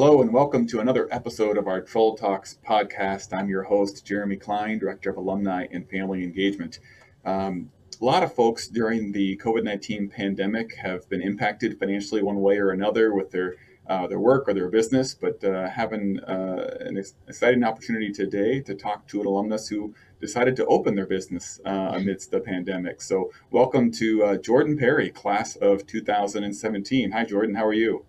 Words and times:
Hello 0.00 0.22
and 0.22 0.32
welcome 0.32 0.66
to 0.68 0.80
another 0.80 1.08
episode 1.10 1.58
of 1.58 1.66
our 1.66 1.82
Troll 1.82 2.16
Talks 2.16 2.56
podcast. 2.66 3.36
I'm 3.36 3.50
your 3.50 3.64
host, 3.64 4.06
Jeremy 4.06 4.36
Klein, 4.36 4.78
Director 4.78 5.10
of 5.10 5.18
Alumni 5.18 5.66
and 5.72 5.86
Family 5.90 6.24
Engagement. 6.24 6.78
Um, 7.26 7.70
a 8.00 8.02
lot 8.06 8.22
of 8.22 8.34
folks 8.34 8.66
during 8.66 9.12
the 9.12 9.36
COVID 9.36 9.62
19 9.62 10.08
pandemic 10.08 10.74
have 10.76 11.06
been 11.10 11.20
impacted 11.20 11.78
financially 11.78 12.22
one 12.22 12.40
way 12.40 12.56
or 12.56 12.70
another 12.70 13.12
with 13.12 13.30
their 13.30 13.56
uh, 13.90 14.06
their 14.06 14.18
work 14.18 14.48
or 14.48 14.54
their 14.54 14.70
business, 14.70 15.12
but 15.12 15.44
uh, 15.44 15.68
having 15.68 16.18
uh, 16.20 16.78
an 16.80 16.96
exciting 17.28 17.62
opportunity 17.62 18.10
today 18.10 18.58
to 18.60 18.74
talk 18.74 19.06
to 19.08 19.20
an 19.20 19.26
alumnus 19.26 19.68
who 19.68 19.94
decided 20.18 20.56
to 20.56 20.64
open 20.64 20.94
their 20.94 21.06
business 21.06 21.60
uh, 21.66 21.92
amidst 21.92 22.30
the 22.30 22.40
pandemic. 22.40 23.02
So, 23.02 23.30
welcome 23.50 23.90
to 23.92 24.24
uh, 24.24 24.36
Jordan 24.38 24.78
Perry, 24.78 25.10
class 25.10 25.56
of 25.56 25.86
2017. 25.86 27.10
Hi, 27.10 27.24
Jordan. 27.26 27.54
How 27.54 27.66
are 27.66 27.74
you? 27.74 28.06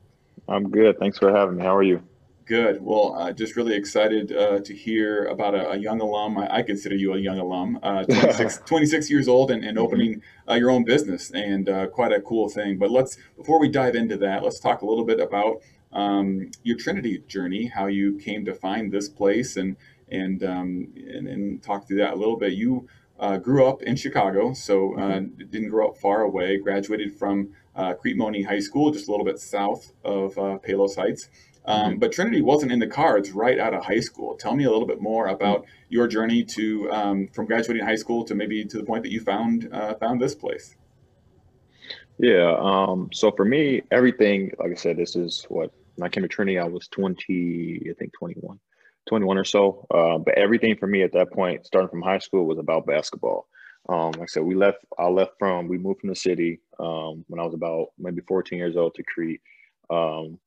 I'm 0.52 0.70
good. 0.70 1.00
Thanks 1.00 1.18
for 1.18 1.34
having 1.34 1.58
me. 1.58 1.64
How 1.64 1.76
are 1.76 1.84
you? 1.84 2.04
Good. 2.46 2.82
Well, 2.82 3.16
uh, 3.18 3.32
just 3.32 3.56
really 3.56 3.74
excited 3.74 4.36
uh, 4.36 4.60
to 4.60 4.76
hear 4.76 5.26
about 5.28 5.56
a, 5.56 5.72
a 5.72 5.78
young 5.78 6.02
alum. 6.02 6.38
I, 6.38 6.58
I, 6.58 6.62
consider 6.64 6.96
you 6.96 7.14
a 7.14 7.18
young 7.18 7.40
alum, 7.40 7.80
uh, 7.82 8.04
26, 8.10 8.58
26, 8.66 9.10
years 9.10 9.30
old, 9.30 9.52
and, 9.52 9.64
and 9.64 9.80
opening 9.80 10.22
uh, 10.50 10.56
your 10.56 10.70
own 10.70 10.84
business, 10.84 11.32
and 11.32 11.70
uh, 11.70 11.88
quite 11.88 12.12
a 12.12 12.20
cool 12.20 12.50
thing. 12.50 12.78
But 12.78 12.92
let's 12.92 13.18
before 13.38 13.60
we 13.60 13.70
dive 13.70 13.96
into 13.96 14.18
that, 14.18 14.44
let's 14.44 14.60
talk 14.60 14.82
a 14.82 14.86
little 14.86 15.06
bit 15.06 15.22
about 15.22 15.62
um, 15.94 16.52
your 16.64 16.78
Trinity 16.78 17.24
journey, 17.28 17.68
how 17.68 17.88
you 17.88 18.18
came 18.18 18.44
to 18.44 18.54
find 18.54 18.92
this 18.92 19.08
place, 19.08 19.56
and 19.56 19.78
and 20.10 20.44
um, 20.44 20.88
and, 20.98 21.28
and, 21.30 21.64
talk 21.64 21.88
through 21.88 22.00
that 22.00 22.14
a 22.14 22.18
little 22.18 22.36
bit. 22.36 22.52
You 22.52 22.90
uh, 23.22 23.38
grew 23.38 23.66
up 23.66 23.84
in 23.84 23.96
Chicago, 23.96 24.52
so 24.54 24.90
mm-hmm. 24.90 25.46
didn't 25.50 25.70
grow 25.70 25.90
up 25.90 25.98
far 25.98 26.22
away. 26.22 26.58
Graduated 26.58 27.18
from 27.18 27.50
uh, 27.76 27.94
Crete 27.94 28.18
Monee 28.18 28.44
High 28.44 28.60
School, 28.60 28.92
just 28.92 29.08
a 29.08 29.12
little 29.12 29.26
bit 29.26 29.40
south 29.40 29.94
of 30.04 30.38
uh, 30.38 30.58
Palos 30.58 30.96
Heights. 30.96 31.30
Um, 31.64 31.92
mm-hmm. 31.92 32.00
But 32.00 32.12
Trinity 32.12 32.42
wasn't 32.42 32.72
in 32.72 32.80
the 32.80 32.88
cards 32.88 33.32
right 33.32 33.60
out 33.60 33.76
of 33.76 33.86
high 33.86 34.00
school. 34.00 34.36
Tell 34.36 34.56
me 34.56 34.64
a 34.64 34.72
little 34.72 34.88
bit 34.88 35.00
more 35.00 35.28
about 35.28 35.66
your 35.90 36.08
journey 36.08 36.44
to 36.44 36.92
um, 36.92 37.28
from 37.28 37.46
graduating 37.46 37.86
high 37.86 37.96
school 37.96 38.26
to 38.26 38.34
maybe 38.34 38.66
to 38.66 38.78
the 38.78 38.84
point 38.84 39.04
that 39.04 39.12
you 39.12 39.22
found 39.22 39.70
uh, 39.72 39.94
found 39.96 40.20
this 40.20 40.34
place. 40.34 40.76
Yeah. 42.18 42.56
Um, 42.60 43.10
so 43.14 43.32
for 43.32 43.46
me, 43.46 43.84
everything, 43.92 44.52
like 44.60 44.72
I 44.72 44.76
said, 44.76 44.98
this 44.98 45.16
is 45.16 45.46
what 45.50 45.72
when 45.96 46.08
I 46.08 46.10
came 46.10 46.24
to 46.24 46.28
Trinity, 46.28 46.58
I 46.58 46.66
was 46.66 46.88
20, 46.88 47.88
I 47.90 47.94
think 48.00 48.14
21, 48.14 48.60
21 49.08 49.38
or 49.38 49.46
so. 49.46 49.88
Uh, 49.94 50.18
but 50.18 50.38
everything 50.38 50.76
for 50.76 50.88
me 50.88 51.04
at 51.04 51.14
that 51.14 51.32
point, 51.32 51.66
starting 51.66 51.90
from 51.90 52.02
high 52.02 52.20
school, 52.20 52.46
was 52.46 52.60
about 52.60 52.86
basketball. 52.86 53.48
Um, 53.90 54.12
like 54.12 54.22
I 54.22 54.26
said, 54.28 54.44
we 54.44 54.56
left. 54.56 54.80
I 54.98 55.08
left 55.08 55.34
from. 55.40 55.68
We 55.68 55.78
moved 55.78 56.02
from 56.02 56.10
the 56.10 56.16
city 56.16 56.60
um, 56.80 57.26
when 57.28 57.40
I 57.40 57.44
was 57.44 57.54
about 57.54 57.88
maybe 57.98 58.22
14 58.28 58.58
years 58.58 58.78
old 58.78 58.96
to 58.96 59.04
Crete. 59.04 59.42
Um, 59.90 60.40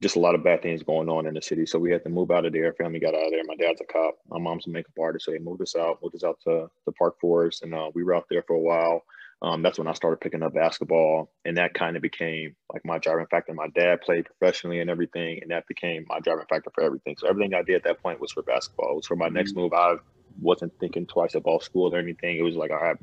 just 0.00 0.16
a 0.16 0.20
lot 0.20 0.34
of 0.34 0.44
bad 0.44 0.62
things 0.62 0.82
going 0.82 1.08
on 1.08 1.26
in 1.26 1.34
the 1.34 1.42
city, 1.42 1.66
so 1.66 1.78
we 1.78 1.90
had 1.90 2.04
to 2.04 2.10
move 2.10 2.30
out 2.30 2.46
of 2.46 2.52
there. 2.52 2.72
Family 2.74 3.00
got 3.00 3.14
out 3.14 3.26
of 3.26 3.30
there. 3.32 3.42
My 3.44 3.56
dad's 3.56 3.80
a 3.80 3.84
cop. 3.84 4.14
My 4.28 4.38
mom's 4.38 4.66
a 4.66 4.70
makeup 4.70 4.94
artist, 5.00 5.24
so 5.24 5.32
they 5.32 5.38
moved 5.38 5.62
us 5.62 5.74
out. 5.74 5.98
Moved 6.02 6.14
us 6.14 6.24
out 6.24 6.38
to 6.44 6.70
the 6.86 6.92
Park 6.92 7.16
Forest, 7.20 7.62
and 7.62 7.74
uh, 7.74 7.90
we 7.94 8.04
were 8.04 8.14
out 8.14 8.26
there 8.30 8.44
for 8.46 8.54
a 8.54 8.60
while. 8.60 9.02
Um, 9.42 9.62
that's 9.62 9.78
when 9.78 9.88
I 9.88 9.94
started 9.94 10.20
picking 10.20 10.42
up 10.42 10.52
basketball, 10.52 11.30
and 11.46 11.56
that 11.56 11.72
kind 11.72 11.96
of 11.96 12.02
became 12.02 12.56
like 12.72 12.84
my 12.84 12.98
driving 12.98 13.26
factor. 13.30 13.54
My 13.54 13.68
dad 13.68 14.02
played 14.02 14.26
professionally 14.26 14.80
and 14.80 14.90
everything, 14.90 15.38
and 15.40 15.50
that 15.50 15.66
became 15.66 16.04
my 16.08 16.20
driving 16.20 16.44
factor 16.50 16.70
for 16.74 16.82
everything. 16.82 17.16
So 17.18 17.26
everything 17.26 17.54
I 17.54 17.62
did 17.62 17.76
at 17.76 17.84
that 17.84 18.02
point 18.02 18.20
was 18.20 18.32
for 18.32 18.42
basketball. 18.42 18.92
It 18.92 18.96
was 18.96 19.06
for 19.06 19.16
my 19.16 19.28
next 19.28 19.52
mm-hmm. 19.52 19.60
move. 19.60 19.72
I 19.72 19.94
wasn't 20.40 20.78
thinking 20.78 21.06
twice 21.06 21.34
about 21.34 21.62
school 21.62 21.94
or 21.94 21.98
anything. 21.98 22.36
It 22.36 22.42
was 22.42 22.54
like, 22.54 22.70
all 22.70 22.76
right, 22.76 22.96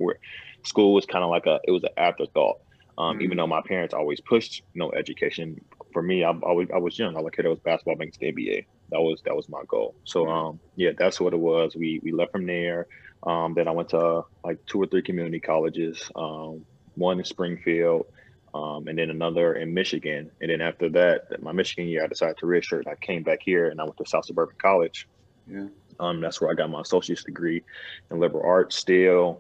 school 0.64 0.94
was 0.94 1.08
kind 1.08 1.24
of 1.24 1.32
like 1.32 1.48
a, 1.48 1.60
it 1.64 1.72
was 1.72 1.84
an 1.84 1.90
afterthought. 1.98 2.60
Um, 3.00 3.16
mm-hmm. 3.16 3.24
Even 3.24 3.38
though 3.38 3.48
my 3.48 3.62
parents 3.62 3.96
always 3.96 4.22
pushed, 4.22 4.62
you 4.74 4.80
know, 4.80 4.92
education. 4.92 5.60
For 5.92 6.02
me, 6.04 6.24
I 6.24 6.32
always 6.44 6.68
I 6.74 6.78
was 6.78 6.98
young. 7.00 7.16
All 7.16 7.26
I 7.26 7.30
cared 7.32 7.48
was 7.48 7.60
basketball, 7.60 7.96
making 7.96 8.18
the 8.20 8.32
NBA. 8.32 8.66
That 8.90 9.02
was 9.02 9.22
that 9.26 9.36
was 9.36 9.50
my 9.50 9.64
goal. 9.68 9.96
So 10.04 10.28
um, 10.28 10.60
yeah, 10.76 10.92
that's 10.98 11.20
what 11.20 11.34
it 11.34 11.40
was. 11.40 11.76
We 11.76 12.00
we 12.04 12.12
left 12.12 12.32
from 12.32 12.46
there. 12.46 12.88
Um, 13.24 13.54
then 13.54 13.68
I 13.68 13.72
went 13.72 13.90
to 13.90 14.24
like 14.44 14.66
two 14.66 14.82
or 14.82 14.88
three 14.88 15.02
community 15.02 15.40
colleges. 15.40 16.10
Um, 16.16 16.66
one 16.96 17.20
in 17.20 17.26
Springfield, 17.26 18.08
um, 18.54 18.88
and 18.88 18.98
then 18.98 19.10
another 19.10 19.54
in 19.56 19.74
Michigan. 19.74 20.32
And 20.42 20.50
then 20.50 20.62
after 20.62 20.90
that, 20.90 21.42
my 21.42 21.52
Michigan 21.52 21.88
year, 21.88 22.04
I 22.04 22.08
decided 22.08 22.38
to 22.38 22.46
redshirt. 22.46 22.88
I 22.88 22.96
came 22.96 23.24
back 23.24 23.40
here 23.42 23.70
and 23.70 23.80
I 23.80 23.84
went 23.84 23.98
to 23.98 24.06
South 24.06 24.26
Suburban 24.26 24.56
College. 24.62 25.08
Yeah. 25.50 25.68
Um, 26.00 26.22
that's 26.22 26.42
where 26.42 26.52
I 26.52 26.54
got 26.54 26.70
my 26.70 26.82
associate's 26.82 27.24
degree 27.24 27.64
in 28.12 28.20
liberal 28.20 28.44
arts. 28.46 28.76
Still 28.76 29.40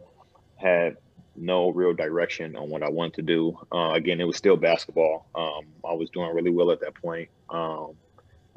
had 0.55 0.97
no 1.35 1.69
real 1.69 1.93
direction 1.93 2.55
on 2.55 2.69
what 2.69 2.81
I 2.81 2.89
wanted 2.89 3.13
to 3.15 3.21
do. 3.21 3.57
Uh, 3.71 3.91
again, 3.91 4.19
it 4.19 4.25
was 4.25 4.37
still 4.37 4.57
basketball. 4.57 5.27
Um, 5.35 5.65
I 5.87 5.93
was 5.93 6.09
doing 6.09 6.33
really 6.33 6.49
well 6.49 6.71
at 6.71 6.79
that 6.81 6.95
point 6.95 7.29
um, 7.49 7.93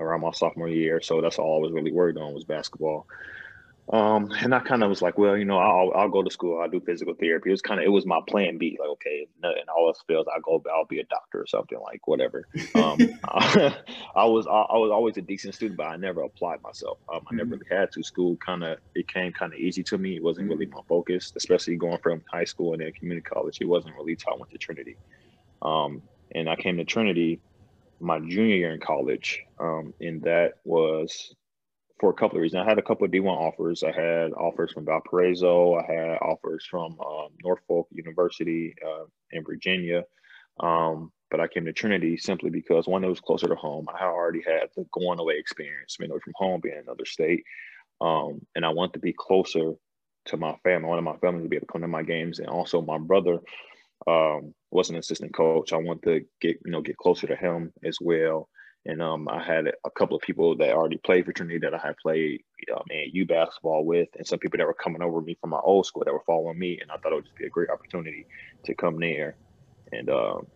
around 0.00 0.21
my 0.21 0.33
sophomore 0.33 0.69
year, 0.69 1.00
so 1.00 1.21
that's 1.21 1.38
all 1.38 1.59
I 1.59 1.61
was 1.61 1.72
really 1.72 1.93
worried 1.93 2.16
on 2.16 2.34
was 2.34 2.44
basketball. 2.44 3.06
Um, 3.93 4.31
and 4.38 4.55
I 4.55 4.61
kind 4.61 4.84
of 4.84 4.88
was 4.88 5.03
like, 5.03 5.19
well, 5.19 5.37
you 5.37 5.44
know, 5.44 5.59
I'll 5.59 5.91
I'll 5.97 6.09
go 6.09 6.22
to 6.22 6.31
school. 6.31 6.61
I'll 6.61 6.71
do 6.71 6.81
physical 6.81 7.15
therapy. 7.15 7.50
It 7.50 7.53
was 7.53 7.62
kind 7.62 7.81
of 7.81 7.87
it 7.87 7.91
was 7.91 8.06
my 8.06 8.21
plan 8.28 8.56
B. 8.56 8.77
Like, 8.78 8.89
okay, 8.91 9.27
and 9.43 9.69
all 9.69 9.89
else 9.89 10.05
fails, 10.06 10.27
I'll 10.33 10.41
go. 10.41 10.62
I'll 10.72 10.84
be 10.84 11.00
a 11.00 11.05
doctor 11.05 11.41
or 11.41 11.47
something 11.49 11.78
like 11.81 12.06
whatever. 12.06 12.47
Um, 12.77 12.99
I, 13.25 13.77
I, 14.15 14.25
was 14.27 14.47
I, 14.47 14.60
I, 14.60 14.77
was 14.77 14.93
always 14.93 15.16
a 15.16 15.22
decent 15.22 15.56
student, 15.56 15.77
but 15.77 15.87
I 15.87 15.97
never 15.97 16.22
applied 16.22 16.62
myself. 16.62 16.99
Um, 17.12 17.22
I 17.28 17.34
never 17.34 17.56
mm-hmm. 17.56 17.65
really 17.65 17.81
had 17.81 17.91
to. 17.93 18.03
School 18.05 18.37
kind 18.37 18.62
of 18.62 18.78
it 18.94 19.09
came 19.09 19.33
kind 19.33 19.53
of 19.53 19.59
easy 19.59 19.83
to 19.83 19.99
me. 19.99 20.15
It 20.16 20.22
wasn't 20.22 20.44
mm-hmm. 20.44 20.60
really 20.60 20.66
my 20.71 20.83
focus, 20.89 21.33
especially 21.34 21.75
going 21.75 21.99
from 21.99 22.22
high 22.31 22.44
school 22.44 22.75
and 22.75 22.83
then 22.83 22.93
community 22.93 23.28
college. 23.28 23.59
It 23.60 23.66
wasn't 23.66 23.97
really 23.97 24.12
until 24.12 24.34
I 24.34 24.37
went 24.37 24.53
to 24.53 24.59
Trinity. 24.59 24.97
Um, 25.62 26.03
and 26.33 26.49
I 26.49 26.55
came 26.55 26.77
to 26.77 26.84
Trinity 26.84 27.41
my 28.00 28.19
junior 28.19 28.56
year 28.56 28.72
in 28.72 28.81
college, 28.81 29.43
um, 29.59 29.94
and 30.00 30.22
that 30.22 30.55
was 30.65 31.34
for 32.00 32.11
a 32.11 32.15
couple 32.15 32.38
of 32.38 32.43
reasons. 32.43 32.62
I 32.65 32.69
had 32.69 32.78
a 32.78 32.83
couple 32.83 33.05
of 33.05 33.12
D1 33.12 33.27
offers. 33.27 33.83
I 33.83 33.93
had 33.93 34.33
offers 34.33 34.72
from 34.72 34.87
Valparaiso. 34.87 35.75
I 35.75 35.93
had 35.93 36.19
offers 36.22 36.66
from 36.69 36.99
um, 36.99 37.28
Norfolk 37.44 37.89
University 37.93 38.75
uh, 38.84 39.05
in 39.33 39.44
Virginia. 39.44 40.05
Um, 40.59 41.12
but 41.31 41.41
I 41.41 41.47
came 41.47 41.66
to 41.66 41.72
Trinity 41.72 42.16
simply 42.16 42.50
because 42.50 42.89
one, 42.89 43.05
it 43.05 43.09
was 43.09 43.21
closer 43.21 43.47
to 43.47 43.55
home. 43.55 43.87
I 43.89 44.05
already 44.05 44.43
had 44.44 44.71
the 44.75 44.87
going 44.93 45.21
away 45.21 45.34
experience, 45.39 45.97
being 45.99 46.10
away 46.10 46.21
from 46.25 46.33
home, 46.37 46.60
being 46.60 46.77
in 46.77 46.83
another 46.83 47.05
state. 47.05 47.44
Um, 48.00 48.41
and 48.56 48.65
I 48.65 48.71
wanted 48.71 48.94
to 48.94 48.99
be 49.00 49.12
closer 49.12 49.75
to 50.27 50.37
my 50.37 50.55
family. 50.65 50.87
I 50.87 50.89
wanted 50.89 51.03
my 51.03 51.16
family 51.19 51.43
to 51.43 51.49
be 51.49 51.56
able 51.56 51.66
to 51.66 51.72
come 51.72 51.83
to 51.83 51.89
my 51.89 52.03
games. 52.03 52.39
And 52.39 52.49
also 52.49 52.81
my 52.81 52.99
brother 52.99 53.41
um, 54.06 54.55
was 54.71 54.91
an 54.91 54.97
assistant 54.97 55.35
coach. 55.35 55.73
I 55.73 55.77
wanted 55.77 56.03
to 56.05 56.27
get, 56.41 56.61
you 56.65 56.73
know, 56.73 56.81
get 56.81 56.97
closer 56.97 57.27
to 57.27 57.37
him 57.37 57.73
as 57.85 57.99
well. 58.01 58.49
And 58.87 59.03
um, 59.03 59.29
I 59.29 59.43
had 59.43 59.67
a 59.67 59.91
couple 59.91 60.17
of 60.17 60.23
people 60.23 60.57
that 60.57 60.71
already 60.71 60.97
played 60.97 61.27
for 61.27 61.33
Trinity 61.33 61.59
that 61.59 61.75
I 61.75 61.79
had 61.79 61.99
played 61.99 62.43
um, 62.75 62.85
U 63.13 63.27
basketball 63.27 63.85
with, 63.85 64.09
and 64.17 64.27
some 64.27 64.39
people 64.39 64.57
that 64.57 64.67
were 64.67 64.75
coming 64.75 65.03
over 65.03 65.21
me 65.21 65.37
from 65.39 65.51
my 65.51 65.59
old 65.59 65.85
school 65.85 66.03
that 66.05 66.15
were 66.15 66.23
following 66.25 66.59
me. 66.59 66.79
And 66.81 66.91
I 66.91 66.97
thought 66.97 67.13
it 67.13 67.17
would 67.17 67.27
just 67.27 67.37
be 67.37 67.47
a 67.47 67.51
great 67.51 67.69
opportunity 67.69 68.27
to 68.65 68.75
come 68.75 68.99
there. 68.99 69.37
And 69.93 70.09
um, 70.09 70.47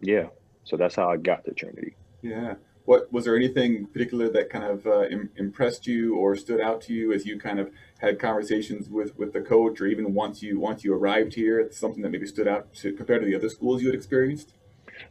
yeah, 0.00 0.26
so 0.64 0.76
that's 0.76 0.96
how 0.96 1.08
I 1.10 1.16
got 1.16 1.44
to 1.44 1.52
Trinity. 1.52 1.94
Yeah. 2.22 2.54
What 2.84 3.12
was 3.12 3.24
there 3.24 3.36
anything 3.36 3.86
particular 3.86 4.28
that 4.30 4.50
kind 4.50 4.64
of 4.64 4.86
uh, 4.86 5.04
Im- 5.04 5.30
impressed 5.36 5.86
you 5.86 6.16
or 6.16 6.34
stood 6.36 6.60
out 6.60 6.80
to 6.82 6.92
you 6.92 7.12
as 7.12 7.24
you 7.24 7.38
kind 7.38 7.60
of 7.60 7.70
had 7.98 8.18
conversations 8.18 8.88
with, 8.88 9.16
with 9.16 9.32
the 9.32 9.40
coach, 9.40 9.80
or 9.80 9.86
even 9.86 10.14
once 10.14 10.42
you 10.42 10.58
once 10.58 10.82
you 10.82 10.92
arrived 10.92 11.34
here, 11.34 11.70
something 11.70 12.02
that 12.02 12.10
maybe 12.10 12.26
stood 12.26 12.48
out 12.48 12.74
to 12.74 12.92
compared 12.92 13.22
to 13.22 13.26
the 13.26 13.36
other 13.36 13.48
schools 13.48 13.82
you 13.82 13.88
had 13.88 13.94
experienced? 13.94 14.54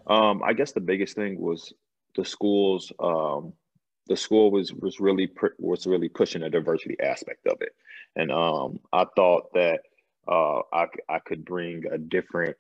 Um, 0.08 0.42
I 0.44 0.54
guess 0.54 0.74
the 0.74 0.82
biggest 0.82 1.16
thing 1.16 1.40
was 1.40 1.74
the 2.16 2.26
schools 2.26 2.92
um, 3.00 3.54
the 4.08 4.18
school 4.18 4.52
was 4.52 4.74
was 4.74 5.00
really 5.00 5.30
was 5.58 5.88
really 5.88 6.09
pushing 6.09 6.42
the 6.42 6.50
diversity 6.50 6.98
aspect 7.02 7.48
of 7.48 7.62
it, 7.62 7.74
and 8.16 8.32
um, 8.32 8.79
I 8.91 9.06
thought 9.16 9.53
that 9.53 9.82
uh, 10.28 10.62
I 10.73 10.88
I 11.08 11.20
could 11.20 11.46
bring 11.46 11.84
a 11.91 11.97
different 11.97 12.58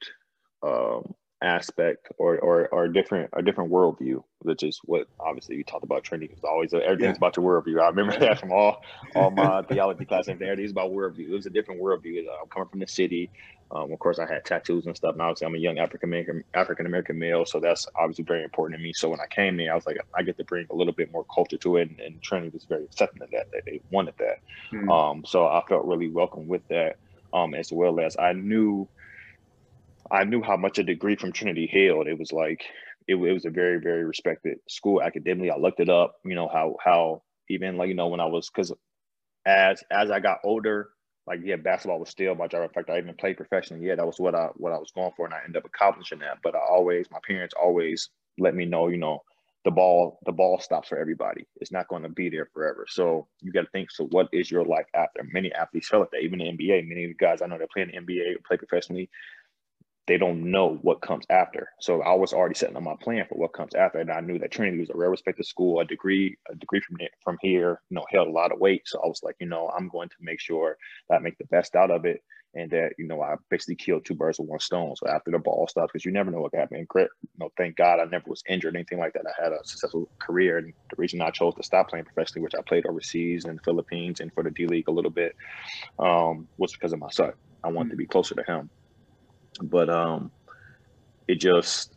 um, 0.63 1.13
aspect 1.41 2.07
or, 2.17 2.37
or 2.39 2.67
or 2.67 2.85
a 2.85 2.93
different 2.93 3.29
a 3.33 3.41
different 3.41 3.71
worldview, 3.71 4.23
which 4.39 4.63
is 4.63 4.79
what 4.83 5.07
obviously 5.19 5.55
you 5.55 5.63
talked 5.63 5.83
about 5.83 6.03
training 6.03 6.29
It's 6.31 6.43
always 6.43 6.73
everything's 6.73 7.01
yeah. 7.01 7.11
about 7.17 7.37
your 7.37 7.61
worldview. 7.61 7.81
I 7.81 7.87
remember 7.87 8.17
that 8.19 8.39
from 8.39 8.51
all 8.51 8.81
all 9.15 9.31
my 9.31 9.61
theology 9.69 10.05
class 10.05 10.27
and 10.27 10.41
everything's 10.41 10.71
about 10.71 10.91
worldview. 10.91 11.29
It 11.29 11.33
was 11.33 11.45
a 11.45 11.49
different 11.49 11.81
worldview. 11.81 12.25
I'm 12.41 12.49
coming 12.49 12.69
from 12.69 12.79
the 12.79 12.87
city. 12.87 13.29
Um, 13.73 13.93
of 13.93 13.99
course, 13.99 14.19
I 14.19 14.27
had 14.27 14.43
tattoos 14.43 14.85
and 14.85 14.95
stuff, 14.97 15.13
and 15.13 15.21
obviously, 15.21 15.47
I'm 15.47 15.55
a 15.55 15.57
young 15.57 15.79
African 15.79 16.09
American 16.09 16.43
African 16.53 16.85
American 16.85 17.17
male, 17.17 17.45
so 17.45 17.59
that's 17.59 17.87
obviously 17.95 18.25
very 18.25 18.43
important 18.43 18.77
to 18.77 18.83
me. 18.83 18.91
So 18.91 19.09
when 19.09 19.21
I 19.21 19.27
came 19.27 19.55
there, 19.55 19.71
I 19.71 19.75
was 19.75 19.85
like, 19.85 19.97
I 20.13 20.23
get 20.23 20.37
to 20.39 20.43
bring 20.43 20.67
a 20.69 20.75
little 20.75 20.91
bit 20.91 21.09
more 21.11 21.25
culture 21.33 21.57
to 21.57 21.77
it, 21.77 21.89
and, 21.89 21.99
and 22.01 22.21
Trinity 22.21 22.49
was 22.49 22.65
very 22.65 22.83
accepting 22.83 23.21
of 23.21 23.31
that. 23.31 23.49
That 23.51 23.63
they 23.65 23.79
wanted 23.89 24.15
that. 24.19 24.39
Mm-hmm. 24.73 24.91
Um, 24.91 25.25
so 25.25 25.47
I 25.47 25.63
felt 25.69 25.85
really 25.85 26.09
welcome 26.09 26.47
with 26.49 26.67
that, 26.67 26.97
um, 27.33 27.53
as 27.53 27.71
well 27.71 28.01
as 28.01 28.17
I 28.17 28.33
knew 28.33 28.89
I 30.11 30.25
knew 30.25 30.41
how 30.41 30.57
much 30.57 30.77
a 30.79 30.83
degree 30.83 31.15
from 31.15 31.31
Trinity 31.31 31.67
held. 31.67 32.07
It 32.07 32.19
was 32.19 32.33
like 32.33 32.63
it, 33.07 33.15
it 33.15 33.33
was 33.33 33.45
a 33.45 33.49
very 33.49 33.79
very 33.79 34.03
respected 34.03 34.59
school 34.69 35.01
academically. 35.01 35.51
I 35.51 35.57
looked 35.57 35.79
it 35.79 35.89
up. 35.89 36.15
You 36.25 36.35
know 36.35 36.49
how 36.51 36.75
how 36.83 37.23
even 37.49 37.77
like 37.77 37.89
you 37.89 37.95
know 37.95 38.07
when 38.07 38.19
I 38.19 38.25
was 38.25 38.49
because 38.49 38.73
as 39.45 39.83
as 39.91 40.11
I 40.11 40.19
got 40.19 40.39
older, 40.43 40.89
like 41.27 41.39
yeah, 41.43 41.55
basketball 41.55 41.99
was 41.99 42.09
still 42.09 42.35
my 42.35 42.47
job. 42.47 42.63
In 42.63 42.69
fact, 42.69 42.89
I 42.89 42.97
even 42.99 43.15
played 43.15 43.37
professionally. 43.37 43.85
Yeah, 43.87 43.95
that 43.95 44.05
was 44.05 44.19
what 44.19 44.35
I 44.35 44.49
what 44.55 44.73
I 44.73 44.77
was 44.77 44.91
going 44.91 45.11
for, 45.15 45.25
and 45.25 45.33
I 45.33 45.39
ended 45.45 45.57
up 45.57 45.65
accomplishing 45.65 46.19
that. 46.19 46.39
But 46.43 46.55
I 46.55 46.59
always 46.59 47.07
my 47.11 47.19
parents 47.27 47.55
always 47.59 48.09
let 48.37 48.55
me 48.55 48.65
know, 48.65 48.87
you 48.87 48.97
know, 48.97 49.19
the 49.65 49.71
ball 49.71 50.19
the 50.25 50.31
ball 50.31 50.59
stops 50.59 50.89
for 50.89 50.97
everybody. 50.97 51.45
It's 51.57 51.71
not 51.71 51.87
going 51.87 52.03
to 52.03 52.09
be 52.09 52.29
there 52.29 52.49
forever. 52.53 52.85
So 52.89 53.27
you 53.41 53.51
got 53.51 53.61
to 53.61 53.69
think. 53.71 53.91
So 53.91 54.05
what 54.11 54.27
is 54.33 54.49
your 54.51 54.65
life 54.65 54.87
after? 54.95 55.21
Many 55.31 55.53
athletes 55.53 55.89
feel 55.89 56.01
like 56.01 56.11
that. 56.11 56.21
Even 56.21 56.39
the 56.39 56.45
NBA, 56.45 56.87
many 56.87 57.05
of 57.05 57.09
the 57.11 57.15
guys 57.15 57.41
I 57.41 57.47
know 57.47 57.57
that 57.57 57.71
play 57.71 57.83
in 57.83 57.89
the 57.89 58.13
NBA 58.13 58.35
or 58.35 58.39
play 58.47 58.57
professionally, 58.57 59.09
they 60.07 60.17
don't 60.17 60.51
know 60.51 60.79
what 60.81 61.01
comes 61.01 61.25
after. 61.29 61.69
So 61.79 62.01
I 62.01 62.13
was 62.13 62.33
already 62.33 62.55
setting 62.55 62.75
up 62.75 62.83
my 62.83 62.95
plan 63.01 63.25
for 63.29 63.35
what 63.35 63.53
comes 63.53 63.75
after, 63.75 63.99
and 63.99 64.11
I 64.11 64.21
knew 64.21 64.39
that 64.39 64.51
Trinity 64.51 64.79
was 64.79 64.89
a 64.89 64.97
well 64.97 65.09
respected 65.09 65.45
school. 65.45 65.79
A 65.79 65.85
degree, 65.85 66.37
a 66.49 66.55
degree 66.55 66.81
from 66.81 66.97
from 67.23 67.37
here, 67.41 67.81
you 67.89 67.95
know, 67.95 68.05
held 68.09 68.27
a 68.27 68.31
lot 68.31 68.51
of 68.51 68.59
weight. 68.59 68.83
So 68.85 68.99
I 69.03 69.07
was 69.07 69.21
like, 69.23 69.35
you 69.39 69.47
know, 69.47 69.69
I'm 69.69 69.89
going 69.89 70.09
to 70.09 70.15
make 70.19 70.39
sure 70.39 70.77
that 71.09 71.15
I 71.15 71.19
make 71.19 71.37
the 71.37 71.45
best 71.45 71.75
out 71.75 71.91
of 71.91 72.05
it 72.05 72.23
and 72.53 72.69
that 72.71 72.93
you 72.97 73.07
know 73.07 73.21
I 73.21 73.35
basically 73.49 73.75
killed 73.75 74.05
two 74.05 74.15
birds 74.15 74.39
with 74.39 74.49
one 74.49 74.59
stone. 74.59 74.95
So 74.95 75.07
after 75.07 75.31
the 75.31 75.39
ball 75.39 75.67
stopped, 75.69 75.93
because 75.93 76.05
you 76.05 76.11
never 76.11 76.31
know 76.31 76.41
what 76.41 76.51
can 76.51 76.59
happen. 76.59 76.85
Great, 76.87 77.07
you 77.21 77.29
know, 77.39 77.51
thank 77.57 77.77
God 77.77 77.99
I 77.99 78.05
never 78.05 78.25
was 78.27 78.43
injured, 78.47 78.75
anything 78.75 78.99
like 78.99 79.13
that. 79.13 79.25
I 79.25 79.43
had 79.43 79.53
a 79.53 79.63
successful 79.63 80.09
career, 80.19 80.57
and 80.57 80.73
the 80.89 80.95
reason 80.97 81.21
I 81.21 81.31
chose 81.31 81.55
to 81.55 81.63
stop 81.63 81.89
playing 81.89 82.05
professionally, 82.05 82.43
which 82.43 82.55
I 82.55 82.61
played 82.61 82.85
overseas 82.85 83.45
in 83.45 83.55
the 83.55 83.61
Philippines 83.61 84.19
and 84.19 84.33
for 84.33 84.43
the 84.43 84.51
D 84.51 84.67
League 84.67 84.87
a 84.87 84.91
little 84.91 85.11
bit, 85.11 85.35
um, 85.99 86.47
was 86.57 86.73
because 86.73 86.93
of 86.93 86.99
my 86.99 87.09
son. 87.11 87.33
I 87.63 87.67
wanted 87.67 87.89
mm-hmm. 87.89 87.91
to 87.91 87.97
be 87.97 88.07
closer 88.07 88.35
to 88.35 88.43
him, 88.43 88.69
but 89.61 89.89
um, 89.89 90.31
it 91.27 91.35
just 91.35 91.95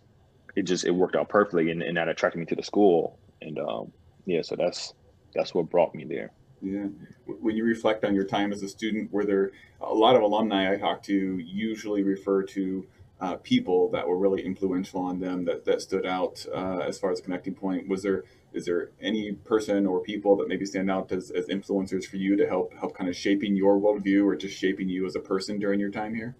it 0.56 0.62
just 0.62 0.84
it 0.84 0.90
worked 0.90 1.16
out 1.16 1.28
perfectly, 1.28 1.70
and, 1.70 1.82
and 1.82 1.96
that 1.96 2.08
attracted 2.08 2.38
me 2.38 2.46
to 2.46 2.54
the 2.54 2.62
school, 2.62 3.18
and 3.42 3.58
um, 3.58 3.92
yeah, 4.26 4.42
so 4.42 4.56
that's 4.56 4.94
that's 5.34 5.54
what 5.54 5.68
brought 5.70 5.94
me 5.94 6.04
there. 6.04 6.30
Yeah. 6.62 6.86
When 7.26 7.56
you 7.56 7.64
reflect 7.64 8.04
on 8.04 8.14
your 8.14 8.24
time 8.24 8.52
as 8.52 8.62
a 8.62 8.68
student, 8.68 9.12
were 9.12 9.24
there 9.24 9.50
a 9.80 9.92
lot 9.92 10.16
of 10.16 10.22
alumni 10.22 10.72
I 10.72 10.76
talk 10.76 11.02
to 11.04 11.38
usually 11.38 12.02
refer 12.02 12.42
to 12.42 12.86
uh, 13.20 13.36
people 13.36 13.90
that 13.90 14.06
were 14.06 14.16
really 14.16 14.42
influential 14.42 15.00
on 15.00 15.18
them 15.18 15.44
that, 15.44 15.64
that 15.64 15.82
stood 15.82 16.06
out 16.06 16.44
uh, 16.54 16.78
as 16.78 16.98
far 16.98 17.12
as 17.12 17.20
connecting 17.20 17.54
point? 17.54 17.88
Was 17.88 18.02
there 18.02 18.24
is 18.52 18.64
there 18.64 18.90
any 19.00 19.32
person 19.32 19.84
or 19.84 20.00
people 20.00 20.36
that 20.36 20.48
maybe 20.48 20.64
stand 20.64 20.90
out 20.90 21.10
as, 21.10 21.30
as 21.32 21.48
influencers 21.48 22.04
for 22.04 22.16
you 22.16 22.36
to 22.36 22.46
help 22.46 22.72
help 22.74 22.96
kind 22.96 23.10
of 23.10 23.16
shaping 23.16 23.56
your 23.56 23.78
worldview 23.78 24.24
or 24.24 24.36
just 24.36 24.56
shaping 24.56 24.88
you 24.88 25.06
as 25.06 25.16
a 25.16 25.20
person 25.20 25.58
during 25.58 25.80
your 25.80 25.90
time 25.90 26.14
here? 26.14 26.36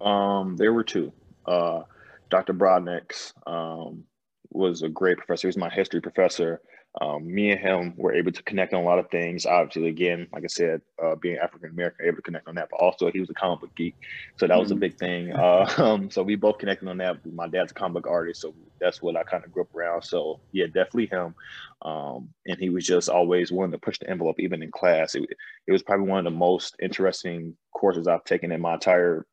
Um, 0.00 0.56
there 0.56 0.72
were 0.72 0.84
two. 0.84 1.12
Uh, 1.46 1.82
Dr. 2.30 2.54
Brodnix 2.54 3.32
um, 3.46 4.04
was 4.50 4.82
a 4.82 4.88
great 4.88 5.18
professor. 5.18 5.46
He 5.46 5.50
was 5.50 5.56
my 5.56 5.70
history 5.70 6.00
professor 6.00 6.60
um, 7.00 7.32
me 7.32 7.52
and 7.52 7.60
him 7.60 7.94
were 7.96 8.12
able 8.12 8.32
to 8.32 8.42
connect 8.42 8.74
on 8.74 8.82
a 8.82 8.84
lot 8.84 8.98
of 8.98 9.08
things. 9.10 9.46
Obviously, 9.46 9.88
again, 9.88 10.26
like 10.32 10.42
I 10.42 10.48
said, 10.48 10.80
uh, 11.02 11.14
being 11.14 11.38
African 11.38 11.70
American, 11.70 12.06
able 12.06 12.16
to 12.16 12.22
connect 12.22 12.48
on 12.48 12.56
that. 12.56 12.68
But 12.68 12.80
also, 12.80 13.12
he 13.12 13.20
was 13.20 13.30
a 13.30 13.34
comic 13.34 13.60
book 13.60 13.74
geek, 13.76 13.94
so 14.36 14.46
that 14.46 14.54
mm-hmm. 14.54 14.60
was 14.60 14.70
a 14.72 14.74
mm-hmm. 14.74 14.80
big 14.80 14.98
thing. 14.98 15.32
Uh, 15.40 15.66
um, 15.78 16.10
so 16.10 16.22
we 16.22 16.36
both 16.36 16.58
connected 16.58 16.86
on 16.88 16.98
that. 16.98 17.24
My 17.32 17.48
dad's 17.48 17.72
a 17.72 17.74
comic 17.74 18.02
book 18.02 18.10
artist, 18.10 18.42
so 18.42 18.54
that's 18.78 19.00
what 19.00 19.16
I 19.16 19.22
kind 19.22 19.42
of 19.42 19.50
grew 19.50 19.62
up 19.62 19.74
around. 19.74 20.02
So 20.02 20.40
yeah, 20.52 20.66
definitely 20.66 21.06
him. 21.06 21.34
Um, 21.82 22.28
and 22.46 22.58
he 22.58 22.68
was 22.68 22.86
just 22.86 23.08
always 23.08 23.50
willing 23.50 23.70
to 23.70 23.78
push 23.78 23.98
the 23.98 24.10
envelope, 24.10 24.38
even 24.38 24.62
in 24.62 24.70
class. 24.70 25.14
It, 25.14 25.24
it 25.66 25.72
was 25.72 25.82
probably 25.82 26.08
one 26.08 26.18
of 26.18 26.24
the 26.24 26.38
most 26.38 26.76
interesting 26.80 27.56
courses 27.72 28.06
I've 28.06 28.24
taken 28.24 28.52
in 28.52 28.60
my 28.60 28.74
entire 28.74 29.26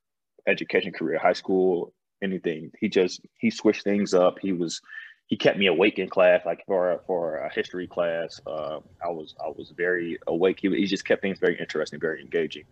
education 0.48 0.92
career, 0.92 1.20
high 1.20 1.34
school, 1.34 1.94
anything. 2.22 2.72
He 2.80 2.90
just 2.90 3.22
he 3.38 3.50
switched 3.50 3.84
things 3.84 4.14
up. 4.14 4.40
He 4.40 4.54
was 4.54 4.82
he 5.28 5.36
kept 5.36 5.58
me 5.58 5.68
awake 5.68 6.00
in 6.00 6.10
class, 6.10 6.46
like 6.46 6.66
for 6.66 7.02
for 7.06 7.38
a 7.38 7.54
history 7.54 7.88
class. 7.88 8.40
Uh, 8.48 8.80
I 9.04 9.10
was 9.10 9.36
I 9.44 9.50
was 9.50 9.74
very 9.76 10.18
awake. 10.26 10.60
He, 10.62 10.70
he 10.70 10.86
just 10.86 11.06
kept 11.06 11.22
things 11.22 11.38
very 11.38 11.60
interesting, 11.60 12.00
very 12.00 12.22
engaging. 12.22 12.64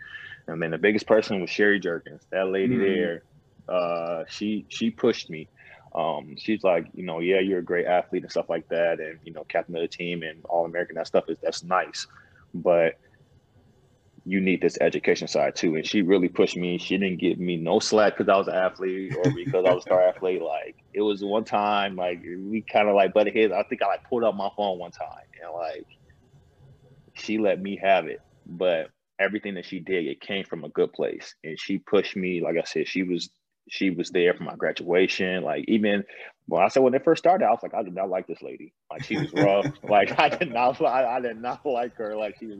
And 0.47 0.61
then 0.61 0.71
the 0.71 0.77
biggest 0.77 1.05
person 1.05 1.41
was 1.41 1.49
Sherry 1.49 1.79
Jerkins. 1.79 2.25
That 2.31 2.47
lady 2.47 2.75
mm-hmm. 2.75 2.83
there, 2.83 3.23
uh, 3.67 4.23
she 4.29 4.65
she 4.69 4.89
pushed 4.89 5.29
me. 5.29 5.49
Um, 5.93 6.35
she's 6.37 6.63
like, 6.63 6.87
you 6.93 7.03
know, 7.03 7.19
yeah, 7.19 7.39
you're 7.39 7.59
a 7.59 7.63
great 7.63 7.85
athlete 7.85 8.23
and 8.23 8.31
stuff 8.31 8.49
like 8.49 8.67
that, 8.69 8.99
and 8.99 9.19
you 9.23 9.33
know, 9.33 9.43
captain 9.43 9.75
of 9.75 9.81
the 9.81 9.87
team 9.87 10.23
and 10.23 10.43
all 10.45 10.65
American. 10.65 10.95
That 10.95 11.07
stuff 11.07 11.25
is 11.29 11.37
that's 11.41 11.63
nice, 11.63 12.07
but 12.53 12.97
you 14.25 14.41
need 14.41 14.61
this 14.61 14.77
education 14.81 15.27
side 15.27 15.55
too. 15.55 15.75
And 15.75 15.85
she 15.85 16.01
really 16.01 16.29
pushed 16.29 16.57
me. 16.57 16.79
She 16.79 16.97
didn't 16.97 17.19
give 17.19 17.37
me 17.37 17.57
no 17.57 17.79
slack 17.79 18.17
because 18.17 18.29
I 18.29 18.37
was 18.37 18.47
an 18.47 18.55
athlete 18.55 19.13
or 19.15 19.31
because 19.35 19.65
I 19.65 19.73
was 19.73 19.83
a 19.83 19.87
star 19.87 20.01
athlete. 20.01 20.41
Like 20.41 20.75
it 20.93 21.01
was 21.01 21.23
one 21.23 21.43
time, 21.43 21.95
like 21.95 22.19
we 22.23 22.65
kind 22.71 22.89
of 22.89 22.95
like 22.95 23.13
butted 23.13 23.35
heads. 23.35 23.53
I 23.53 23.63
think 23.63 23.83
I 23.83 23.87
like 23.87 24.01
pulled 24.09 24.23
up 24.23 24.35
my 24.35 24.49
phone 24.57 24.79
one 24.79 24.91
time 24.91 25.07
and 25.43 25.53
like 25.53 25.85
she 27.13 27.37
let 27.37 27.61
me 27.61 27.79
have 27.81 28.07
it. 28.07 28.19
But 28.47 28.89
everything 29.19 29.55
that 29.55 29.65
she 29.65 29.79
did, 29.79 30.05
it 30.07 30.21
came 30.21 30.43
from 30.43 30.63
a 30.63 30.69
good 30.69 30.91
place. 30.91 31.35
And 31.43 31.59
she 31.59 31.77
pushed 31.77 32.15
me, 32.15 32.41
like 32.41 32.57
I 32.57 32.63
said, 32.63 32.87
she 32.87 33.03
was 33.03 33.29
she 33.69 33.91
was 33.91 34.09
there 34.09 34.33
for 34.33 34.43
my 34.43 34.55
graduation. 34.55 35.43
Like 35.43 35.65
even 35.67 36.03
when 36.47 36.61
I 36.61 36.67
said 36.67 36.83
when 36.83 36.93
it 36.93 37.03
first 37.03 37.23
started, 37.23 37.45
I 37.45 37.49
was 37.49 37.61
like, 37.63 37.73
I 37.73 37.81
did 37.81 37.95
not 37.95 38.09
like 38.09 38.27
this 38.27 38.41
lady. 38.43 38.71
Like 38.91 39.03
she 39.03 39.17
was 39.17 39.33
rough. 39.33 39.65
like 39.83 40.19
I 40.19 40.29
did 40.29 40.53
not, 40.53 40.79
I, 40.79 41.15
I, 41.15 41.19
did 41.19 41.41
not 41.41 41.65
like 41.65 41.95
her. 41.95 42.15
Like 42.15 42.37
she 42.39 42.45
was, 42.45 42.59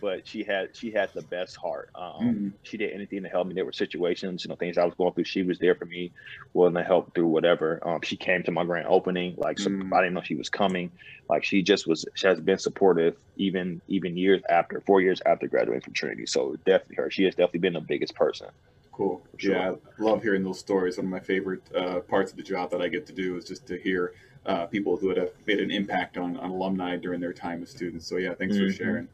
but 0.00 0.26
she 0.26 0.42
had 0.42 0.74
she 0.74 0.90
had 0.90 1.10
the 1.14 1.20
best 1.20 1.54
heart. 1.56 1.90
Um, 1.94 2.12
mm-hmm. 2.22 2.48
She 2.62 2.78
did 2.78 2.94
anything 2.94 3.22
to 3.24 3.28
help 3.28 3.46
me. 3.46 3.54
There 3.54 3.66
were 3.66 3.72
situations, 3.72 4.44
you 4.44 4.48
know, 4.48 4.56
things 4.56 4.78
I 4.78 4.84
was 4.84 4.94
going 4.94 5.12
through. 5.12 5.24
She 5.24 5.42
was 5.42 5.58
there 5.58 5.74
for 5.74 5.84
me, 5.84 6.12
willing 6.54 6.74
to 6.74 6.82
help 6.82 7.14
through 7.14 7.26
whatever. 7.26 7.86
Um, 7.86 8.00
she 8.02 8.16
came 8.16 8.42
to 8.44 8.52
my 8.52 8.64
grand 8.64 8.86
opening. 8.88 9.34
Like 9.36 9.58
so 9.58 9.68
mm-hmm. 9.68 9.92
I 9.92 9.98
didn't 9.98 10.14
know 10.14 10.22
she 10.22 10.34
was 10.34 10.48
coming. 10.48 10.90
Like 11.28 11.44
she 11.44 11.62
just 11.62 11.86
was. 11.86 12.06
She 12.14 12.26
has 12.26 12.40
been 12.40 12.58
supportive 12.58 13.16
even 13.36 13.82
even 13.86 14.16
years 14.16 14.40
after, 14.48 14.80
four 14.80 15.02
years 15.02 15.20
after 15.26 15.46
graduating 15.46 15.82
from 15.82 15.92
Trinity. 15.92 16.24
So 16.24 16.56
definitely 16.64 16.96
her. 16.96 17.10
She 17.10 17.24
has 17.24 17.34
definitely 17.34 17.60
been 17.60 17.74
the 17.74 17.80
biggest 17.80 18.14
person. 18.14 18.48
Cool. 18.96 19.20
Sure. 19.36 19.54
Yeah, 19.54 19.72
I 19.72 20.02
love 20.02 20.22
hearing 20.22 20.42
those 20.42 20.58
stories. 20.58 20.96
One 20.96 21.04
of 21.04 21.10
my 21.10 21.20
favorite 21.20 21.60
uh, 21.74 22.00
parts 22.00 22.30
of 22.30 22.38
the 22.38 22.42
job 22.42 22.70
that 22.70 22.80
I 22.80 22.88
get 22.88 23.04
to 23.08 23.12
do 23.12 23.36
is 23.36 23.44
just 23.44 23.66
to 23.66 23.76
hear 23.76 24.14
uh, 24.46 24.64
people 24.66 24.96
who 24.96 25.10
have 25.10 25.32
made 25.46 25.60
an 25.60 25.70
impact 25.70 26.16
on, 26.16 26.38
on 26.38 26.48
alumni 26.48 26.96
during 26.96 27.20
their 27.20 27.34
time 27.34 27.62
as 27.62 27.68
students. 27.68 28.06
So 28.06 28.16
yeah, 28.16 28.32
thanks 28.32 28.56
mm-hmm. 28.56 28.68
for 28.68 28.72
sharing. 28.72 29.08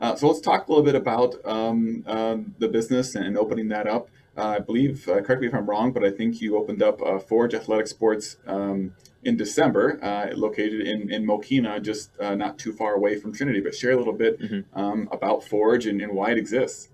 Uh, 0.00 0.16
so 0.16 0.26
let's 0.26 0.40
talk 0.40 0.66
a 0.66 0.72
little 0.72 0.84
bit 0.84 0.96
about 0.96 1.34
um, 1.44 2.04
um 2.06 2.54
the 2.58 2.68
business 2.68 3.14
and 3.14 3.38
opening 3.38 3.68
that 3.68 3.86
up. 3.86 4.08
Uh, 4.36 4.56
I 4.56 4.58
believe, 4.58 5.08
uh, 5.08 5.20
correct 5.20 5.40
me 5.40 5.46
if 5.46 5.54
I'm 5.54 5.66
wrong, 5.66 5.92
but 5.92 6.04
I 6.04 6.10
think 6.10 6.40
you 6.40 6.56
opened 6.56 6.82
up 6.82 7.00
uh, 7.02 7.18
Forge 7.18 7.54
Athletic 7.54 7.86
Sports 7.86 8.36
um, 8.46 8.94
in 9.22 9.36
December, 9.36 9.98
located 10.34 10.80
in, 10.80 11.10
in 11.12 11.26
Mokena, 11.26 11.82
just 11.82 12.10
not 12.20 12.56
too 12.56 12.72
far 12.72 12.94
away 12.94 13.18
from 13.18 13.32
Trinity. 13.32 13.60
But 13.60 13.74
share 13.74 13.92
a 13.92 13.96
little 13.96 14.12
bit 14.12 14.40
mm-hmm. 14.40 14.78
um, 14.78 15.08
about 15.10 15.42
Forge 15.42 15.86
and, 15.86 16.00
and 16.00 16.12
why 16.12 16.30
it 16.30 16.38
exists. 16.38 16.88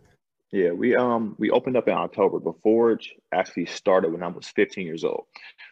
Yeah, 0.53 0.71
we 0.71 0.95
um 0.95 1.35
we 1.39 1.51
opened 1.51 1.77
up 1.77 1.89
in 1.89 1.95
October, 1.95 2.39
but 2.39 2.61
Forge 2.63 3.13
actually 3.33 3.67
started 3.67 4.13
when 4.13 4.23
I 4.23 4.29
was 4.29 4.47
15 4.49 4.87
years 4.87 5.05
old. 5.05 5.25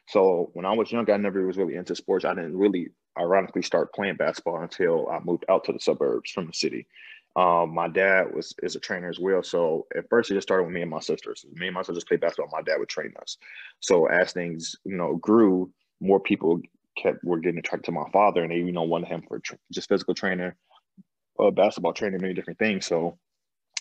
So 0.08 0.50
when 0.54 0.66
I 0.66 0.72
was 0.74 0.90
young, 0.90 1.08
I 1.10 1.16
never 1.16 1.46
was 1.46 1.56
really 1.56 1.76
into 1.76 1.94
sports. 1.94 2.24
I 2.24 2.34
didn't 2.34 2.56
really, 2.56 2.88
ironically, 3.18 3.62
start 3.62 3.94
playing 3.94 4.16
basketball 4.16 4.60
until 4.60 5.08
I 5.08 5.20
moved 5.20 5.44
out 5.48 5.64
to 5.64 5.72
the 5.72 5.78
suburbs 5.78 6.30
from 6.32 6.46
the 6.46 6.52
city. 6.52 6.86
Um, 7.36 7.72
my 7.74 7.88
dad 7.88 8.34
was 8.34 8.54
is 8.62 8.74
a 8.74 8.80
trainer 8.80 9.08
as 9.08 9.20
well. 9.20 9.42
So 9.42 9.86
at 9.96 10.08
first, 10.10 10.30
it 10.30 10.34
just 10.34 10.48
started 10.48 10.64
with 10.64 10.74
me 10.74 10.82
and 10.82 10.90
my 10.90 11.00
sisters. 11.00 11.46
Me 11.54 11.68
and 11.68 11.74
my 11.74 11.82
sisters 11.82 12.04
played 12.04 12.20
basketball. 12.20 12.50
My 12.52 12.62
dad 12.62 12.78
would 12.78 12.88
train 12.88 13.12
us. 13.22 13.38
So 13.80 14.06
as 14.06 14.32
things 14.32 14.74
you 14.84 14.96
know 14.96 15.16
grew, 15.16 15.70
more 16.00 16.20
people 16.20 16.60
kept 16.96 17.24
were 17.24 17.38
getting 17.38 17.58
attracted 17.58 17.84
to 17.86 17.92
my 17.92 18.08
father, 18.12 18.42
and 18.42 18.50
they 18.50 18.56
you 18.56 18.72
know 18.72 18.82
wanted 18.82 19.08
him 19.08 19.22
for 19.28 19.40
just 19.72 19.88
physical 19.88 20.14
trainer, 20.14 20.56
uh, 21.38 21.50
basketball 21.50 21.92
trainer, 21.92 22.18
many 22.18 22.34
different 22.34 22.58
things. 22.58 22.86
So 22.86 23.18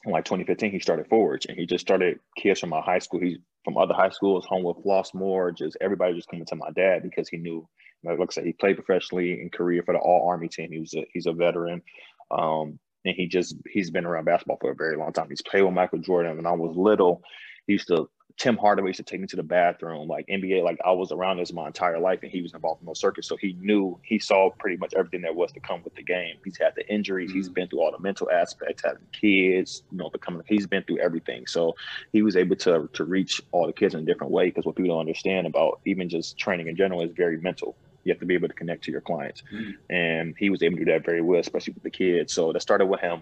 like 0.05 0.25
2015, 0.25 0.71
he 0.71 0.79
started 0.79 1.07
Forge 1.07 1.45
and 1.45 1.57
he 1.57 1.65
just 1.65 1.85
started 1.85 2.19
kids 2.35 2.59
from 2.59 2.69
my 2.69 2.81
high 2.81 2.99
school. 2.99 3.19
He 3.19 3.39
from 3.63 3.77
other 3.77 3.93
high 3.93 4.09
schools, 4.09 4.45
Homewood-Flossmoor, 4.49 5.55
just 5.55 5.77
everybody 5.81 6.15
just 6.15 6.29
coming 6.29 6.45
to 6.47 6.55
my 6.55 6.71
dad 6.71 7.03
because 7.03 7.29
he 7.29 7.37
knew, 7.37 7.67
like 8.03 8.19
I 8.19 8.25
said, 8.31 8.45
he 8.45 8.53
played 8.53 8.75
professionally 8.75 9.39
in 9.39 9.49
Korea 9.51 9.83
for 9.83 9.93
the 9.93 9.99
All 9.99 10.27
Army 10.29 10.47
team. 10.47 10.71
He 10.71 10.79
was 10.79 10.93
a, 10.95 11.05
he's 11.13 11.27
a 11.27 11.33
veteran, 11.33 11.83
um, 12.31 12.79
and 13.05 13.15
he 13.15 13.27
just 13.27 13.55
he's 13.69 13.91
been 13.91 14.05
around 14.05 14.25
basketball 14.25 14.57
for 14.59 14.71
a 14.71 14.75
very 14.75 14.97
long 14.97 15.13
time. 15.13 15.29
He's 15.29 15.43
played 15.43 15.63
with 15.63 15.73
Michael 15.73 15.99
Jordan. 15.99 16.37
When 16.37 16.47
I 16.47 16.53
was 16.53 16.75
little, 16.75 17.21
he 17.67 17.73
used 17.73 17.87
to 17.89 18.09
Tim 18.37 18.57
Hardaway 18.57 18.89
used 18.89 18.97
to 18.97 19.03
take 19.03 19.21
me 19.21 19.27
to 19.27 19.35
the 19.35 19.43
bathroom, 19.43 20.07
like 20.07 20.27
NBA, 20.27 20.63
like 20.63 20.79
I 20.85 20.91
was 20.91 21.11
around 21.11 21.37
this 21.37 21.53
my 21.53 21.67
entire 21.67 21.99
life, 21.99 22.19
and 22.23 22.31
he 22.31 22.41
was 22.41 22.53
involved 22.53 22.81
in 22.81 22.85
those 22.85 22.99
circuits, 22.99 23.27
so 23.27 23.35
he 23.37 23.53
knew 23.59 23.99
he 24.03 24.19
saw 24.19 24.49
pretty 24.59 24.77
much 24.77 24.93
everything 24.95 25.21
that 25.21 25.35
was 25.35 25.51
to 25.53 25.59
come 25.59 25.81
with 25.83 25.95
the 25.95 26.03
game. 26.03 26.35
He's 26.43 26.57
had 26.57 26.73
the 26.75 26.87
injuries, 26.91 27.29
mm-hmm. 27.29 27.37
he's 27.37 27.49
been 27.49 27.67
through 27.67 27.81
all 27.81 27.91
the 27.91 27.99
mental 27.99 28.29
aspects, 28.31 28.83
having 28.83 29.05
kids, 29.11 29.83
you 29.91 29.97
know, 29.97 30.09
becoming. 30.09 30.41
He's 30.47 30.67
been 30.67 30.83
through 30.83 30.99
everything, 30.99 31.47
so 31.47 31.75
he 32.11 32.21
was 32.21 32.35
able 32.35 32.55
to 32.57 32.89
to 32.93 33.03
reach 33.03 33.41
all 33.51 33.67
the 33.67 33.73
kids 33.73 33.93
in 33.93 34.01
a 34.01 34.05
different 34.05 34.31
way. 34.31 34.45
Because 34.45 34.65
what 34.65 34.75
people 34.75 34.91
don't 34.91 35.01
understand 35.01 35.47
about 35.47 35.79
even 35.85 36.09
just 36.09 36.37
training 36.37 36.67
in 36.67 36.75
general 36.75 37.01
is 37.01 37.11
very 37.11 37.37
mental. 37.37 37.75
You 38.03 38.11
have 38.11 38.19
to 38.19 38.25
be 38.25 38.33
able 38.33 38.47
to 38.47 38.53
connect 38.53 38.83
to 38.85 38.91
your 38.91 39.01
clients, 39.01 39.43
mm-hmm. 39.53 39.71
and 39.93 40.35
he 40.37 40.49
was 40.49 40.63
able 40.63 40.77
to 40.77 40.85
do 40.85 40.91
that 40.91 41.05
very 41.05 41.21
well, 41.21 41.39
especially 41.39 41.73
with 41.73 41.83
the 41.83 41.91
kids. 41.91 42.33
So 42.33 42.51
that 42.53 42.61
started 42.61 42.85
with 42.85 42.99
him. 42.99 43.21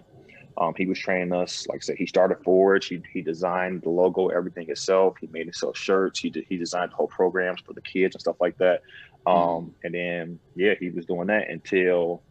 Um, 0.56 0.74
he 0.76 0.86
was 0.86 0.98
training 0.98 1.32
us. 1.32 1.66
Like 1.68 1.78
I 1.78 1.80
said, 1.80 1.96
he 1.96 2.06
started 2.06 2.38
Forge. 2.44 2.86
He, 2.86 3.02
he 3.12 3.22
designed 3.22 3.82
the 3.82 3.90
logo, 3.90 4.28
everything 4.28 4.66
himself. 4.66 5.16
He 5.20 5.26
made 5.28 5.46
himself 5.46 5.76
shirts. 5.76 6.18
He 6.18 6.30
did, 6.30 6.44
he 6.48 6.56
designed 6.56 6.92
the 6.92 6.96
whole 6.96 7.06
programs 7.06 7.60
for 7.60 7.72
the 7.72 7.80
kids 7.80 8.14
and 8.14 8.20
stuff 8.20 8.36
like 8.40 8.58
that. 8.58 8.82
Um, 9.26 9.36
mm-hmm. 9.36 9.68
And 9.84 9.94
then 9.94 10.38
yeah, 10.54 10.74
he 10.78 10.90
was 10.90 11.06
doing 11.06 11.28
that 11.28 11.50
until 11.50 12.22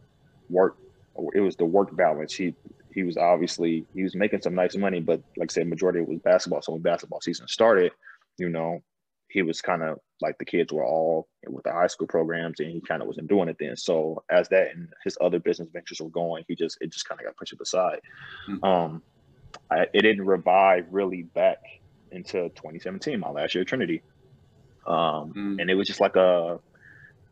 work. 0.48 0.76
It 1.34 1.40
was 1.40 1.56
the 1.56 1.64
work 1.64 1.94
balance. 1.96 2.32
He 2.32 2.54
he 2.92 3.02
was 3.02 3.16
obviously 3.16 3.86
he 3.94 4.02
was 4.02 4.14
making 4.14 4.42
some 4.42 4.54
nice 4.54 4.76
money, 4.76 5.00
but 5.00 5.22
like 5.36 5.50
I 5.50 5.54
said, 5.54 5.68
majority 5.68 6.00
of 6.00 6.08
was 6.08 6.18
basketball. 6.20 6.62
So 6.62 6.72
when 6.72 6.82
basketball 6.82 7.20
season 7.20 7.46
started, 7.48 7.92
you 8.38 8.48
know, 8.48 8.82
he 9.30 9.42
was 9.42 9.60
kind 9.60 9.82
of 9.82 9.98
like 10.20 10.36
the 10.38 10.44
kids 10.44 10.72
were 10.72 10.84
all 10.84 11.28
with 11.46 11.64
the 11.64 11.72
high 11.72 11.86
school 11.86 12.06
programs 12.06 12.60
and 12.60 12.70
he 12.70 12.80
kind 12.80 13.00
of 13.00 13.08
wasn't 13.08 13.28
doing 13.28 13.48
it 13.48 13.56
then. 13.58 13.76
So 13.76 14.22
as 14.30 14.48
that 14.48 14.74
and 14.74 14.88
his 15.04 15.16
other 15.20 15.38
business 15.38 15.68
ventures 15.72 16.00
were 16.00 16.10
going, 16.10 16.44
he 16.48 16.56
just 16.56 16.78
it 16.80 16.90
just 16.90 17.08
kind 17.08 17.20
of 17.20 17.26
got 17.26 17.36
pushed 17.36 17.54
aside. 17.60 18.00
Mm-hmm. 18.48 18.64
Um, 18.64 19.02
I, 19.70 19.86
it 19.94 20.02
didn't 20.02 20.26
revive 20.26 20.86
really 20.90 21.22
back 21.22 21.58
into 22.10 22.48
2017, 22.50 23.18
my 23.20 23.30
last 23.30 23.54
year 23.54 23.62
at 23.62 23.68
Trinity. 23.68 24.02
Um, 24.86 25.32
mm. 25.32 25.60
and 25.60 25.70
it 25.70 25.74
was 25.74 25.86
just 25.86 26.00
like 26.00 26.16
a 26.16 26.58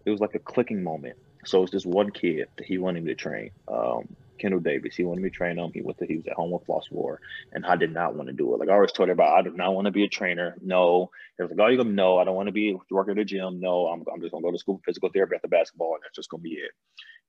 it 0.05 0.11
was 0.11 0.21
like 0.21 0.35
a 0.35 0.38
clicking 0.38 0.83
moment. 0.83 1.17
So 1.45 1.62
it's 1.62 1.73
just 1.73 1.87
one 1.87 2.11
kid 2.11 2.49
that 2.57 2.67
he 2.67 2.78
wanted 2.78 3.05
me 3.05 3.12
to 3.12 3.17
train. 3.17 3.50
Um, 3.67 4.09
Kendall 4.38 4.61
Davis. 4.61 4.97
He 4.97 5.04
wanted 5.04 5.23
me 5.23 5.30
to 5.30 5.35
train 5.35 5.59
him. 5.59 5.71
He 5.73 5.83
went 5.83 5.99
to 5.99 6.07
he 6.07 6.16
was 6.16 6.26
at 6.26 6.35
Homewood-Flossmoor, 6.35 7.18
and 7.52 7.66
I 7.66 7.76
did 7.76 7.92
not 7.92 8.14
want 8.14 8.28
to 8.28 8.35
do 8.35 8.54
it. 8.54 8.61
Like 8.61 8.68
I 8.68 8.75
always 8.75 8.92
told 8.92 9.09
everybody, 9.09 9.30
I 9.30 9.42
do 9.42 9.57
not 9.57 9.75
want 9.75 9.87
to 9.87 9.92
be 9.92 10.04
a 10.04 10.09
trainer. 10.09 10.57
No. 10.62 11.11
It 11.38 11.42
was 11.42 11.50
like, 11.50 11.61
oh, 11.61 11.68
you 11.68 11.76
gonna 11.76 11.90
no, 11.90 12.18
I 12.18 12.25
don't 12.25 12.35
want 12.35 12.49
to 12.49 12.52
be 12.52 12.76
working 12.90 13.12
at 13.12 13.16
the 13.16 13.25
gym. 13.25 13.61
No, 13.61 13.87
I'm, 13.87 14.04
I'm 14.12 14.21
just 14.21 14.33
gonna 14.33 14.42
go 14.42 14.50
to 14.50 14.59
school 14.59 14.78
for 14.78 14.83
physical 14.87 15.11
therapy 15.12 15.37
the 15.40 15.49
basketball, 15.49 15.95
and 15.95 16.02
that's 16.02 16.16
just 16.16 16.30
gonna 16.30 16.42
be 16.42 16.59
it. 16.59 16.73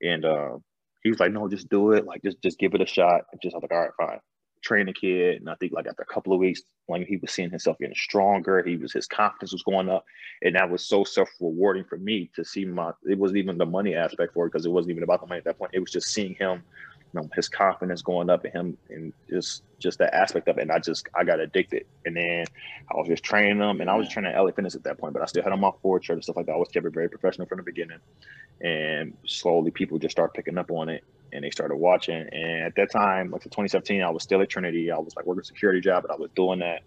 And 0.01 0.25
uh, 0.25 0.57
he 1.03 1.09
was 1.09 1.19
like, 1.19 1.31
no, 1.31 1.47
just 1.47 1.69
do 1.69 1.91
it. 1.91 2.05
Like 2.05 2.23
just 2.23 2.41
just 2.41 2.59
give 2.59 2.73
it 2.73 2.81
a 2.81 2.85
shot. 2.85 3.21
And 3.31 3.41
just 3.41 3.53
I 3.53 3.57
was 3.57 3.63
like, 3.63 3.71
all 3.71 3.79
right, 3.79 3.91
fine. 3.97 4.19
Train 4.61 4.87
the 4.87 4.93
kid, 4.93 5.39
and 5.39 5.49
I 5.49 5.55
think 5.55 5.71
like 5.71 5.87
after 5.87 6.01
a 6.01 6.13
couple 6.13 6.33
of 6.33 6.39
weeks, 6.39 6.61
like 6.89 7.07
he 7.07 7.15
was 7.17 7.31
seeing 7.31 7.49
himself 7.49 7.77
getting 7.77 7.95
stronger, 7.95 8.61
he 8.61 8.75
was 8.75 8.91
his 8.91 9.07
confidence 9.07 9.53
was 9.53 9.63
going 9.63 9.87
up, 9.87 10.03
and 10.41 10.55
that 10.55 10.69
was 10.69 10.85
so 10.85 11.05
self 11.05 11.29
rewarding 11.39 11.85
for 11.85 11.97
me 11.97 12.29
to 12.35 12.43
see 12.43 12.65
my. 12.65 12.91
It 13.09 13.17
wasn't 13.17 13.37
even 13.37 13.57
the 13.57 13.65
money 13.65 13.95
aspect 13.95 14.33
for 14.33 14.45
it 14.45 14.51
because 14.51 14.65
it 14.65 14.71
wasn't 14.71 14.91
even 14.91 15.03
about 15.03 15.21
the 15.21 15.27
money 15.27 15.37
at 15.37 15.45
that 15.45 15.57
point. 15.57 15.71
It 15.73 15.79
was 15.79 15.91
just 15.91 16.09
seeing 16.09 16.35
him 16.35 16.63
you 17.13 17.21
know, 17.21 17.29
his 17.35 17.49
confidence 17.49 18.01
going 18.01 18.29
up 18.29 18.45
in 18.45 18.51
him 18.51 18.77
and 18.89 19.13
just 19.29 19.63
just 19.79 19.99
that 19.99 20.13
aspect 20.13 20.47
of 20.47 20.57
it. 20.57 20.61
And 20.61 20.71
I 20.71 20.79
just 20.79 21.07
I 21.15 21.23
got 21.23 21.39
addicted. 21.39 21.85
And 22.05 22.15
then 22.15 22.45
I 22.91 22.97
was 22.97 23.07
just 23.07 23.23
training 23.23 23.59
them 23.59 23.81
and 23.81 23.89
I 23.89 23.95
was 23.95 24.09
training 24.09 24.33
LA 24.35 24.51
Fitness 24.51 24.75
at 24.75 24.83
that 24.83 24.97
point, 24.97 25.13
but 25.13 25.21
I 25.21 25.25
still 25.25 25.43
had 25.43 25.51
on 25.51 25.59
my 25.59 25.71
forward 25.81 26.03
shirt 26.03 26.15
and 26.15 26.23
stuff 26.23 26.35
like 26.35 26.45
that. 26.45 26.53
I 26.53 26.57
was 26.57 26.69
kept 26.69 26.85
it 26.85 26.93
very 26.93 27.09
professional 27.09 27.47
from 27.47 27.57
the 27.57 27.63
beginning. 27.63 27.99
And 28.61 29.15
slowly 29.25 29.71
people 29.71 29.97
just 29.97 30.11
started 30.11 30.33
picking 30.33 30.57
up 30.57 30.69
on 30.69 30.89
it 30.89 31.03
and 31.31 31.43
they 31.43 31.49
started 31.49 31.75
watching. 31.75 32.27
And 32.31 32.63
at 32.63 32.75
that 32.75 32.91
time, 32.91 33.31
like 33.31 33.45
in 33.45 33.49
2017, 33.49 34.01
I 34.03 34.09
was 34.09 34.23
still 34.23 34.41
at 34.41 34.49
Trinity. 34.49 34.91
I 34.91 34.97
was 34.97 35.15
like 35.15 35.25
working 35.25 35.41
a 35.41 35.45
security 35.45 35.81
job, 35.81 36.03
but 36.07 36.11
I 36.11 36.15
was 36.15 36.29
doing 36.35 36.59
that. 36.59 36.81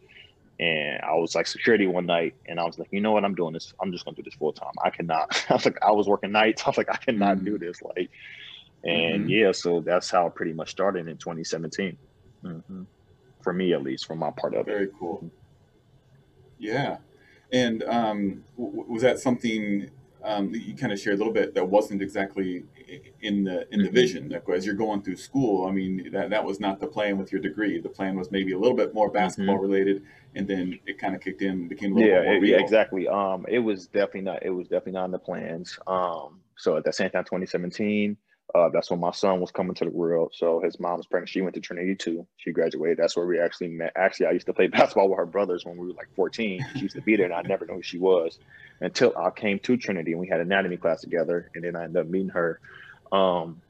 And 0.61 1.01
I 1.03 1.15
was 1.15 1.35
like 1.35 1.47
security 1.47 1.87
one 1.87 2.07
night, 2.07 2.35
and 2.47 2.61
I 2.61 2.65
was 2.65 2.79
like, 2.79 2.89
you 2.93 3.01
know 3.01 3.11
what, 3.11 3.25
I'm 3.25 3.35
doing 3.35 3.53
this. 3.53 3.73
I'm 3.81 3.91
just 3.91 4.05
gonna 4.05 4.15
do 4.15 4.23
this 4.23 4.35
full 4.35 4.53
time. 4.53 4.73
I 4.85 4.91
cannot. 4.91 5.45
I 5.51 5.55
was 5.55 5.65
like, 5.65 5.79
I 5.83 5.91
was 5.91 6.07
working 6.07 6.31
nights. 6.31 6.63
I 6.67 6.71
was 6.71 6.79
like, 6.79 6.91
I 6.91 6.97
cannot 6.97 7.45
do 7.45 7.57
mm. 7.57 7.61
this. 7.61 7.83
Like, 7.83 8.11
and 8.85 9.23
mm-hmm. 9.23 9.29
yeah, 9.29 9.53
so 9.53 9.81
that's 9.81 10.11
how 10.11 10.27
it 10.27 10.35
pretty 10.35 10.53
much 10.53 10.71
started 10.71 11.09
in 11.09 11.17
2017. 11.17 11.97
Mm-hmm. 12.45 12.83
For 13.43 13.53
me, 13.53 13.73
at 13.73 13.83
least, 13.83 14.07
from 14.07 14.19
my 14.19 14.31
part 14.31 14.55
of 14.55 14.67
Very 14.67 14.85
it. 14.85 14.87
Very 14.87 14.99
cool. 14.99 15.31
Yeah. 16.59 16.99
And 17.53 17.83
um, 17.85 18.45
w- 18.57 18.85
was 18.89 19.03
that 19.03 19.19
something 19.19 19.91
um, 20.25 20.53
that 20.53 20.61
you 20.61 20.75
kind 20.75 20.93
of 20.93 21.01
shared 21.01 21.17
a 21.17 21.19
little 21.19 21.33
bit 21.33 21.55
that 21.55 21.69
wasn't 21.69 22.03
exactly 22.03 22.65
in 23.21 23.45
the 23.45 23.67
in 23.73 23.81
the 23.81 23.87
mm-hmm. 23.87 23.95
vision 23.95 24.29
like 24.29 24.49
as 24.51 24.67
you're 24.67 24.75
going 24.75 25.03
through 25.03 25.17
school 25.17 25.67
i 25.67 25.71
mean 25.71 26.11
that, 26.13 26.31
that 26.31 26.45
was 26.45 26.61
not 26.61 26.79
the 26.79 26.87
plan 26.87 27.17
with 27.17 27.33
your 27.33 27.41
degree 27.41 27.81
the 27.81 27.89
plan 27.89 28.17
was 28.17 28.31
maybe 28.31 28.53
a 28.53 28.59
little 28.59 28.77
bit 28.77 28.93
more 28.93 29.11
basketball 29.11 29.57
mm-hmm. 29.57 29.65
related 29.65 30.03
and 30.35 30.47
then 30.47 30.79
it 30.87 30.99
kind 30.99 31.15
of 31.15 31.21
kicked 31.21 31.43
in 31.43 31.69
became 31.69 31.93
a 31.93 31.95
little 31.95 32.11
yeah, 32.11 32.21
bit 32.21 32.27
more 32.27 32.41
real. 32.41 32.51
yeah 32.51 32.59
exactly 32.59 33.09
um 33.09 33.47
it 33.49 33.59
was 33.59 33.87
definitely 33.87 34.21
not 34.21 34.43
it 34.43 34.51
was 34.51 34.69
definitely 34.69 34.93
not 34.93 35.07
in 35.07 35.11
the 35.11 35.19
plans 35.19 35.79
um 35.87 36.41
so 36.57 36.77
at 36.77 36.85
the 36.85 36.93
same 36.93 37.11
time 37.11 37.25
2017 37.25 38.17
uh, 38.55 38.69
that's 38.69 38.91
when 38.91 39.01
my 39.01 39.11
son 39.13 39.41
was 39.41 39.51
coming 39.51 39.75
to 39.75 39.85
the 39.85 39.91
world. 39.91 40.33
So 40.35 40.61
his 40.61 40.79
mom 40.79 40.99
was 40.99 41.07
pregnant. 41.07 41.31
She 41.31 41.41
went 41.41 41.55
to 41.55 41.61
Trinity 41.61 41.95
too. 41.95 42.27
She 42.37 42.53
graduated. 42.53 42.99
That's 42.99 43.17
where 43.17 43.27
we 43.27 43.41
actually 43.41 43.69
met. 43.69 43.93
Actually, 43.97 44.27
I 44.27 44.31
used 44.33 44.47
to 44.47 44.53
play 44.53 44.67
basketball 44.69 45.09
with 45.09 45.19
her 45.19 45.27
brothers 45.27 45.65
when 45.65 45.77
we 45.77 45.87
were 45.87 45.95
like 45.95 46.09
14. 46.15 46.65
She 46.75 46.81
used 46.81 46.97
to 46.97 47.03
be 47.03 47.17
there, 47.17 47.27
and 47.27 47.35
I 47.35 47.43
never 47.43 47.67
knew 47.67 47.75
who 47.75 47.83
she 47.83 47.99
was 47.99 48.39
until 48.81 49.17
I 49.17 49.31
came 49.31 49.59
to 49.61 49.77
Trinity 49.77 50.13
and 50.13 50.21
we 50.21 50.29
had 50.29 50.41
anatomy 50.41 50.77
class 50.77 51.01
together. 51.01 51.51
And 51.55 51.65
then 51.65 51.77
I 51.77 51.85
ended 51.85 52.03
up 52.03 52.09
meeting 52.09 52.31
her. 52.31 52.61
Um, 53.11 53.61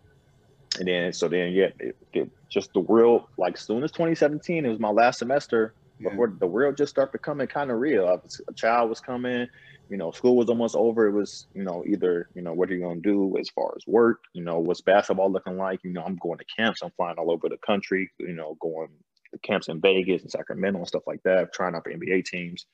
and 0.79 0.89
then 0.89 1.13
so 1.13 1.29
then 1.29 1.53
yeah, 1.53 1.69
it, 1.79 1.97
it 2.13 2.31
just 2.49 2.73
the 2.73 2.81
world. 2.81 3.25
like 3.37 3.57
soon 3.57 3.85
as 3.85 3.93
2017, 3.93 4.65
it 4.65 4.69
was 4.69 4.79
my 4.79 4.91
last 4.91 5.19
semester 5.19 5.75
before 6.01 6.29
yeah. 6.29 6.35
the 6.41 6.47
world 6.47 6.77
just 6.77 6.91
started 6.91 7.13
becoming 7.13 7.47
kind 7.47 7.71
of 7.71 7.79
real. 7.79 8.05
Was, 8.05 8.41
a 8.49 8.53
child 8.53 8.89
was 8.89 9.01
coming 9.01 9.47
you 9.89 9.97
know, 9.97 10.11
school 10.11 10.37
was 10.37 10.49
almost 10.49 10.77
over. 10.77 11.07
It 11.07 11.13
was, 11.13 11.47
you 11.55 11.63
know, 11.63 11.85
either, 11.87 12.29
you 12.35 12.43
know, 12.43 12.53
what 12.55 12.71
are 12.71 12.75
you 12.75 12.81
going 12.81 13.03
to 13.03 13.09
do 13.09 13.37
as 13.39 13.49
far 13.51 13.75
as 13.77 13.87
work? 13.87 14.21
You 14.33 14.43
know, 14.43 14.59
what's 14.59 14.81
basketball 14.81 15.31
looking 15.31 15.59
like? 15.59 15.81
You 15.85 15.93
know, 15.93 16.03
I'm 16.03 16.17
going 16.17 16.39
to 16.39 16.45
camps. 16.57 16.83
I'm 16.83 16.93
flying 16.97 17.19
all 17.19 17.31
over 17.31 17.49
the 17.49 17.59
country, 17.59 18.11
you 18.19 18.33
know, 18.33 18.57
going 18.61 18.89
to 19.33 19.39
camps 19.39 19.69
in 19.69 19.81
Vegas 19.81 20.23
and 20.23 20.31
Sacramento 20.31 20.79
and 20.79 20.89
stuff 20.89 21.03
like 21.07 21.23
that, 21.25 21.53
trying 21.53 21.75
out 21.75 21.85
for 21.85 21.93
NBA 21.93 22.25
teams. 22.25 22.67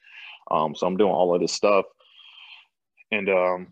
Um, 0.50 0.74
so 0.74 0.86
I'm 0.86 0.96
doing 0.96 1.12
all 1.12 1.34
of 1.34 1.40
this 1.40 1.52
stuff. 1.52 1.86
And 3.10 3.28
um, 3.28 3.68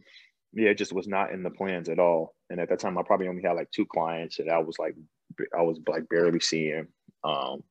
yeah, 0.52 0.70
it 0.70 0.78
just 0.78 0.92
was 0.92 1.06
not 1.06 1.32
in 1.32 1.42
the 1.42 1.50
plans 1.50 1.88
at 1.88 1.98
all. 1.98 2.34
And 2.50 2.60
at 2.60 2.68
that 2.70 2.80
time, 2.80 2.96
I 2.98 3.02
probably 3.02 3.28
only 3.28 3.42
had 3.42 3.52
like 3.52 3.70
two 3.70 3.86
clients 3.86 4.36
that 4.38 4.48
I 4.48 4.58
was 4.58 4.78
like, 4.78 4.94
I 5.56 5.62
was 5.62 5.78
like 5.86 6.08
barely 6.08 6.40
seeing. 6.40 6.88
Um, 7.24 7.62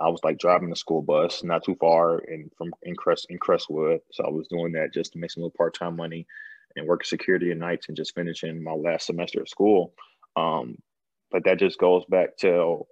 I 0.00 0.08
was 0.08 0.20
like 0.24 0.38
driving 0.38 0.70
the 0.70 0.76
school 0.76 1.02
bus 1.02 1.44
not 1.44 1.64
too 1.64 1.76
far 1.76 2.18
and 2.18 2.50
from 2.58 2.72
in 2.82 2.96
Crest 2.96 3.26
in 3.30 3.38
Crestwood. 3.38 4.00
So 4.12 4.24
I 4.24 4.30
was 4.30 4.48
doing 4.48 4.72
that 4.72 4.92
just 4.92 5.12
to 5.12 5.18
make 5.18 5.30
some 5.30 5.42
little 5.42 5.54
part 5.56 5.74
time 5.78 5.96
money 5.96 6.26
and 6.76 6.86
working 6.86 7.06
security 7.06 7.50
at 7.50 7.58
nights 7.58 7.86
and 7.88 7.96
just 7.96 8.14
finishing 8.14 8.62
my 8.62 8.72
last 8.72 9.06
semester 9.06 9.40
of 9.40 9.48
school. 9.48 9.94
Um, 10.36 10.76
but 11.30 11.44
that 11.44 11.58
just 11.58 11.78
goes 11.78 12.04
back 12.06 12.36
to 12.38 12.86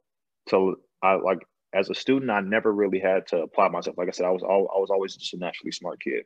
to 0.51 0.77
I 1.03 1.15
like 1.15 1.41
as 1.73 1.89
a 1.89 1.95
student, 1.95 2.31
I 2.31 2.41
never 2.41 2.73
really 2.73 2.99
had 2.99 3.27
to 3.29 3.43
apply 3.43 3.69
myself. 3.69 3.97
Like 3.97 4.09
I 4.09 4.11
said, 4.11 4.27
I 4.27 4.31
was 4.31 4.43
all, 4.43 4.69
I 4.75 4.79
was 4.81 4.91
always 4.91 5.15
just 5.17 5.35
a 5.35 5.39
naturally 5.39 5.71
smart 5.71 6.01
kid. 6.03 6.25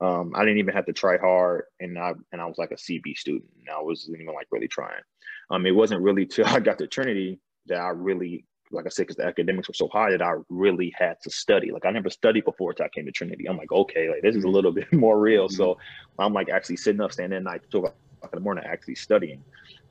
Um, 0.00 0.32
I 0.34 0.44
didn't 0.44 0.58
even 0.58 0.74
have 0.74 0.86
to 0.86 0.92
try 0.92 1.18
hard, 1.18 1.64
and 1.80 1.98
I 1.98 2.12
and 2.32 2.40
I 2.40 2.46
was 2.46 2.56
like 2.56 2.70
a 2.70 2.76
CB 2.76 3.16
student. 3.16 3.50
I 3.70 3.82
wasn't 3.82 4.20
even 4.20 4.34
like 4.34 4.46
really 4.50 4.68
trying. 4.68 5.02
Um, 5.50 5.66
it 5.66 5.74
wasn't 5.74 6.02
really 6.02 6.26
till 6.26 6.46
I 6.48 6.60
got 6.60 6.78
to 6.78 6.86
Trinity 6.86 7.40
that 7.66 7.78
I 7.78 7.88
really 7.88 8.44
like 8.70 8.86
I 8.86 8.88
said, 8.88 9.02
because 9.02 9.16
the 9.16 9.26
academics 9.26 9.68
were 9.68 9.74
so 9.74 9.88
high 9.88 10.10
that 10.10 10.22
I 10.22 10.34
really 10.48 10.92
had 10.96 11.20
to 11.22 11.30
study. 11.30 11.70
Like 11.70 11.84
I 11.84 11.90
never 11.90 12.10
studied 12.10 12.44
before 12.44 12.70
until 12.70 12.86
I 12.86 12.88
came 12.88 13.06
to 13.06 13.12
Trinity. 13.12 13.48
I'm 13.48 13.56
like, 13.56 13.72
okay, 13.72 14.08
like 14.08 14.22
this 14.22 14.36
is 14.36 14.44
a 14.44 14.48
little 14.48 14.72
bit 14.80 14.92
more 14.92 15.18
real. 15.18 15.46
Mm-hmm. 15.46 15.56
So 15.56 15.78
I'm 16.18 16.32
like 16.32 16.48
actually 16.48 16.76
sitting 16.76 17.00
up, 17.00 17.12
standing 17.12 17.36
at 17.36 17.42
night, 17.42 17.62
two 17.70 17.78
o'clock 17.78 17.94
in 18.24 18.30
the 18.32 18.40
morning, 18.40 18.64
actually 18.66 18.96
studying, 18.96 19.42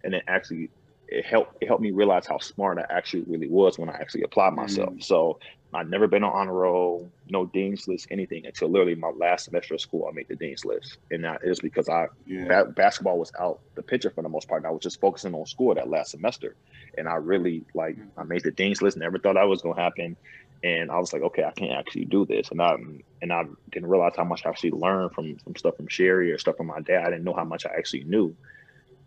and 0.04 0.14
then 0.14 0.22
actually 0.28 0.70
it 1.08 1.26
helped 1.26 1.58
it 1.62 1.68
helped 1.68 1.82
me 1.82 1.92
realize 1.92 2.28
how 2.28 2.38
smart 2.38 2.78
I 2.78 2.86
actually 2.90 3.24
really 3.24 3.50
was 3.50 3.80
when 3.80 3.90
I 3.90 3.94
actually 3.94 4.24
applied 4.24 4.54
myself. 4.54 4.90
Mm-hmm. 4.90 5.02
So 5.02 5.40
I'd 5.74 5.90
never 5.90 6.08
been 6.08 6.24
on 6.24 6.32
honor 6.34 6.54
roll, 6.54 7.12
no 7.30 7.46
dean's 7.46 7.88
list, 7.88 8.08
anything 8.10 8.46
until 8.46 8.70
literally 8.70 8.96
my 8.96 9.10
last 9.10 9.46
semester 9.46 9.74
of 9.74 9.82
school. 9.82 10.08
I 10.10 10.14
made 10.14 10.28
the 10.30 10.36
dean's 10.36 10.64
list, 10.64 10.98
and 11.12 11.24
that 11.26 11.42
is 11.44 11.60
because 11.60 11.90
I 11.90 12.08
yeah. 12.26 12.48
ba- 12.48 12.72
basketball 12.72 13.20
was 13.20 13.32
out 13.40 13.60
the 13.76 13.84
picture 13.84 14.10
for 14.10 14.22
the 14.22 14.30
most 14.30 14.48
part. 14.48 14.62
And 14.62 14.68
I 14.68 14.72
was 14.72 14.82
just 14.82 15.00
focusing 15.02 15.34
on 15.34 15.46
school 15.46 15.76
that 15.76 15.90
last 15.90 16.12
semester, 16.12 16.56
and 16.98 17.08
I 17.08 17.16
really 17.16 17.64
like 17.74 17.98
I 18.18 18.24
made 18.24 18.44
the 18.44 18.52
dean's 18.52 18.82
list. 18.82 18.98
Never 18.98 19.20
thought 19.20 19.36
that 19.36 19.48
was 19.48 19.62
gonna 19.62 19.82
happen, 19.82 20.18
and 20.64 20.92
I 20.92 20.98
was 21.00 21.14
like, 21.14 21.22
okay, 21.22 21.44
I 21.44 21.52
can't 21.52 21.78
actually 21.78 22.06
do 22.06 22.26
this, 22.26 22.50
and 22.50 22.62
I 22.62 22.76
and 23.22 23.32
I 23.32 23.44
didn't 23.72 23.90
realize 23.90 24.14
how 24.16 24.24
much 24.24 24.46
I 24.46 24.50
actually 24.50 24.72
learned 24.72 25.14
from 25.14 25.38
from 25.38 25.56
stuff 25.56 25.76
from 25.78 25.88
Sherry 25.88 26.32
or 26.32 26.38
stuff 26.38 26.58
from 26.58 26.68
my 26.68 26.82
dad. 26.82 27.06
I 27.06 27.10
didn't 27.12 27.24
know 27.24 27.36
how 27.36 27.46
much 27.46 27.66
I 27.66 27.70
actually 27.78 28.04
knew 28.04 28.36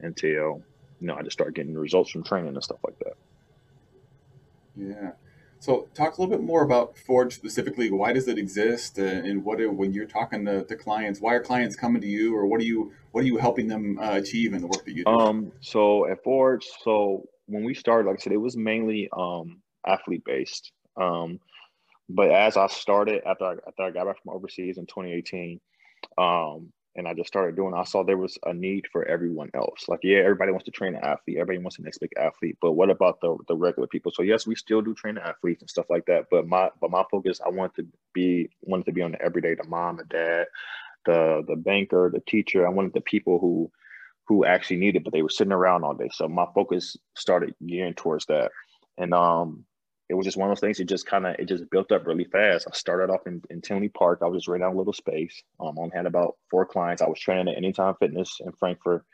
until 0.01 0.63
you 1.01 1.07
know 1.07 1.15
I 1.15 1.23
just 1.23 1.35
started 1.35 1.55
getting 1.55 1.75
results 1.75 2.11
from 2.11 2.23
training 2.25 2.55
and 2.55 2.65
stuff 2.65 2.81
like 2.85 2.99
that. 3.01 3.15
Yeah. 4.77 5.13
So, 5.59 5.89
talk 5.93 6.17
a 6.17 6.23
little 6.23 6.35
bit 6.35 6.43
more 6.43 6.63
about 6.63 6.97
Forge 6.97 7.35
specifically. 7.35 7.91
Why 7.91 8.15
does 8.15 8.27
it 8.29 8.39
exist, 8.39 8.99
uh, 8.99 9.03
and 9.03 9.45
what 9.45 9.61
are, 9.61 9.71
when 9.71 9.93
you're 9.93 10.07
talking 10.07 10.47
to, 10.47 10.65
to 10.65 10.75
clients, 10.75 11.21
why 11.21 11.35
are 11.35 11.43
clients 11.43 11.77
coming 11.77 12.01
to 12.01 12.09
you, 12.09 12.35
or 12.35 12.47
what 12.47 12.61
are 12.63 12.65
you 12.65 12.93
what 13.13 13.25
are 13.25 13.27
you 13.27 13.37
helping 13.37 13.69
them 13.69 13.99
uh, 13.99 14.13
achieve 14.13 14.55
in 14.55 14.63
the 14.63 14.67
work 14.67 14.87
that 14.87 14.97
you 14.97 15.05
do? 15.05 15.11
Um, 15.11 15.53
so 15.61 16.09
at 16.09 16.25
Forge, 16.25 16.65
so 16.83 17.29
when 17.50 17.64
we 17.64 17.75
started, 17.75 18.09
like 18.09 18.21
I 18.21 18.23
said, 18.23 18.33
it 18.33 18.38
was 18.38 18.57
mainly 18.57 19.09
um, 19.16 19.61
athlete 19.87 20.25
based. 20.25 20.73
Um, 20.97 21.40
but 22.09 22.30
as 22.30 22.57
I 22.57 22.69
started 22.69 23.23
after 23.26 23.45
I, 23.45 23.52
after 23.66 23.83
I 23.83 23.90
got 23.90 24.07
back 24.07 24.23
from 24.23 24.35
overseas 24.35 24.78
in 24.78 24.87
2018, 24.87 25.61
um, 26.19 26.73
and 26.97 27.07
I 27.07 27.14
just 27.14 27.28
started 27.28 27.54
doing, 27.54 27.73
I 27.75 27.85
saw 27.85 28.02
there 28.02 28.16
was 28.16 28.37
a 28.45 28.52
need 28.52 28.87
for 28.90 29.04
everyone 29.04 29.50
else. 29.54 29.88
Like, 29.88 30.00
yeah, 30.02 30.19
everybody 30.19 30.50
wants 30.50 30.64
to 30.64 30.73
train 30.73 30.95
an 30.95 31.04
athlete, 31.04 31.37
everybody 31.37 31.59
wants 31.59 31.76
the 31.76 31.85
next 31.85 31.99
big 31.99 32.12
athlete, 32.19 32.57
but 32.61 32.73
what 32.73 32.90
about 32.90 33.21
the 33.21 33.37
the 33.47 33.57
regular 33.57 33.87
people? 33.87 34.12
So 34.12 34.23
yes, 34.23 34.47
we 34.47 34.57
still 34.57 34.83
do 34.83 34.95
train 34.95 35.19
athletes 35.19 35.62
and 35.62 35.71
stuff 35.71 35.87
like 35.88 36.07
that. 36.07 36.26
But 36.30 36.49
my 36.49 36.71
but 36.80 36.90
my 36.90 37.04
focus, 37.11 37.40
I 37.45 37.49
wanted 37.49 37.76
to 37.76 37.87
be 38.12 38.50
wanted 38.62 38.87
to 38.87 38.92
be 38.92 39.02
on 39.02 39.12
the 39.12 39.23
everyday, 39.23 39.54
the 39.54 39.69
mom, 39.69 39.99
the 39.99 40.04
dad, 40.04 40.47
the 41.07 41.45
the 41.47 41.57
banker, 41.57 42.11
the 42.12 42.23
teacher. 42.28 42.66
I 42.66 42.71
wanted 42.71 42.92
the 42.92 43.00
people 43.02 43.38
who 43.38 43.71
who 44.31 44.45
actually 44.45 44.77
needed, 44.77 45.03
but 45.03 45.13
they 45.13 45.23
were 45.23 45.29
sitting 45.29 45.53
around 45.53 45.83
all 45.83 45.93
day. 45.93 46.09
So 46.13 46.29
my 46.29 46.47
focus 46.55 46.97
started 47.17 47.53
gearing 47.67 47.95
towards 47.95 48.27
that. 48.27 48.53
And 48.97 49.13
um 49.13 49.65
it 50.09 50.15
was 50.15 50.25
just 50.25 50.37
one 50.37 50.49
of 50.49 50.57
those 50.57 50.61
things. 50.61 50.79
It 50.79 50.89
just 50.89 51.07
kind 51.07 51.27
of 51.27 51.35
it 51.41 51.47
just 51.47 51.69
built 51.71 51.91
up 51.91 52.07
really 52.07 52.25
fast. 52.25 52.69
I 52.69 52.75
started 52.75 53.13
off 53.13 53.27
in, 53.27 53.43
in 53.51 53.61
Tinley 53.61 53.89
Park. 53.89 54.21
I 54.23 54.27
was 54.27 54.39
just 54.39 54.49
renting 54.49 54.69
out 54.69 54.75
a 54.75 54.79
little 54.79 54.93
space. 54.93 55.43
Um, 55.59 55.77
I 55.79 55.97
had 55.97 56.07
about 56.07 56.37
four 56.49 56.65
clients. 56.65 57.03
I 57.03 57.09
was 57.09 57.19
training 57.19 57.49
at 57.49 57.57
Anytime 57.57 57.95
Fitness 57.99 58.39
in 58.45 58.53
Frankfort, 58.53 59.05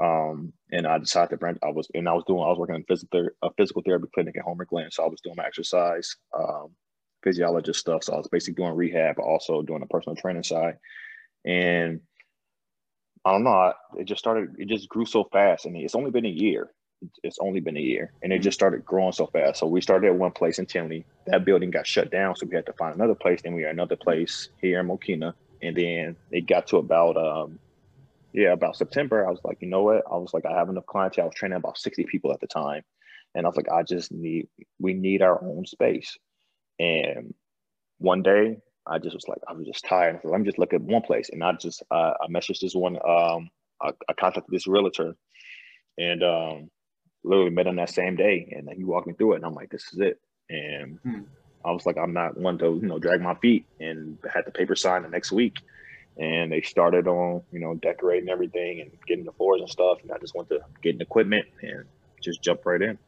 um, 0.00 0.52
and 0.70 0.86
I 0.86 0.98
decided 0.98 1.30
to 1.30 1.36
branch. 1.36 1.58
I 1.64 1.70
was 1.70 1.88
and 1.94 2.08
I 2.08 2.12
was 2.12 2.24
doing 2.28 2.42
I 2.42 2.48
was 2.48 2.58
working 2.58 2.76
in 2.76 2.84
physical 2.84 3.28
a 3.42 3.50
physical 3.56 3.82
therapy 3.82 4.06
clinic 4.14 4.36
at 4.36 4.44
Homer 4.44 4.66
Glen. 4.66 4.90
So 4.90 5.04
I 5.04 5.08
was 5.08 5.20
doing 5.20 5.36
my 5.36 5.46
exercise, 5.46 6.14
um, 6.36 6.70
physiologist 7.24 7.80
stuff. 7.80 8.04
So 8.04 8.14
I 8.14 8.18
was 8.18 8.28
basically 8.28 8.62
doing 8.62 8.76
rehab, 8.76 9.18
also 9.18 9.62
doing 9.62 9.80
the 9.80 9.86
personal 9.86 10.16
training 10.16 10.44
side. 10.44 10.78
And 11.44 12.00
I 13.24 13.32
don't 13.32 13.44
know, 13.44 13.72
it 13.98 14.04
just 14.04 14.18
started, 14.18 14.56
it 14.58 14.68
just 14.68 14.88
grew 14.88 15.04
so 15.04 15.24
fast. 15.24 15.66
and 15.66 15.76
it's 15.76 15.94
only 15.94 16.10
been 16.10 16.26
a 16.26 16.30
year. 16.30 16.70
It's 17.22 17.38
only 17.40 17.60
been 17.60 17.76
a 17.76 17.80
year 17.80 18.12
and 18.22 18.32
it 18.32 18.40
just 18.40 18.58
started 18.58 18.84
growing 18.84 19.12
so 19.12 19.26
fast. 19.26 19.60
So 19.60 19.66
we 19.66 19.80
started 19.80 20.08
at 20.08 20.16
one 20.16 20.32
place 20.32 20.58
in 20.58 20.66
Tinley. 20.66 21.06
That 21.26 21.44
building 21.44 21.70
got 21.70 21.86
shut 21.86 22.10
down. 22.10 22.36
So 22.36 22.46
we 22.46 22.54
had 22.54 22.66
to 22.66 22.72
find 22.74 22.94
another 22.94 23.14
place. 23.14 23.40
Then 23.42 23.54
we 23.54 23.62
had 23.62 23.72
another 23.72 23.96
place 23.96 24.50
here 24.60 24.80
in 24.80 24.88
Mokena. 24.88 25.32
And 25.62 25.76
then 25.76 26.16
it 26.30 26.46
got 26.46 26.66
to 26.68 26.76
about, 26.76 27.16
um, 27.16 27.58
yeah, 28.32 28.52
about 28.52 28.76
September. 28.76 29.26
I 29.26 29.30
was 29.30 29.40
like, 29.44 29.58
you 29.60 29.68
know 29.68 29.82
what? 29.82 30.04
I 30.10 30.16
was 30.16 30.32
like, 30.34 30.44
I 30.44 30.56
have 30.56 30.68
enough 30.68 30.86
clientele. 30.86 31.24
I 31.24 31.26
was 31.26 31.34
training 31.34 31.56
about 31.56 31.78
60 31.78 32.04
people 32.04 32.32
at 32.32 32.40
the 32.40 32.46
time. 32.46 32.82
And 33.34 33.46
I 33.46 33.48
was 33.48 33.56
like, 33.56 33.70
I 33.70 33.82
just 33.82 34.12
need, 34.12 34.48
we 34.78 34.92
need 34.92 35.22
our 35.22 35.42
own 35.42 35.64
space. 35.64 36.18
And 36.78 37.34
one 37.98 38.22
day 38.22 38.58
I 38.86 38.98
just 38.98 39.14
was 39.14 39.28
like, 39.28 39.38
I 39.48 39.52
was 39.52 39.66
just 39.66 39.84
tired. 39.84 40.16
I 40.16 40.20
said, 40.20 40.30
let 40.30 40.40
me 40.40 40.46
just 40.46 40.58
look 40.58 40.72
at 40.72 40.80
one 40.80 41.02
place. 41.02 41.30
And 41.30 41.44
I 41.44 41.52
just, 41.52 41.82
uh, 41.90 42.12
I 42.20 42.26
messaged 42.30 42.60
this 42.60 42.74
one, 42.74 42.96
um, 42.96 43.50
I, 43.80 43.92
I, 44.08 44.12
contacted 44.18 44.52
this 44.52 44.66
realtor 44.66 45.16
and 45.98 46.22
um, 46.22 46.70
literally 47.22 47.50
met 47.50 47.66
him 47.66 47.76
that 47.76 47.90
same 47.90 48.16
day. 48.16 48.52
And 48.56 48.68
he 48.74 48.84
walked 48.84 49.06
me 49.06 49.14
through 49.14 49.34
it. 49.34 49.36
And 49.36 49.44
I'm 49.44 49.54
like, 49.54 49.70
this 49.70 49.84
is 49.92 50.00
it. 50.00 50.20
And 50.48 50.98
hmm. 51.02 51.20
I 51.64 51.72
was 51.72 51.84
like, 51.84 51.98
I'm 51.98 52.12
not 52.12 52.36
one 52.36 52.58
to, 52.58 52.78
you 52.80 52.88
know, 52.88 52.98
drag 52.98 53.20
my 53.20 53.34
feet 53.34 53.66
and 53.78 54.18
had 54.32 54.46
the 54.46 54.50
paper 54.50 54.74
signed 54.74 55.04
the 55.04 55.08
next 55.08 55.30
week. 55.30 55.58
And 56.18 56.50
they 56.50 56.60
started 56.62 57.06
on, 57.06 57.42
you 57.52 57.60
know, 57.60 57.74
decorating 57.74 58.28
everything 58.28 58.80
and 58.80 58.90
getting 59.06 59.24
the 59.24 59.32
floors 59.32 59.60
and 59.60 59.70
stuff. 59.70 59.98
And 60.02 60.10
I 60.10 60.18
just 60.18 60.34
went 60.34 60.48
to 60.48 60.60
getting 60.82 61.00
equipment 61.00 61.46
and 61.62 61.84
just 62.22 62.42
jump 62.42 62.66
right 62.66 62.82
in. 62.82 62.98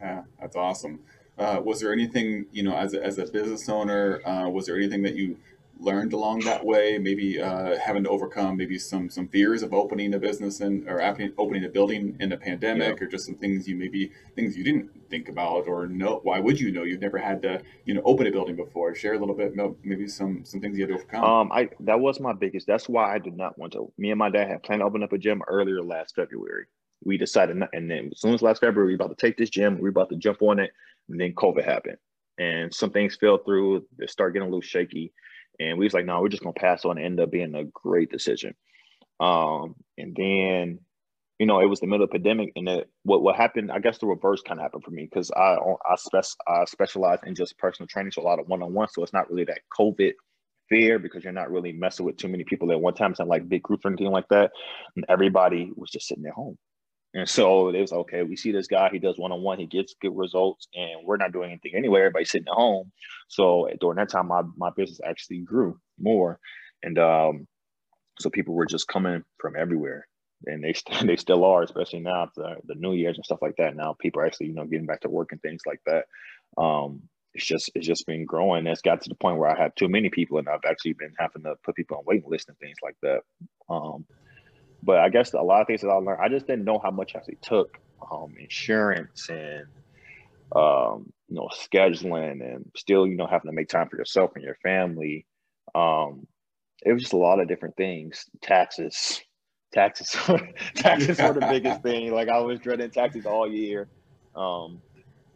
Yeah, 0.00 0.22
that's 0.40 0.56
awesome. 0.56 1.00
Uh, 1.42 1.60
was 1.60 1.80
there 1.80 1.92
anything, 1.92 2.46
you 2.52 2.62
know, 2.62 2.76
as 2.76 2.94
a, 2.94 3.04
as 3.04 3.18
a 3.18 3.26
business 3.26 3.68
owner, 3.68 4.26
uh, 4.26 4.48
was 4.48 4.66
there 4.66 4.76
anything 4.76 5.02
that 5.02 5.16
you 5.16 5.36
learned 5.80 6.12
along 6.12 6.40
that 6.40 6.64
way? 6.64 6.98
Maybe 6.98 7.40
uh, 7.40 7.76
having 7.78 8.04
to 8.04 8.10
overcome 8.10 8.56
maybe 8.56 8.78
some 8.78 9.10
some 9.10 9.26
fears 9.28 9.62
of 9.62 9.74
opening 9.74 10.14
a 10.14 10.18
business 10.18 10.60
and 10.60 10.88
or 10.88 11.02
opening 11.38 11.64
a 11.64 11.68
building 11.68 12.16
in 12.20 12.32
a 12.32 12.36
pandemic, 12.36 12.98
yeah. 12.98 13.04
or 13.04 13.08
just 13.08 13.26
some 13.26 13.34
things 13.34 13.66
you 13.66 13.76
maybe 13.76 14.12
things 14.36 14.56
you 14.56 14.62
didn't 14.62 14.90
think 15.10 15.28
about 15.28 15.66
or 15.66 15.86
know. 15.86 16.20
Why 16.22 16.38
would 16.38 16.60
you 16.60 16.70
know? 16.70 16.84
You've 16.84 17.00
never 17.00 17.18
had 17.18 17.42
to, 17.42 17.60
you 17.84 17.94
know, 17.94 18.02
open 18.04 18.26
a 18.26 18.30
building 18.30 18.56
before. 18.56 18.94
Share 18.94 19.14
a 19.14 19.18
little 19.18 19.34
bit, 19.34 19.54
maybe 19.82 20.06
some 20.06 20.44
some 20.44 20.60
things 20.60 20.78
you 20.78 20.84
had 20.84 20.90
to 20.90 20.94
overcome. 20.94 21.24
Um, 21.24 21.52
I 21.52 21.70
that 21.80 21.98
was 21.98 22.20
my 22.20 22.32
biggest. 22.32 22.66
That's 22.66 22.88
why 22.88 23.12
I 23.14 23.18
did 23.18 23.36
not 23.36 23.58
want 23.58 23.72
to. 23.72 23.92
Me 23.98 24.10
and 24.10 24.18
my 24.18 24.30
dad 24.30 24.48
had 24.48 24.62
planned 24.62 24.80
to 24.80 24.86
open 24.86 25.02
up 25.02 25.12
a 25.12 25.18
gym 25.18 25.42
earlier 25.48 25.82
last 25.82 26.14
February. 26.14 26.66
We 27.04 27.18
decided, 27.18 27.56
not, 27.56 27.70
and 27.72 27.90
then 27.90 28.10
as 28.12 28.20
soon 28.20 28.34
as 28.34 28.42
last 28.42 28.60
February, 28.60 28.92
we're 28.92 29.04
about 29.04 29.16
to 29.16 29.26
take 29.26 29.36
this 29.36 29.50
gym. 29.50 29.78
we're 29.78 29.88
about 29.88 30.10
to 30.10 30.16
jump 30.16 30.42
on 30.42 30.58
it 30.58 30.70
and 31.08 31.20
then 31.20 31.34
COVID 31.34 31.64
happened, 31.64 31.98
and 32.38 32.72
some 32.72 32.90
things 32.90 33.16
fell 33.16 33.38
through. 33.38 33.86
They 33.98 34.06
start 34.06 34.32
getting 34.32 34.46
a 34.48 34.50
little 34.50 34.60
shaky, 34.60 35.12
and 35.60 35.78
we 35.78 35.84
was 35.86 35.94
like, 35.94 36.06
"No, 36.06 36.20
we're 36.20 36.28
just 36.28 36.42
gonna 36.42 36.54
pass 36.54 36.84
on." 36.84 36.98
And 36.98 37.06
end 37.06 37.20
up 37.20 37.30
being 37.30 37.54
a 37.54 37.64
great 37.64 38.10
decision. 38.10 38.54
Um, 39.20 39.74
and 39.98 40.14
then, 40.16 40.80
you 41.38 41.46
know, 41.46 41.60
it 41.60 41.66
was 41.66 41.80
the 41.80 41.86
middle 41.86 42.04
of 42.04 42.10
the 42.10 42.18
pandemic, 42.18 42.52
and 42.56 42.84
what 43.04 43.22
what 43.22 43.36
happened? 43.36 43.72
I 43.72 43.78
guess 43.80 43.98
the 43.98 44.06
reverse 44.06 44.42
kind 44.42 44.60
of 44.60 44.64
happened 44.64 44.84
for 44.84 44.90
me 44.90 45.08
because 45.10 45.30
I 45.32 45.56
I, 45.88 45.96
spec- 45.96 46.24
I 46.48 46.64
specialize 46.66 47.18
in 47.26 47.34
just 47.34 47.58
personal 47.58 47.88
training, 47.88 48.12
so 48.12 48.22
a 48.22 48.24
lot 48.24 48.40
of 48.40 48.48
one 48.48 48.62
on 48.62 48.72
one. 48.72 48.88
So 48.88 49.02
it's 49.02 49.12
not 49.12 49.30
really 49.30 49.44
that 49.44 49.60
COVID 49.78 50.12
fear 50.68 50.98
because 50.98 51.22
you're 51.22 51.32
not 51.32 51.50
really 51.50 51.72
messing 51.72 52.06
with 52.06 52.16
too 52.16 52.28
many 52.28 52.44
people 52.44 52.70
at 52.72 52.80
one 52.80 52.94
time. 52.94 53.10
It's 53.10 53.20
not 53.20 53.28
like 53.28 53.48
big 53.48 53.62
groups 53.62 53.84
or 53.84 53.88
anything 53.88 54.10
like 54.10 54.28
that. 54.30 54.52
And 54.96 55.04
everybody 55.08 55.70
was 55.76 55.90
just 55.90 56.06
sitting 56.08 56.26
at 56.26 56.32
home. 56.32 56.56
And 57.14 57.28
so 57.28 57.68
it 57.68 57.80
was 57.80 57.92
okay. 57.92 58.22
We 58.22 58.36
see 58.36 58.52
this 58.52 58.66
guy. 58.66 58.88
He 58.90 58.98
does 58.98 59.18
one 59.18 59.32
on 59.32 59.42
one. 59.42 59.58
He 59.58 59.66
gets 59.66 59.94
good 60.00 60.16
results, 60.16 60.66
and 60.74 61.04
we're 61.04 61.18
not 61.18 61.32
doing 61.32 61.50
anything 61.50 61.72
anyway. 61.76 62.00
Everybody's 62.00 62.30
sitting 62.30 62.48
at 62.48 62.54
home. 62.54 62.90
So 63.28 63.68
during 63.80 63.96
that 63.96 64.08
time, 64.08 64.28
my 64.28 64.42
my 64.56 64.70
business 64.74 65.00
actually 65.04 65.40
grew 65.40 65.78
more, 66.00 66.38
and 66.82 66.98
um, 66.98 67.46
so 68.18 68.30
people 68.30 68.54
were 68.54 68.66
just 68.66 68.88
coming 68.88 69.22
from 69.38 69.56
everywhere, 69.56 70.06
and 70.46 70.64
they 70.64 70.74
they 71.04 71.16
still 71.16 71.44
are, 71.44 71.62
especially 71.62 72.00
now 72.00 72.30
the 72.34 72.56
the 72.64 72.76
New 72.76 72.94
Year's 72.94 73.18
and 73.18 73.24
stuff 73.24 73.42
like 73.42 73.56
that. 73.58 73.76
Now 73.76 73.94
people 73.98 74.22
are 74.22 74.26
actually 74.26 74.46
you 74.46 74.54
know 74.54 74.64
getting 74.64 74.86
back 74.86 75.00
to 75.00 75.10
work 75.10 75.32
and 75.32 75.42
things 75.42 75.62
like 75.66 75.80
that. 75.84 76.06
Um, 76.56 77.02
it's 77.34 77.46
just 77.46 77.70
it's 77.74 77.86
just 77.86 78.06
been 78.06 78.24
growing. 78.24 78.66
It's 78.66 78.82
got 78.82 79.02
to 79.02 79.08
the 79.08 79.14
point 79.14 79.38
where 79.38 79.50
I 79.50 79.60
have 79.62 79.74
too 79.74 79.88
many 79.88 80.08
people, 80.08 80.38
and 80.38 80.48
I've 80.48 80.64
actually 80.66 80.94
been 80.94 81.14
having 81.18 81.42
to 81.42 81.54
put 81.62 81.74
people 81.76 81.98
on 81.98 82.04
waiting 82.06 82.28
list 82.28 82.48
and 82.48 82.58
things 82.58 82.76
like 82.82 82.96
that. 83.02 83.20
Um, 83.68 84.06
but 84.82 84.98
I 84.98 85.08
guess 85.08 85.32
a 85.32 85.40
lot 85.40 85.60
of 85.60 85.66
things 85.66 85.82
that 85.82 85.88
I 85.88 85.94
learned, 85.94 86.20
I 86.22 86.28
just 86.28 86.46
didn't 86.46 86.64
know 86.64 86.80
how 86.82 86.90
much 86.90 87.14
actually 87.14 87.38
took 87.42 87.78
um, 88.10 88.34
insurance 88.38 89.28
and 89.28 89.66
um, 90.54 91.12
you 91.28 91.36
know 91.36 91.48
scheduling 91.54 92.42
and 92.42 92.70
still 92.76 93.06
you 93.06 93.16
know 93.16 93.26
having 93.26 93.50
to 93.50 93.54
make 93.54 93.68
time 93.68 93.88
for 93.88 93.96
yourself 93.96 94.32
and 94.34 94.44
your 94.44 94.56
family. 94.62 95.26
Um, 95.74 96.26
it 96.84 96.92
was 96.92 97.02
just 97.02 97.12
a 97.12 97.18
lot 97.18 97.40
of 97.40 97.48
different 97.48 97.76
things. 97.76 98.24
Taxes, 98.42 99.22
taxes, 99.72 100.10
taxes 100.76 101.18
were 101.18 101.32
the 101.32 101.46
biggest 101.48 101.82
thing. 101.82 102.12
Like 102.12 102.28
I 102.28 102.40
was 102.40 102.60
dreading 102.60 102.90
taxes 102.90 103.26
all 103.26 103.50
year. 103.50 103.88
Um, 104.34 104.82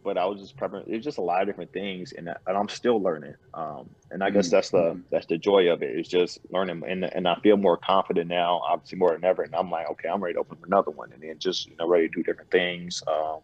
but 0.06 0.16
I 0.16 0.24
was 0.24 0.40
just 0.40 0.56
prepping. 0.56 0.84
It's 0.86 1.04
just 1.04 1.18
a 1.18 1.20
lot 1.20 1.42
of 1.42 1.48
different 1.48 1.72
things, 1.72 2.12
and, 2.12 2.28
and 2.28 2.56
I'm 2.56 2.68
still 2.68 3.02
learning. 3.02 3.34
Um, 3.54 3.90
and 4.12 4.22
I 4.22 4.30
guess 4.30 4.46
mm-hmm. 4.46 4.54
that's 4.54 4.70
the 4.70 4.78
mm-hmm. 4.78 5.00
that's 5.10 5.26
the 5.26 5.36
joy 5.36 5.68
of 5.72 5.82
it. 5.82 5.98
It's 5.98 6.08
just 6.08 6.38
learning, 6.50 6.84
and 6.86 7.04
and 7.04 7.26
I 7.26 7.34
feel 7.40 7.56
more 7.56 7.76
confident 7.76 8.28
now, 8.28 8.60
obviously 8.64 8.98
more 8.98 9.10
than 9.10 9.24
ever. 9.24 9.42
And 9.42 9.52
I'm 9.52 9.68
like, 9.68 9.90
okay, 9.90 10.08
I'm 10.08 10.22
ready 10.22 10.34
to 10.34 10.40
open 10.40 10.58
another 10.64 10.92
one, 10.92 11.10
and 11.12 11.20
then 11.20 11.40
just 11.40 11.66
you 11.66 11.74
know 11.74 11.88
ready 11.88 12.08
to 12.08 12.14
do 12.14 12.22
different 12.22 12.52
things. 12.52 13.02
Um, 13.08 13.40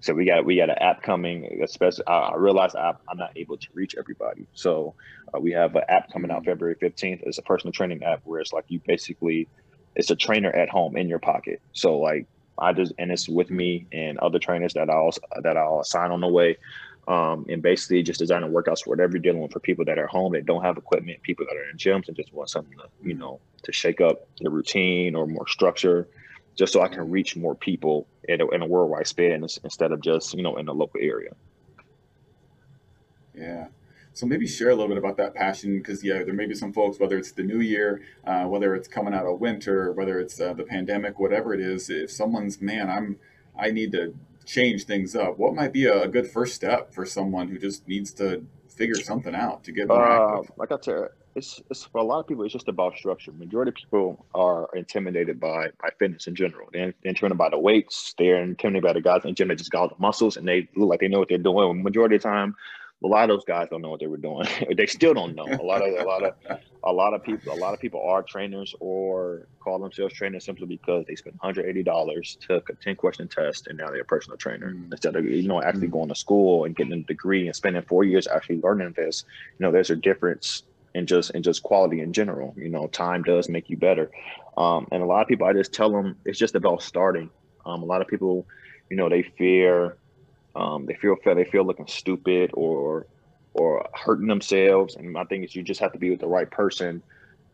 so 0.00 0.14
we 0.14 0.24
got 0.24 0.46
we 0.46 0.56
got 0.56 0.70
an 0.70 0.78
app 0.78 1.02
coming. 1.02 1.60
Especially, 1.62 2.06
I, 2.06 2.20
I 2.20 2.36
realize 2.36 2.74
I, 2.74 2.94
am 3.10 3.18
not 3.18 3.32
able 3.36 3.58
to 3.58 3.68
reach 3.74 3.94
everybody. 3.98 4.46
So 4.54 4.94
uh, 5.34 5.40
we 5.40 5.52
have 5.52 5.76
an 5.76 5.82
app 5.90 6.10
coming 6.10 6.30
out 6.30 6.38
mm-hmm. 6.38 6.52
February 6.52 6.76
15th. 6.76 7.20
It's 7.24 7.36
a 7.36 7.42
personal 7.42 7.72
training 7.72 8.02
app 8.02 8.22
where 8.24 8.40
it's 8.40 8.54
like 8.54 8.64
you 8.68 8.80
basically 8.86 9.46
it's 9.94 10.10
a 10.10 10.16
trainer 10.16 10.50
at 10.50 10.70
home 10.70 10.96
in 10.96 11.06
your 11.06 11.18
pocket. 11.18 11.60
So 11.74 11.98
like 11.98 12.26
I 12.60 12.72
just 12.72 12.92
and 12.98 13.10
it's 13.10 13.28
with 13.28 13.50
me 13.50 13.86
and 13.92 14.18
other 14.18 14.38
trainers 14.38 14.74
that 14.74 14.90
I'll 14.90 15.10
that 15.42 15.56
I'll 15.56 15.80
assign 15.80 16.10
on 16.10 16.20
the 16.20 16.28
way. 16.28 16.56
Um, 17.08 17.46
and 17.48 17.60
basically 17.60 18.02
just 18.02 18.20
designing 18.20 18.52
workouts 18.52 18.84
for 18.84 18.90
whatever 18.90 19.14
you're 19.14 19.22
dealing 19.22 19.40
with 19.40 19.52
for 19.52 19.58
people 19.58 19.84
that 19.86 19.98
are 19.98 20.06
home 20.06 20.32
that 20.34 20.46
don't 20.46 20.62
have 20.62 20.76
equipment, 20.76 21.20
people 21.22 21.44
that 21.48 21.56
are 21.56 21.68
in 21.70 21.76
gyms 21.76 22.06
and 22.06 22.16
just 22.16 22.32
want 22.32 22.50
something 22.50 22.76
to, 22.78 22.84
you 23.02 23.14
know, 23.14 23.40
to 23.64 23.72
shake 23.72 24.00
up 24.00 24.28
the 24.38 24.50
routine 24.50 25.16
or 25.16 25.26
more 25.26 25.48
structure, 25.48 26.06
just 26.54 26.72
so 26.72 26.82
I 26.82 26.88
can 26.88 27.10
reach 27.10 27.36
more 27.36 27.54
people 27.54 28.06
in 28.28 28.40
a, 28.40 28.48
in 28.50 28.62
a 28.62 28.66
worldwide 28.66 29.08
span 29.08 29.42
instead 29.42 29.90
of 29.90 30.00
just, 30.02 30.34
you 30.34 30.42
know, 30.42 30.56
in 30.56 30.66
the 30.66 30.74
local 30.74 31.00
area. 31.00 31.32
Yeah. 33.34 33.68
So 34.12 34.26
maybe 34.26 34.46
share 34.46 34.70
a 34.70 34.74
little 34.74 34.88
bit 34.88 34.98
about 34.98 35.16
that 35.18 35.34
passion 35.34 35.78
because 35.78 36.02
yeah, 36.02 36.22
there 36.24 36.34
may 36.34 36.46
be 36.46 36.54
some 36.54 36.72
folks, 36.72 36.98
whether 36.98 37.16
it's 37.16 37.32
the 37.32 37.42
new 37.42 37.60
year, 37.60 38.02
uh, 38.26 38.44
whether 38.44 38.74
it's 38.74 38.88
coming 38.88 39.14
out 39.14 39.26
of 39.26 39.40
winter, 39.40 39.92
whether 39.92 40.18
it's 40.18 40.40
uh, 40.40 40.52
the 40.52 40.64
pandemic, 40.64 41.18
whatever 41.18 41.54
it 41.54 41.60
is. 41.60 41.90
If 41.90 42.10
someone's 42.10 42.60
man, 42.60 42.90
I'm, 42.90 43.18
I 43.58 43.70
need 43.70 43.92
to 43.92 44.14
change 44.44 44.84
things 44.84 45.14
up. 45.14 45.38
What 45.38 45.54
might 45.54 45.72
be 45.72 45.86
a, 45.86 46.02
a 46.02 46.08
good 46.08 46.28
first 46.28 46.54
step 46.54 46.92
for 46.92 47.06
someone 47.06 47.48
who 47.48 47.58
just 47.58 47.86
needs 47.86 48.12
to 48.14 48.44
figure 48.68 48.96
something 48.96 49.34
out 49.34 49.62
to 49.64 49.72
get 49.72 49.88
more 49.88 50.04
uh, 50.04 50.38
active? 50.38 50.52
Like 50.56 50.72
I 50.72 50.78
said, 50.80 51.08
it's, 51.36 51.62
it's 51.70 51.84
for 51.84 51.98
a 51.98 52.04
lot 52.04 52.20
of 52.20 52.26
people. 52.26 52.44
It's 52.44 52.52
just 52.52 52.68
about 52.68 52.96
structure. 52.96 53.30
Majority 53.32 53.70
of 53.70 53.74
people 53.76 54.26
are 54.34 54.68
intimidated 54.74 55.38
by 55.38 55.68
by 55.80 55.90
fitness 55.98 56.26
in 56.26 56.34
general. 56.34 56.68
They're, 56.72 56.94
they're 57.02 57.10
intimidated 57.10 57.38
by 57.38 57.50
the 57.50 57.58
weights. 57.58 58.14
They're 58.18 58.42
intimidated 58.42 58.82
by 58.82 58.92
the 58.94 59.00
guys 59.00 59.20
in 59.24 59.30
the 59.30 59.34
gym 59.34 59.48
that 59.48 59.56
just 59.58 59.70
got 59.70 59.82
all 59.82 59.88
the 59.88 59.94
muscles 59.98 60.36
and 60.36 60.48
they 60.48 60.68
look 60.74 60.88
like 60.88 61.00
they 61.00 61.08
know 61.08 61.20
what 61.20 61.28
they're 61.28 61.38
doing. 61.38 61.82
Majority 61.82 62.16
of 62.16 62.22
the 62.22 62.28
time, 62.28 62.56
a 63.02 63.06
lot 63.06 63.24
of 63.24 63.28
those 63.28 63.44
guys 63.44 63.68
don't 63.70 63.80
know 63.80 63.90
what 63.90 64.00
they 64.00 64.06
were 64.06 64.18
doing. 64.18 64.46
they 64.76 64.86
still 64.86 65.14
don't 65.14 65.34
know. 65.34 65.46
A 65.46 65.62
lot 65.62 65.82
of 65.82 65.98
a 65.98 66.04
lot 66.04 66.22
of 66.22 66.34
a 66.84 66.92
lot 66.92 67.14
of 67.14 67.22
people 67.22 67.52
a 67.52 67.56
lot 67.56 67.72
of 67.72 67.80
people 67.80 68.02
are 68.06 68.22
trainers 68.22 68.74
or 68.80 69.46
call 69.58 69.78
themselves 69.78 70.14
trainers 70.14 70.44
simply 70.44 70.66
because 70.66 71.06
they 71.06 71.14
spent 71.14 71.36
hundred 71.40 71.66
eighty 71.66 71.82
dollars, 71.82 72.36
took 72.40 72.68
a 72.68 72.74
ten 72.74 72.96
question 72.96 73.26
test, 73.28 73.68
and 73.68 73.78
now 73.78 73.90
they're 73.90 74.02
a 74.02 74.04
personal 74.04 74.36
trainer 74.36 74.72
mm-hmm. 74.72 74.92
instead 74.92 75.16
of 75.16 75.24
you 75.24 75.48
know 75.48 75.62
actually 75.62 75.86
mm-hmm. 75.86 75.92
going 75.92 76.08
to 76.08 76.14
school 76.14 76.64
and 76.64 76.76
getting 76.76 76.92
a 76.92 77.02
degree 77.02 77.46
and 77.46 77.56
spending 77.56 77.82
four 77.82 78.04
years 78.04 78.26
actually 78.26 78.60
learning 78.60 78.92
this. 78.96 79.24
You 79.58 79.64
know, 79.64 79.72
there's 79.72 79.90
a 79.90 79.96
difference 79.96 80.64
in 80.94 81.06
just 81.06 81.30
in 81.30 81.42
just 81.42 81.62
quality 81.62 82.00
in 82.00 82.12
general. 82.12 82.54
You 82.56 82.68
know, 82.68 82.86
time 82.88 83.22
does 83.22 83.48
make 83.48 83.70
you 83.70 83.76
better. 83.76 84.10
Um, 84.56 84.88
and 84.92 85.02
a 85.02 85.06
lot 85.06 85.22
of 85.22 85.28
people, 85.28 85.46
I 85.46 85.52
just 85.54 85.72
tell 85.72 85.90
them 85.90 86.16
it's 86.24 86.38
just 86.38 86.54
about 86.54 86.82
starting. 86.82 87.30
Um, 87.64 87.82
a 87.82 87.86
lot 87.86 88.00
of 88.00 88.08
people, 88.08 88.46
you 88.90 88.96
know, 88.96 89.08
they 89.08 89.22
fear 89.22 89.96
um, 90.54 90.86
they 90.86 90.94
feel 90.94 91.16
they 91.24 91.44
feel 91.44 91.64
looking 91.64 91.86
stupid 91.86 92.50
or 92.54 93.06
or 93.54 93.88
hurting 93.94 94.28
themselves. 94.28 94.96
And 94.96 95.12
my 95.12 95.24
thing 95.24 95.44
is, 95.44 95.54
you 95.54 95.62
just 95.62 95.80
have 95.80 95.92
to 95.92 95.98
be 95.98 96.10
with 96.10 96.20
the 96.20 96.28
right 96.28 96.50
person 96.50 97.02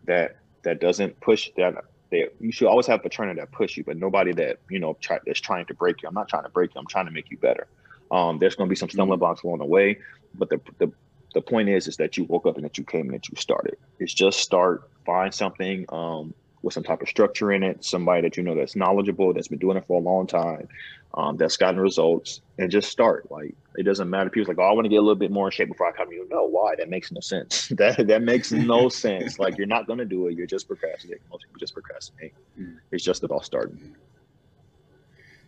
that 0.05 0.37
that 0.63 0.81
doesn't 0.81 1.21
push 1.21 1.51
that. 1.57 1.85
They, 2.11 2.29
you 2.39 2.53
should 2.53 2.69
always 2.69 2.87
have 2.87 3.05
a 3.05 3.09
trainer 3.09 3.35
that 3.35 3.51
push 3.51 3.77
you, 3.77 3.83
but 3.83 3.97
nobody 3.97 4.33
that 4.35 4.59
you 4.71 4.79
know 4.79 4.97
try, 5.01 5.19
that's 5.27 5.41
trying 5.41 5.67
to 5.67 5.75
break 5.75 6.03
you. 6.03 6.09
I'm 6.09 6.15
not 6.15 6.29
trying 6.29 6.45
to 6.45 6.49
break 6.51 6.75
you. 6.75 6.81
I'm 6.81 6.87
trying 6.87 7.07
to 7.07 7.13
make 7.13 7.31
you 7.31 7.37
better. 7.37 7.67
Um, 8.11 8.39
there's 8.39 8.55
going 8.55 8.69
to 8.69 8.71
be 8.71 8.77
some 8.77 8.89
stumbling 8.89 9.17
mm-hmm. 9.17 9.21
blocks 9.21 9.43
along 9.43 9.59
the 9.59 9.65
way, 9.65 9.99
but 10.35 10.49
the, 10.49 10.61
the 10.79 10.93
the 11.35 11.43
point 11.43 11.69
is 11.69 11.87
is 11.89 11.97
that 11.99 12.17
you 12.17 12.25
woke 12.25 12.47
up 12.47 12.57
and 12.57 12.65
that 12.65 12.79
you 12.79 12.85
came 12.85 13.03
and 13.03 13.15
that 13.15 13.29
you 13.29 13.37
started. 13.37 13.77
It's 13.99 14.15
just 14.15 14.39
start, 14.39 14.89
find 15.05 15.35
something. 15.35 15.85
Um, 15.91 16.33
with 16.67 16.75
some 16.75 16.83
type 16.83 17.01
of 17.01 17.09
structure 17.09 17.53
in 17.53 17.63
it, 17.63 17.85
somebody 17.85 18.23
that 18.23 18.37
you 18.37 18.43
know 18.43 18.57
that's 18.57 18.75
knowledgeable, 18.75 19.33
that's 19.33 19.47
been 19.47 19.61
doing 19.61 19.77
it 19.77 19.87
for 19.87 20.01
a 20.01 20.03
long 20.03 20.27
time, 20.27 20.69
um, 21.15 21.37
that's 21.37 21.57
gotten 21.57 21.79
results, 21.79 22.41
and 22.59 22.73
just 22.73 22.91
start. 22.91 23.31
Like 23.31 23.55
It 23.77 23.85
doesn't 23.85 24.11
matter. 24.11 24.31
People's 24.31 24.49
like, 24.49 24.59
oh, 24.59 24.69
I 24.69 24.73
want 24.73 24.85
to 24.85 24.89
get 24.89 24.97
a 24.97 25.01
little 25.01 25.15
bit 25.15 25.31
more 25.31 25.47
in 25.47 25.53
shape 25.53 25.69
before 25.69 25.87
I 25.87 25.93
come. 25.93 26.11
You 26.11 26.29
know 26.29 26.45
why? 26.45 26.75
That 26.77 26.91
makes 26.91 27.13
no 27.13 27.21
sense. 27.21 27.69
that 27.79 28.09
that 28.09 28.23
makes 28.23 28.51
no 28.51 28.89
sense. 29.05 29.39
Like 29.39 29.57
you're 29.57 29.69
not 29.69 29.87
gonna 29.87 30.05
do 30.05 30.27
it. 30.27 30.37
You're 30.37 30.49
just 30.49 30.67
procrastinating. 30.67 31.23
Most 31.31 31.45
people 31.45 31.61
just 31.61 31.73
procrastinate. 31.73 32.35
Mm. 32.61 32.79
It's 32.91 33.05
just 33.05 33.23
about 33.23 33.45
starting. 33.45 33.95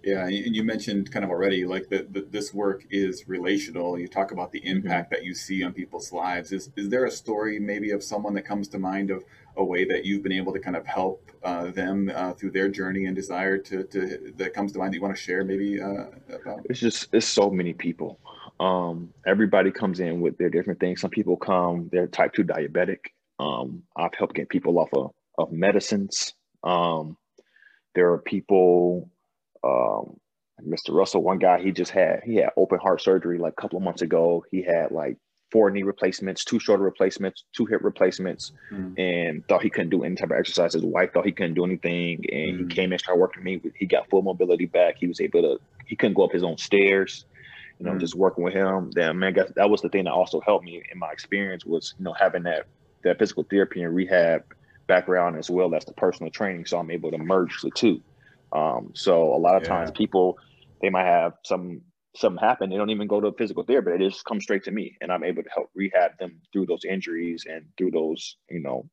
Yeah, 0.03 0.27
and 0.27 0.55
you 0.55 0.63
mentioned 0.63 1.11
kind 1.11 1.25
of 1.25 1.31
already 1.31 1.65
like 1.65 1.89
that 1.89 2.31
this 2.31 2.55
work 2.55 2.85
is 2.91 3.27
relational. 3.27 3.99
You 3.99 4.07
talk 4.07 4.31
about 4.31 4.53
the 4.53 4.61
mm-hmm. 4.61 4.77
impact 4.77 5.11
that 5.11 5.25
you 5.25 5.35
see 5.35 5.65
on 5.65 5.73
people's 5.73 6.13
lives. 6.13 6.53
Is 6.53 6.71
is 6.77 6.89
there 6.89 7.05
a 7.05 7.11
story 7.11 7.59
maybe 7.59 7.91
of 7.91 8.03
someone 8.03 8.35
that 8.35 8.43
comes 8.43 8.69
to 8.69 8.79
mind 8.79 9.11
of 9.11 9.25
a 9.57 9.65
way 9.65 9.85
that 9.87 10.05
you've 10.05 10.23
been 10.23 10.33
able 10.33 10.53
to 10.53 10.61
kind 10.61 10.77
of 10.77 10.87
help 10.87 11.33
uh, 11.43 11.71
them 11.73 12.13
uh, 12.15 12.33
through 12.35 12.53
their 12.53 12.69
journey 12.69 13.07
and 13.07 13.17
desire 13.17 13.59
to, 13.59 13.83
to 13.85 14.33
that 14.37 14.55
comes 14.55 14.71
to 14.73 14.79
mind 14.79 14.93
that 14.93 14.97
you 14.97 15.03
want 15.03 15.17
to 15.17 15.21
share 15.21 15.45
maybe 15.45 15.81
uh, 15.81 16.07
about? 16.33 16.65
It's 16.71 16.79
just 16.79 17.09
it's 17.13 17.27
so 17.27 17.51
many 17.51 17.73
people. 17.73 18.21
Um, 18.61 19.13
everybody 19.27 19.73
comes 19.73 19.99
in 19.99 20.21
with 20.21 20.39
their 20.39 20.51
different 20.51 20.79
things. 20.79 21.01
Some 21.01 21.11
people 21.11 21.37
come 21.37 21.89
they're 21.91 22.07
type 22.07 22.35
two 22.35 22.45
diabetic. 22.45 22.99
Um, 23.41 23.83
I've 23.97 24.15
helped 24.17 24.35
get 24.35 24.49
people 24.49 24.79
off 24.79 24.91
of, 24.93 25.11
of 25.37 25.53
medicines. 25.53 26.35
Um, 26.63 27.17
there 27.95 28.13
are 28.13 28.19
people 28.19 29.11
um, 29.65 30.17
Mr. 30.67 30.93
Russell, 30.95 31.23
one 31.23 31.39
guy, 31.39 31.61
he 31.61 31.71
just 31.71 31.91
had 31.91 32.23
he 32.25 32.37
had 32.37 32.51
open 32.57 32.79
heart 32.79 33.01
surgery 33.01 33.39
like 33.39 33.55
a 33.57 33.61
couple 33.61 33.77
of 33.77 33.83
months 33.83 34.03
ago. 34.03 34.45
He 34.51 34.63
had 34.63 34.91
like 34.91 35.17
four 35.51 35.71
knee 35.71 35.83
replacements, 35.83 36.45
two 36.45 36.59
shoulder 36.59 36.83
replacements, 36.83 37.45
two 37.55 37.65
hip 37.67 37.81
replacements, 37.83 38.53
mm. 38.73 38.99
and 38.99 39.47
thought 39.49 39.63
he 39.63 39.71
couldn't 39.71 39.91
do 39.91 40.05
any 40.05 40.15
type 40.15 40.31
of 40.31 40.37
exercise. 40.39 40.75
His 40.75 40.83
wife 40.83 41.13
thought 41.13 41.25
he 41.25 41.33
couldn't 41.33 41.55
do 41.55 41.65
anything, 41.65 42.25
and 42.31 42.55
mm. 42.55 42.59
he 42.59 42.75
came 42.75 42.93
and 42.93 43.01
started 43.01 43.21
working 43.21 43.45
with 43.45 43.65
me. 43.65 43.71
He 43.77 43.87
got 43.87 44.11
full 44.11 44.23
mobility 44.23 44.67
back. 44.67 44.97
He 44.99 45.07
was 45.07 45.21
able 45.21 45.43
to. 45.43 45.61
He 45.87 45.97
couldn't 45.97 46.15
go 46.15 46.25
up 46.25 46.33
his 46.33 46.43
own 46.43 46.59
stairs. 46.59 47.25
You 47.79 47.87
know, 47.87 47.93
mm. 47.93 48.01
just 48.01 48.17
working 48.17 48.43
with 48.43 48.55
him. 48.55 48.91
That 48.93 49.15
man, 49.15 49.37
that 49.55 49.71
was 49.71 49.81
the 49.81 49.89
thing 49.89 50.05
that 50.05 50.13
also 50.13 50.41
helped 50.41 50.65
me 50.65 50.83
in 50.91 50.99
my 50.99 51.13
experience 51.13 51.65
was 51.65 51.95
you 51.99 52.05
know 52.05 52.15
having 52.19 52.43
that 52.43 52.67
that 53.05 53.19
physical 53.19 53.45
therapy 53.49 53.83
and 53.83 53.95
rehab 53.95 54.43
background 54.89 55.37
as 55.37 55.49
well 55.49 55.75
as 55.75 55.85
the 55.85 55.93
personal 55.93 56.31
training. 56.31 56.67
So 56.67 56.79
I'm 56.79 56.91
able 56.91 57.13
to 57.13 57.19
merge 57.19 57.61
the 57.63 57.71
two. 57.71 58.03
Um, 58.53 58.93
so 58.95 59.35
a 59.35 59.37
lot 59.39 59.57
of 59.57 59.63
yeah. 59.63 59.69
times 59.69 59.91
people 59.91 60.39
they 60.81 60.91
might 60.91 61.07
have 61.07 61.35
some 61.45 61.83
something 62.17 62.43
happen, 62.43 62.71
they 62.71 62.77
don't 62.77 62.91
even 62.91 63.07
go 63.07 63.21
to 63.21 63.33
physical 63.33 63.63
therapy. 63.63 63.93
They 63.93 64.09
just 64.09 64.25
come 64.25 64.41
straight 64.41 64.65
to 64.65 64.71
me, 64.71 64.97
and 65.01 65.13
I'm 65.13 65.25
able 65.25 65.43
to 65.43 65.51
help 65.55 65.71
rehab 65.75 66.19
them 66.19 66.41
through 66.53 66.67
those 66.67 66.85
injuries 66.85 67.47
and 67.49 67.67
through 67.77 67.93
those 67.93 68.37
you 68.51 68.61
know 68.61 68.89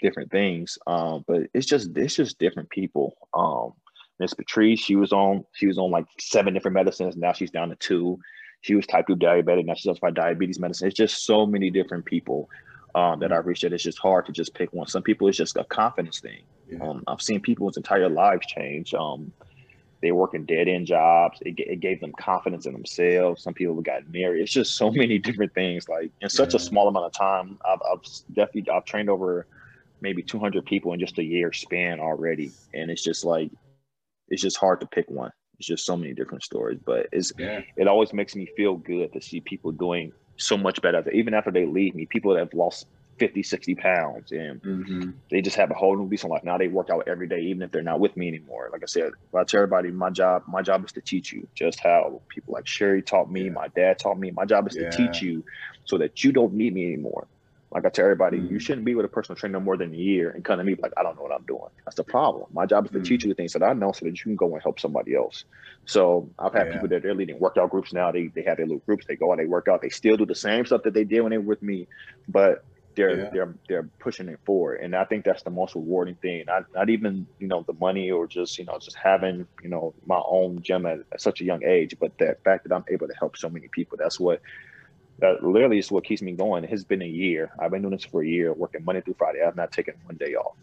different 0.00 0.30
things. 0.30 0.78
Um, 0.86 1.24
but 1.26 1.42
it's 1.54 1.66
just 1.66 1.96
it's 1.96 2.16
just 2.16 2.38
different 2.38 2.70
people. 2.70 3.16
Um, 3.34 3.72
Miss 4.18 4.34
Patrice, 4.34 4.80
she 4.80 4.96
was 4.96 5.12
on 5.12 5.44
she 5.54 5.66
was 5.66 5.78
on 5.78 5.90
like 5.90 6.06
seven 6.18 6.54
different 6.54 6.74
medicines. 6.74 7.16
Now 7.16 7.32
she's 7.32 7.50
down 7.50 7.70
to 7.70 7.76
two. 7.76 8.18
She 8.60 8.74
was 8.74 8.86
type 8.86 9.06
two 9.06 9.16
diabetic. 9.16 9.66
Now 9.66 9.74
she's 9.74 9.86
also 9.86 10.06
on 10.06 10.14
diabetes 10.14 10.58
medicine. 10.58 10.88
It's 10.88 10.96
just 10.96 11.26
so 11.26 11.46
many 11.46 11.70
different 11.70 12.04
people 12.04 12.48
um, 12.94 13.20
that 13.20 13.32
I've 13.32 13.46
reached 13.46 13.62
that 13.62 13.72
it's 13.72 13.82
just 13.82 13.98
hard 13.98 14.26
to 14.26 14.32
just 14.32 14.54
pick 14.54 14.72
one. 14.72 14.86
Some 14.86 15.02
people 15.02 15.28
it's 15.28 15.36
just 15.36 15.56
a 15.56 15.64
confidence 15.64 16.20
thing. 16.20 16.44
Yeah. 16.68 16.78
Um, 16.82 17.04
I've 17.06 17.22
seen 17.22 17.40
people's 17.40 17.76
entire 17.76 18.08
lives 18.08 18.46
change. 18.46 18.94
Um, 18.94 19.32
they 20.04 20.12
work 20.12 20.34
in 20.34 20.44
dead 20.44 20.68
end 20.68 20.86
jobs. 20.86 21.38
It, 21.40 21.58
it, 21.58 21.80
gave 21.80 22.00
them 22.00 22.12
confidence 22.20 22.66
in 22.66 22.74
themselves. 22.74 23.42
Some 23.42 23.54
people 23.54 23.80
got 23.80 24.06
married. 24.12 24.42
It's 24.42 24.52
just 24.52 24.76
so 24.76 24.90
many 24.92 25.18
different 25.18 25.54
things. 25.54 25.88
Like 25.88 26.10
in 26.20 26.28
such 26.28 26.52
yeah. 26.52 26.58
a 26.58 26.60
small 26.60 26.88
amount 26.88 27.06
of 27.06 27.12
time, 27.12 27.58
I've, 27.66 27.80
I've 27.90 28.02
definitely 28.34 28.70
I've 28.70 28.84
trained 28.84 29.08
over 29.08 29.46
maybe 30.00 30.22
200 30.22 30.66
people 30.66 30.92
in 30.92 31.00
just 31.00 31.18
a 31.18 31.24
year 31.24 31.52
span 31.52 32.00
already, 32.00 32.52
and 32.74 32.90
it's 32.90 33.02
just 33.02 33.24
like 33.24 33.50
it's 34.28 34.42
just 34.42 34.58
hard 34.58 34.80
to 34.80 34.86
pick 34.86 35.08
one. 35.08 35.30
It's 35.58 35.68
just 35.68 35.86
so 35.86 35.96
many 35.96 36.12
different 36.12 36.42
stories, 36.42 36.78
but 36.84 37.06
it's 37.12 37.32
yeah. 37.38 37.62
it 37.76 37.88
always 37.88 38.12
makes 38.12 38.36
me 38.36 38.46
feel 38.56 38.76
good 38.76 39.12
to 39.14 39.20
see 39.22 39.40
people 39.40 39.72
doing 39.72 40.12
so 40.36 40.56
much 40.56 40.82
better. 40.82 41.08
Even 41.10 41.32
after 41.32 41.50
they 41.50 41.64
leave 41.64 41.94
me, 41.94 42.06
people 42.06 42.34
that 42.34 42.40
have 42.40 42.52
lost 42.52 42.86
50, 43.18 43.42
60 43.42 43.74
pounds 43.74 44.32
and 44.32 44.62
mm-hmm. 44.62 45.10
they 45.30 45.40
just 45.40 45.56
have 45.56 45.70
a 45.70 45.74
whole 45.74 45.96
new 45.96 46.04
lease 46.04 46.24
on 46.24 46.30
life. 46.30 46.44
Now 46.44 46.58
they 46.58 46.68
work 46.68 46.90
out 46.90 47.08
every 47.08 47.26
day, 47.26 47.40
even 47.40 47.62
if 47.62 47.70
they're 47.70 47.82
not 47.82 48.00
with 48.00 48.16
me 48.16 48.28
anymore. 48.28 48.70
Like 48.72 48.82
I 48.82 48.86
said, 48.86 49.12
I 49.34 49.44
tell 49.44 49.62
everybody 49.62 49.90
my 49.90 50.10
job, 50.10 50.44
my 50.46 50.62
job 50.62 50.84
is 50.84 50.92
to 50.92 51.00
teach 51.00 51.32
you 51.32 51.46
just 51.54 51.80
how 51.80 52.20
people 52.28 52.54
like 52.54 52.66
Sherry 52.66 53.02
taught 53.02 53.30
me, 53.30 53.44
yeah. 53.44 53.50
my 53.50 53.68
dad 53.68 53.98
taught 53.98 54.18
me. 54.18 54.30
My 54.30 54.44
job 54.44 54.68
is 54.68 54.76
yeah. 54.76 54.90
to 54.90 54.96
teach 54.96 55.22
you 55.22 55.44
so 55.84 55.98
that 55.98 56.24
you 56.24 56.32
don't 56.32 56.54
need 56.54 56.74
me 56.74 56.86
anymore. 56.86 57.26
Like 57.74 57.84
I 57.84 57.88
tell 57.88 58.04
everybody, 58.04 58.38
mm-hmm. 58.38 58.52
you 58.52 58.60
shouldn't 58.60 58.84
be 58.84 58.94
with 58.94 59.04
a 59.04 59.08
personal 59.08 59.36
trainer 59.36 59.58
more 59.58 59.76
than 59.76 59.92
a 59.92 59.96
year 59.96 60.30
and 60.30 60.44
come 60.44 60.58
to 60.58 60.64
me 60.64 60.76
like, 60.80 60.92
I 60.96 61.02
don't 61.02 61.16
know 61.16 61.22
what 61.22 61.32
I'm 61.32 61.44
doing. 61.44 61.70
That's 61.84 61.96
the 61.96 62.04
problem. 62.04 62.46
My 62.52 62.66
job 62.66 62.84
is 62.84 62.92
to 62.92 62.98
mm-hmm. 62.98 63.04
teach 63.04 63.24
you 63.24 63.30
the 63.30 63.34
things 63.34 63.52
that 63.54 63.64
I 63.64 63.72
know 63.72 63.90
so 63.90 64.04
that 64.04 64.16
you 64.16 64.22
can 64.22 64.36
go 64.36 64.54
and 64.54 64.62
help 64.62 64.78
somebody 64.78 65.16
else. 65.16 65.44
So 65.84 66.30
I've 66.38 66.52
had 66.52 66.68
yeah. 66.68 66.72
people 66.74 66.88
that 66.88 67.02
they're 67.02 67.16
leading 67.16 67.40
workout 67.40 67.70
groups 67.70 67.92
now. 67.92 68.12
They 68.12 68.28
they 68.28 68.42
have 68.42 68.58
their 68.58 68.66
little 68.66 68.82
groups. 68.86 69.06
They 69.06 69.16
go 69.16 69.32
and 69.32 69.40
they 69.40 69.46
work 69.46 69.66
out. 69.66 69.82
They 69.82 69.88
still 69.88 70.16
do 70.16 70.24
the 70.24 70.36
same 70.36 70.64
stuff 70.66 70.84
that 70.84 70.94
they 70.94 71.02
did 71.02 71.22
when 71.22 71.30
they 71.30 71.38
were 71.38 71.44
with 71.44 71.62
me, 71.62 71.88
but 72.28 72.64
they're 72.96 73.18
yeah. 73.18 73.30
they're 73.32 73.54
they're 73.68 73.88
pushing 73.98 74.28
it 74.28 74.40
forward. 74.44 74.80
And 74.82 74.94
i 74.94 75.04
think 75.04 75.24
that's 75.24 75.42
the 75.42 75.50
most 75.50 75.74
rewarding 75.74 76.16
thing. 76.16 76.44
Not 76.46 76.66
not 76.74 76.90
even 76.90 77.26
you 77.38 77.48
know 77.48 77.64
the 77.66 77.74
money 77.74 78.10
or 78.10 78.26
just 78.26 78.58
you 78.58 78.64
know 78.64 78.78
just 78.78 78.96
having 78.96 79.46
you 79.62 79.68
know 79.68 79.94
my 80.06 80.20
own 80.24 80.62
gym 80.62 80.86
at, 80.86 81.00
at 81.12 81.20
such 81.20 81.40
a 81.40 81.44
young 81.44 81.64
age 81.64 81.96
but 81.98 82.16
the 82.18 82.36
fact 82.44 82.64
that 82.64 82.74
i'm 82.74 82.84
able 82.88 83.06
to 83.06 83.14
help 83.14 83.36
so 83.36 83.48
many 83.48 83.68
people 83.68 83.96
that's 83.98 84.18
what 84.18 84.40
that 85.18 85.44
literally 85.44 85.78
is 85.78 85.90
what 85.92 86.04
keeps 86.04 86.22
me 86.22 86.32
going. 86.32 86.64
It 86.64 86.70
has 86.70 86.84
been 86.84 87.02
a 87.02 87.06
year. 87.06 87.52
I've 87.58 87.70
been 87.70 87.82
doing 87.82 87.94
this 87.94 88.04
for 88.04 88.22
a 88.22 88.26
year 88.26 88.52
working 88.52 88.84
monday 88.84 89.00
through 89.00 89.14
friday. 89.14 89.42
I've 89.46 89.56
not 89.56 89.72
taken 89.72 89.94
one 90.04 90.16
day 90.16 90.34
off 90.34 90.56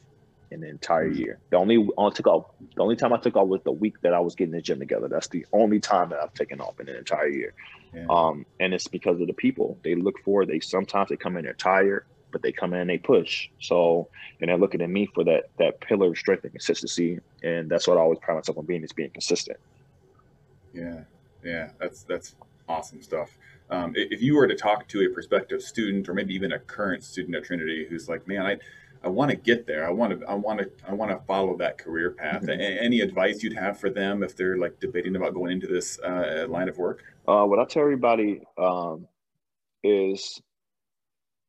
in 0.49 0.59
the 0.59 0.69
entire 0.69 1.09
mm-hmm. 1.09 1.19
year. 1.19 1.39
The 1.49 1.57
only 1.57 1.87
only 1.97 2.13
took 2.13 2.27
off 2.27 2.45
the 2.75 2.81
only 2.81 2.95
time 2.95 3.13
i 3.13 3.17
took 3.17 3.35
off 3.35 3.47
was 3.47 3.61
the 3.63 3.71
week 3.71 4.01
that 4.01 4.13
i 4.13 4.19
was 4.19 4.35
getting 4.35 4.53
the 4.53 4.61
gym 4.61 4.79
together. 4.79 5.07
That's 5.07 5.29
the 5.29 5.45
only 5.53 5.79
time 5.79 6.09
that 6.09 6.19
i've 6.19 6.33
taken 6.33 6.59
off 6.59 6.79
in 6.79 6.89
an 6.89 6.95
entire 6.95 7.29
year. 7.29 7.53
Yeah. 7.93 8.05
um 8.09 8.45
and 8.59 8.73
it's 8.73 8.87
because 8.87 9.21
of 9.21 9.27
the 9.27 9.33
people. 9.33 9.77
They 9.83 9.95
look 9.95 10.19
for 10.23 10.45
they 10.45 10.59
sometimes 10.59 11.09
they 11.09 11.17
come 11.17 11.37
in 11.37 11.45
they're 11.45 11.53
tired 11.53 12.05
but 12.31 12.41
they 12.41 12.51
come 12.51 12.73
in 12.73 12.81
and 12.81 12.89
they 12.89 12.97
push. 12.97 13.49
So 13.59 14.07
and 14.39 14.49
they're 14.49 14.57
looking 14.57 14.81
at 14.81 14.89
me 14.89 15.05
for 15.05 15.23
that 15.25 15.49
that 15.59 15.81
pillar 15.81 16.11
of 16.11 16.17
strength 16.17 16.43
and 16.43 16.53
consistency, 16.53 17.19
and 17.43 17.69
that's 17.69 17.87
what 17.87 17.97
I 17.97 18.01
always 18.01 18.19
pride 18.19 18.35
myself 18.35 18.57
on 18.57 18.65
being 18.65 18.83
is 18.83 18.91
being 18.91 19.11
consistent. 19.11 19.57
Yeah, 20.73 21.01
yeah, 21.43 21.69
that's 21.79 22.03
that's 22.03 22.35
awesome 22.67 23.01
stuff. 23.01 23.37
Um, 23.69 23.93
if 23.95 24.21
you 24.21 24.35
were 24.35 24.47
to 24.47 24.55
talk 24.55 24.87
to 24.89 25.05
a 25.05 25.09
prospective 25.09 25.61
student 25.61 26.09
or 26.09 26.13
maybe 26.13 26.33
even 26.33 26.53
a 26.53 26.59
current 26.59 27.03
student 27.03 27.35
at 27.35 27.45
Trinity 27.45 27.85
who's 27.89 28.09
like, 28.09 28.27
man, 28.27 28.45
I 28.45 28.57
I 29.03 29.09
want 29.09 29.31
to 29.31 29.37
get 29.37 29.65
there. 29.65 29.87
I 29.87 29.89
want 29.89 30.19
to 30.19 30.25
I 30.27 30.35
want 30.35 30.59
to 30.59 30.69
I 30.87 30.93
want 30.93 31.11
to 31.11 31.17
follow 31.25 31.57
that 31.57 31.77
career 31.77 32.11
path. 32.11 32.43
Mm-hmm. 32.43 32.85
Any 32.85 33.01
advice 33.01 33.41
you'd 33.41 33.57
have 33.57 33.79
for 33.79 33.89
them 33.89 34.23
if 34.23 34.35
they're 34.35 34.57
like 34.57 34.79
debating 34.79 35.15
about 35.15 35.33
going 35.33 35.51
into 35.51 35.67
this 35.67 35.99
uh, 35.99 36.45
line 36.49 36.69
of 36.69 36.77
work? 36.77 37.03
Uh, 37.27 37.45
what 37.45 37.59
I 37.59 37.65
tell 37.65 37.81
everybody 37.81 38.41
um, 38.57 39.07
is 39.83 40.41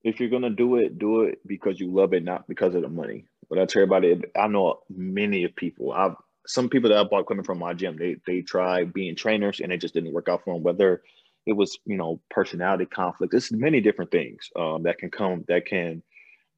if 0.05 0.19
you're 0.19 0.31
gonna 0.31 0.51
do 0.51 0.77
it, 0.77 0.99
do 0.99 1.23
it 1.23 1.41
because 1.47 1.79
you 1.79 1.93
love 1.93 2.13
it, 2.13 2.25
not 2.25 2.49
because 2.49 2.75
of 2.75 2.83
the 2.83 2.89
money. 2.89 3.27
But 3.49 3.59
I 3.59 3.67
tell 3.67 3.83
everybody, 3.83 4.21
I 4.37 4.47
know 4.49 4.81
many 4.89 5.45
of 5.45 5.55
people. 5.55 5.93
I've 5.93 6.17
some 6.47 6.69
people 6.69 6.91
that 6.91 6.99
I 6.99 7.05
bought 7.05 7.29
coming 7.29 7.45
from 7.45 7.59
my 7.59 7.75
gym. 7.75 7.97
They 7.97 8.17
they 8.27 8.43
tried 8.43 8.93
being 8.93 9.15
trainers 9.15 9.61
and 9.61 9.73
it 9.73 9.81
just 9.81 9.95
didn't 9.95 10.13
work 10.13 10.29
out 10.29 10.45
for 10.45 10.55
them. 10.55 10.63
Whether 10.63 11.03
it 11.47 11.53
was 11.53 11.79
you 11.85 11.97
know 11.97 12.21
personality 12.31 12.87
conflict, 12.87 13.31
there's 13.31 13.53
many 13.53 13.81
different 13.81 14.11
things 14.11 14.49
um, 14.57 14.83
that 14.85 14.99
can 14.99 15.11
come 15.11 15.45
that 15.49 15.67
can 15.67 16.03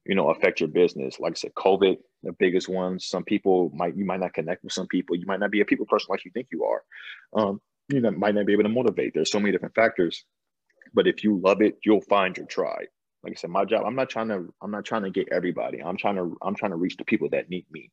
you 0.05 0.15
know 0.15 0.29
affect 0.29 0.59
your 0.59 0.69
business. 0.69 1.19
Like 1.19 1.33
I 1.33 1.35
said, 1.35 1.53
COVID, 1.53 1.97
the 2.23 2.31
biggest 2.33 2.67
one. 2.67 2.99
Some 2.99 3.23
people 3.23 3.71
might 3.75 3.95
you 3.95 4.05
might 4.05 4.19
not 4.19 4.33
connect 4.33 4.63
with 4.63 4.73
some 4.73 4.87
people. 4.87 5.15
You 5.15 5.25
might 5.27 5.39
not 5.39 5.51
be 5.51 5.61
a 5.61 5.65
people 5.65 5.85
person 5.85 6.07
like 6.09 6.25
you 6.25 6.31
think 6.31 6.47
you 6.51 6.63
are. 6.65 6.83
Um, 7.33 7.61
you 7.89 8.01
know, 8.01 8.11
might 8.11 8.33
not 8.33 8.47
be 8.47 8.53
able 8.53 8.63
to 8.63 8.69
motivate. 8.69 9.13
There's 9.13 9.31
so 9.31 9.39
many 9.39 9.51
different 9.51 9.75
factors. 9.75 10.23
But 10.93 11.07
if 11.07 11.23
you 11.23 11.39
love 11.43 11.61
it, 11.61 11.77
you'll 11.83 12.01
find 12.01 12.35
your 12.37 12.45
tribe 12.45 12.87
like 13.25 13.33
I 13.33 13.35
said, 13.35 13.49
my 13.49 13.65
job. 13.65 13.83
I'm 13.85 13.95
not 13.95 14.09
trying 14.09 14.27
to. 14.27 14.53
I'm 14.61 14.69
not 14.69 14.85
trying 14.85 15.01
to 15.01 15.09
get 15.09 15.27
everybody. 15.31 15.81
I'm 15.81 15.97
trying 15.97 16.15
to. 16.15 16.37
I'm 16.43 16.53
trying 16.53 16.71
to 16.71 16.77
reach 16.77 16.95
the 16.95 17.03
people 17.03 17.27
that 17.29 17.49
need 17.49 17.65
me, 17.71 17.89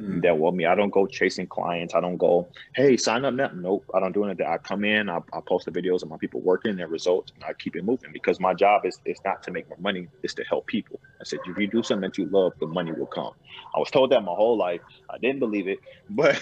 mm. 0.00 0.22
that 0.22 0.38
want 0.38 0.56
me. 0.56 0.64
I 0.64 0.74
don't 0.74 0.88
go 0.88 1.06
chasing 1.06 1.46
clients. 1.46 1.94
I 1.94 2.00
don't 2.00 2.16
go, 2.16 2.48
hey, 2.74 2.96
sign 2.96 3.26
up 3.26 3.34
now. 3.34 3.50
Nope, 3.54 3.84
I 3.94 4.00
don't 4.00 4.12
do 4.12 4.24
anything. 4.24 4.46
I 4.46 4.56
come 4.56 4.84
in. 4.84 5.10
I, 5.10 5.18
I 5.34 5.40
post 5.46 5.66
the 5.66 5.70
videos 5.70 6.02
of 6.02 6.08
my 6.08 6.16
people 6.16 6.40
working 6.40 6.76
their 6.76 6.88
results, 6.88 7.30
and 7.34 7.44
I 7.44 7.52
keep 7.52 7.76
it 7.76 7.84
moving 7.84 8.10
because 8.10 8.40
my 8.40 8.54
job 8.54 8.86
is 8.86 8.98
it's 9.04 9.20
not 9.22 9.42
to 9.42 9.50
make 9.50 9.68
more 9.68 9.78
money. 9.78 10.08
It's 10.22 10.32
to 10.34 10.44
help 10.44 10.66
people. 10.66 10.98
I 11.20 11.24
said, 11.24 11.40
if 11.44 11.58
you 11.58 11.66
do 11.66 11.82
something 11.82 12.08
that 12.08 12.16
you 12.16 12.24
love, 12.24 12.54
the 12.58 12.66
money 12.66 12.92
will 12.92 13.06
come. 13.06 13.34
I 13.76 13.78
was 13.78 13.90
told 13.90 14.10
that 14.12 14.24
my 14.24 14.32
whole 14.32 14.56
life. 14.56 14.80
I 15.10 15.18
didn't 15.18 15.40
believe 15.40 15.68
it, 15.68 15.78
but 16.08 16.40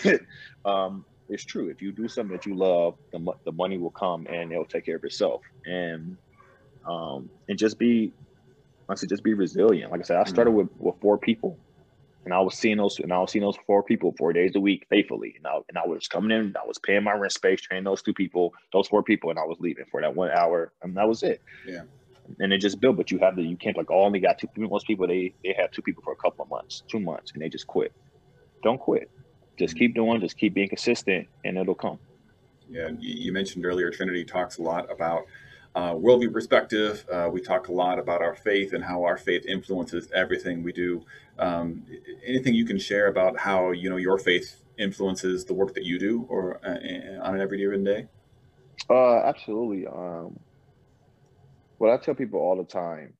um, 0.64 1.04
it's 1.28 1.44
true. 1.44 1.70
If 1.70 1.82
you 1.82 1.90
do 1.90 2.06
something 2.06 2.36
that 2.36 2.46
you 2.46 2.54
love, 2.54 2.94
the, 3.10 3.32
the 3.44 3.52
money 3.52 3.78
will 3.78 3.90
come 3.90 4.28
and 4.28 4.52
it'll 4.52 4.64
take 4.64 4.86
care 4.86 4.96
of 4.96 5.02
itself. 5.02 5.42
And 5.66 6.16
um, 6.88 7.28
and 7.48 7.58
just 7.58 7.78
be 7.78 8.12
I 8.88 8.94
said, 8.94 9.08
just 9.08 9.22
be 9.22 9.34
resilient. 9.34 9.92
Like 9.92 10.00
I 10.00 10.04
said, 10.04 10.16
I 10.16 10.24
started 10.24 10.50
mm-hmm. 10.50 10.58
with, 10.78 10.94
with 10.94 11.00
four 11.00 11.18
people 11.18 11.58
and 12.28 12.34
I 12.34 12.40
was 12.40 12.56
seeing 12.56 12.76
those, 12.76 12.98
and 12.98 13.10
I 13.10 13.18
was 13.20 13.30
seeing 13.30 13.42
those 13.42 13.56
four 13.66 13.82
people 13.82 14.14
four 14.18 14.34
days 14.34 14.54
a 14.54 14.60
week 14.60 14.86
faithfully. 14.90 15.32
And 15.38 15.46
I, 15.46 15.60
and 15.70 15.78
I 15.78 15.86
was 15.86 16.08
coming 16.08 16.30
in, 16.30 16.54
I 16.62 16.66
was 16.66 16.78
paying 16.78 17.02
my 17.02 17.12
rent 17.12 17.32
space, 17.32 17.62
training 17.62 17.84
those 17.84 18.02
two 18.02 18.12
people, 18.12 18.52
those 18.70 18.86
four 18.86 19.02
people, 19.02 19.30
and 19.30 19.38
I 19.38 19.44
was 19.44 19.56
leaving 19.60 19.86
for 19.90 20.02
that 20.02 20.14
one 20.14 20.30
hour. 20.30 20.70
And 20.82 20.94
that 20.98 21.08
was 21.08 21.22
it. 21.22 21.40
Yeah. 21.66 21.84
And 22.38 22.52
it 22.52 22.58
just 22.58 22.82
built, 22.82 22.98
but 22.98 23.10
you 23.10 23.18
have 23.20 23.36
the 23.36 23.42
you 23.42 23.56
can't 23.56 23.78
like, 23.78 23.90
oh, 23.90 24.04
only 24.04 24.20
got 24.20 24.38
two 24.38 24.46
people. 24.48 24.68
Most 24.68 24.86
people, 24.86 25.06
they, 25.06 25.32
they 25.42 25.54
have 25.58 25.70
two 25.70 25.80
people 25.80 26.02
for 26.02 26.12
a 26.12 26.16
couple 26.16 26.42
of 26.42 26.50
months, 26.50 26.82
two 26.86 27.00
months, 27.00 27.32
and 27.32 27.40
they 27.40 27.48
just 27.48 27.66
quit. 27.66 27.94
Don't 28.62 28.78
quit. 28.78 29.10
Just 29.58 29.74
mm-hmm. 29.74 29.78
keep 29.78 29.94
doing, 29.94 30.20
just 30.20 30.36
keep 30.36 30.52
being 30.52 30.68
consistent, 30.68 31.28
and 31.46 31.56
it'll 31.56 31.74
come. 31.74 31.98
Yeah, 32.68 32.90
you 32.98 33.32
mentioned 33.32 33.64
earlier 33.64 33.90
Trinity 33.90 34.26
talks 34.26 34.58
a 34.58 34.62
lot 34.62 34.92
about 34.92 35.24
uh, 35.74 35.94
worldview 35.94 36.32
perspective. 36.32 37.04
Uh, 37.10 37.28
we 37.32 37.40
talk 37.40 37.68
a 37.68 37.72
lot 37.72 37.98
about 37.98 38.22
our 38.22 38.34
faith 38.34 38.72
and 38.72 38.84
how 38.84 39.04
our 39.04 39.16
faith 39.16 39.46
influences 39.46 40.08
everything 40.12 40.62
we 40.62 40.72
do. 40.72 41.04
Um, 41.38 41.84
anything 42.26 42.54
you 42.54 42.64
can 42.64 42.78
share 42.78 43.06
about 43.06 43.38
how 43.38 43.70
you 43.70 43.88
know 43.88 43.96
your 43.96 44.18
faith 44.18 44.62
influences 44.78 45.44
the 45.44 45.54
work 45.54 45.74
that 45.74 45.84
you 45.84 45.98
do, 45.98 46.26
or 46.28 46.60
uh, 46.64 47.22
on 47.22 47.34
an 47.34 47.40
everyday 47.40 47.84
day? 47.84 48.06
Uh, 48.88 49.18
absolutely. 49.18 49.86
Um, 49.86 50.38
what 51.78 51.90
I 51.90 51.96
tell 51.96 52.14
people 52.14 52.40
all 52.40 52.56
the 52.56 52.64
time, 52.64 53.14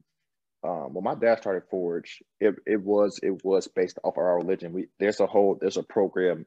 um, 0.64 0.94
when 0.94 1.04
my 1.04 1.14
dad 1.14 1.38
started 1.38 1.62
Forge, 1.70 2.22
it, 2.40 2.54
it 2.66 2.82
was 2.82 3.20
it 3.22 3.44
was 3.44 3.68
based 3.68 3.98
off 4.02 4.14
of 4.14 4.18
our 4.18 4.38
religion. 4.38 4.72
We 4.72 4.88
there's 4.98 5.20
a 5.20 5.26
whole 5.26 5.56
there's 5.60 5.76
a 5.76 5.82
program 5.82 6.46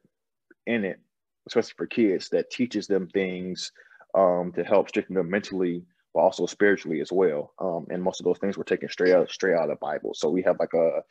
in 0.66 0.84
it, 0.84 1.00
especially 1.46 1.74
for 1.76 1.86
kids, 1.86 2.28
that 2.30 2.50
teaches 2.50 2.86
them 2.86 3.08
things 3.08 3.72
um, 4.14 4.52
to 4.54 4.64
help 4.64 4.88
strengthen 4.88 5.14
them 5.14 5.30
mentally, 5.30 5.84
but 6.14 6.20
also 6.20 6.46
spiritually 6.46 7.00
as 7.00 7.10
well. 7.12 7.52
Um, 7.58 7.86
and 7.90 8.02
most 8.02 8.20
of 8.20 8.24
those 8.24 8.38
things 8.38 8.56
were 8.56 8.64
taken 8.64 8.88
straight 8.88 9.14
out 9.14 9.30
straight 9.30 9.54
out 9.54 9.64
of 9.64 9.70
the 9.70 9.76
Bible. 9.76 10.14
So 10.14 10.28
we 10.28 10.42
have 10.42 10.58
like 10.58 10.74
a 10.74 11.02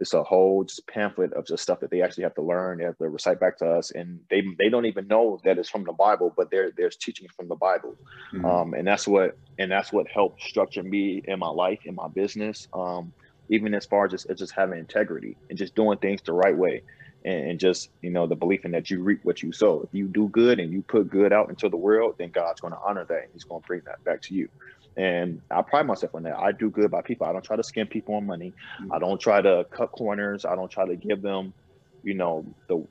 it's 0.00 0.14
a 0.14 0.22
whole 0.22 0.64
just 0.64 0.86
pamphlet 0.86 1.32
of 1.32 1.46
just 1.46 1.62
stuff 1.62 1.80
that 1.80 1.90
they 1.90 2.02
actually 2.02 2.22
have 2.24 2.34
to 2.36 2.42
learn. 2.42 2.78
They 2.78 2.84
have 2.84 2.98
to 2.98 3.08
recite 3.08 3.40
back 3.40 3.58
to 3.58 3.66
us, 3.66 3.90
and 3.90 4.20
they 4.30 4.42
they 4.58 4.68
don't 4.68 4.86
even 4.86 5.08
know 5.08 5.40
that 5.44 5.58
it's 5.58 5.68
from 5.68 5.84
the 5.84 5.92
Bible, 5.92 6.32
but 6.36 6.50
there 6.50 6.70
there's 6.76 6.96
teachings 6.96 7.32
from 7.36 7.48
the 7.48 7.56
Bible, 7.56 7.96
mm-hmm. 8.32 8.44
um, 8.44 8.74
and 8.74 8.86
that's 8.86 9.06
what 9.08 9.36
and 9.58 9.70
that's 9.70 9.92
what 9.92 10.06
helped 10.08 10.42
structure 10.42 10.82
me 10.82 11.22
in 11.24 11.38
my 11.38 11.48
life, 11.48 11.80
in 11.84 11.94
my 11.94 12.08
business, 12.08 12.68
um, 12.72 13.12
even 13.48 13.74
as 13.74 13.86
far 13.86 14.06
as 14.06 14.12
just 14.12 14.30
as 14.30 14.38
just 14.38 14.52
having 14.52 14.78
integrity 14.78 15.36
and 15.48 15.58
just 15.58 15.74
doing 15.74 15.98
things 15.98 16.22
the 16.22 16.32
right 16.32 16.56
way, 16.56 16.82
and, 17.24 17.50
and 17.50 17.60
just 17.60 17.90
you 18.02 18.10
know 18.10 18.26
the 18.26 18.36
belief 18.36 18.64
in 18.64 18.72
that 18.72 18.90
you 18.90 19.02
reap 19.02 19.24
what 19.24 19.42
you 19.42 19.52
sow. 19.52 19.82
If 19.82 19.90
you 19.92 20.08
do 20.08 20.28
good 20.28 20.60
and 20.60 20.72
you 20.72 20.82
put 20.82 21.10
good 21.10 21.32
out 21.32 21.48
into 21.48 21.68
the 21.68 21.76
world, 21.76 22.16
then 22.18 22.30
God's 22.30 22.60
going 22.60 22.72
to 22.72 22.80
honor 22.84 23.04
that, 23.04 23.24
and 23.24 23.28
He's 23.32 23.44
going 23.44 23.62
to 23.62 23.66
bring 23.66 23.82
that 23.86 24.02
back 24.04 24.22
to 24.22 24.34
you. 24.34 24.48
And 24.96 25.40
I 25.50 25.62
pride 25.62 25.86
myself 25.86 26.14
on 26.14 26.24
that. 26.24 26.36
I 26.36 26.50
do 26.50 26.70
good 26.70 26.90
by 26.90 27.02
people. 27.02 27.26
I 27.26 27.32
don't 27.32 27.44
try 27.44 27.54
to 27.54 27.62
scam 27.62 27.88
people 27.88 28.16
on 28.16 28.26
money. 28.26 28.52
Mm-hmm. 28.80 28.92
I 28.92 28.98
don't 28.98 29.20
try 29.20 29.40
to 29.40 29.64
cut 29.70 29.92
corners. 29.92 30.44
I 30.44 30.56
don't 30.56 30.70
try 30.70 30.86
to 30.86 30.96
give 30.96 31.22
them, 31.22 31.54
you 32.02 32.14
know, 32.14 32.44
the 32.66 32.84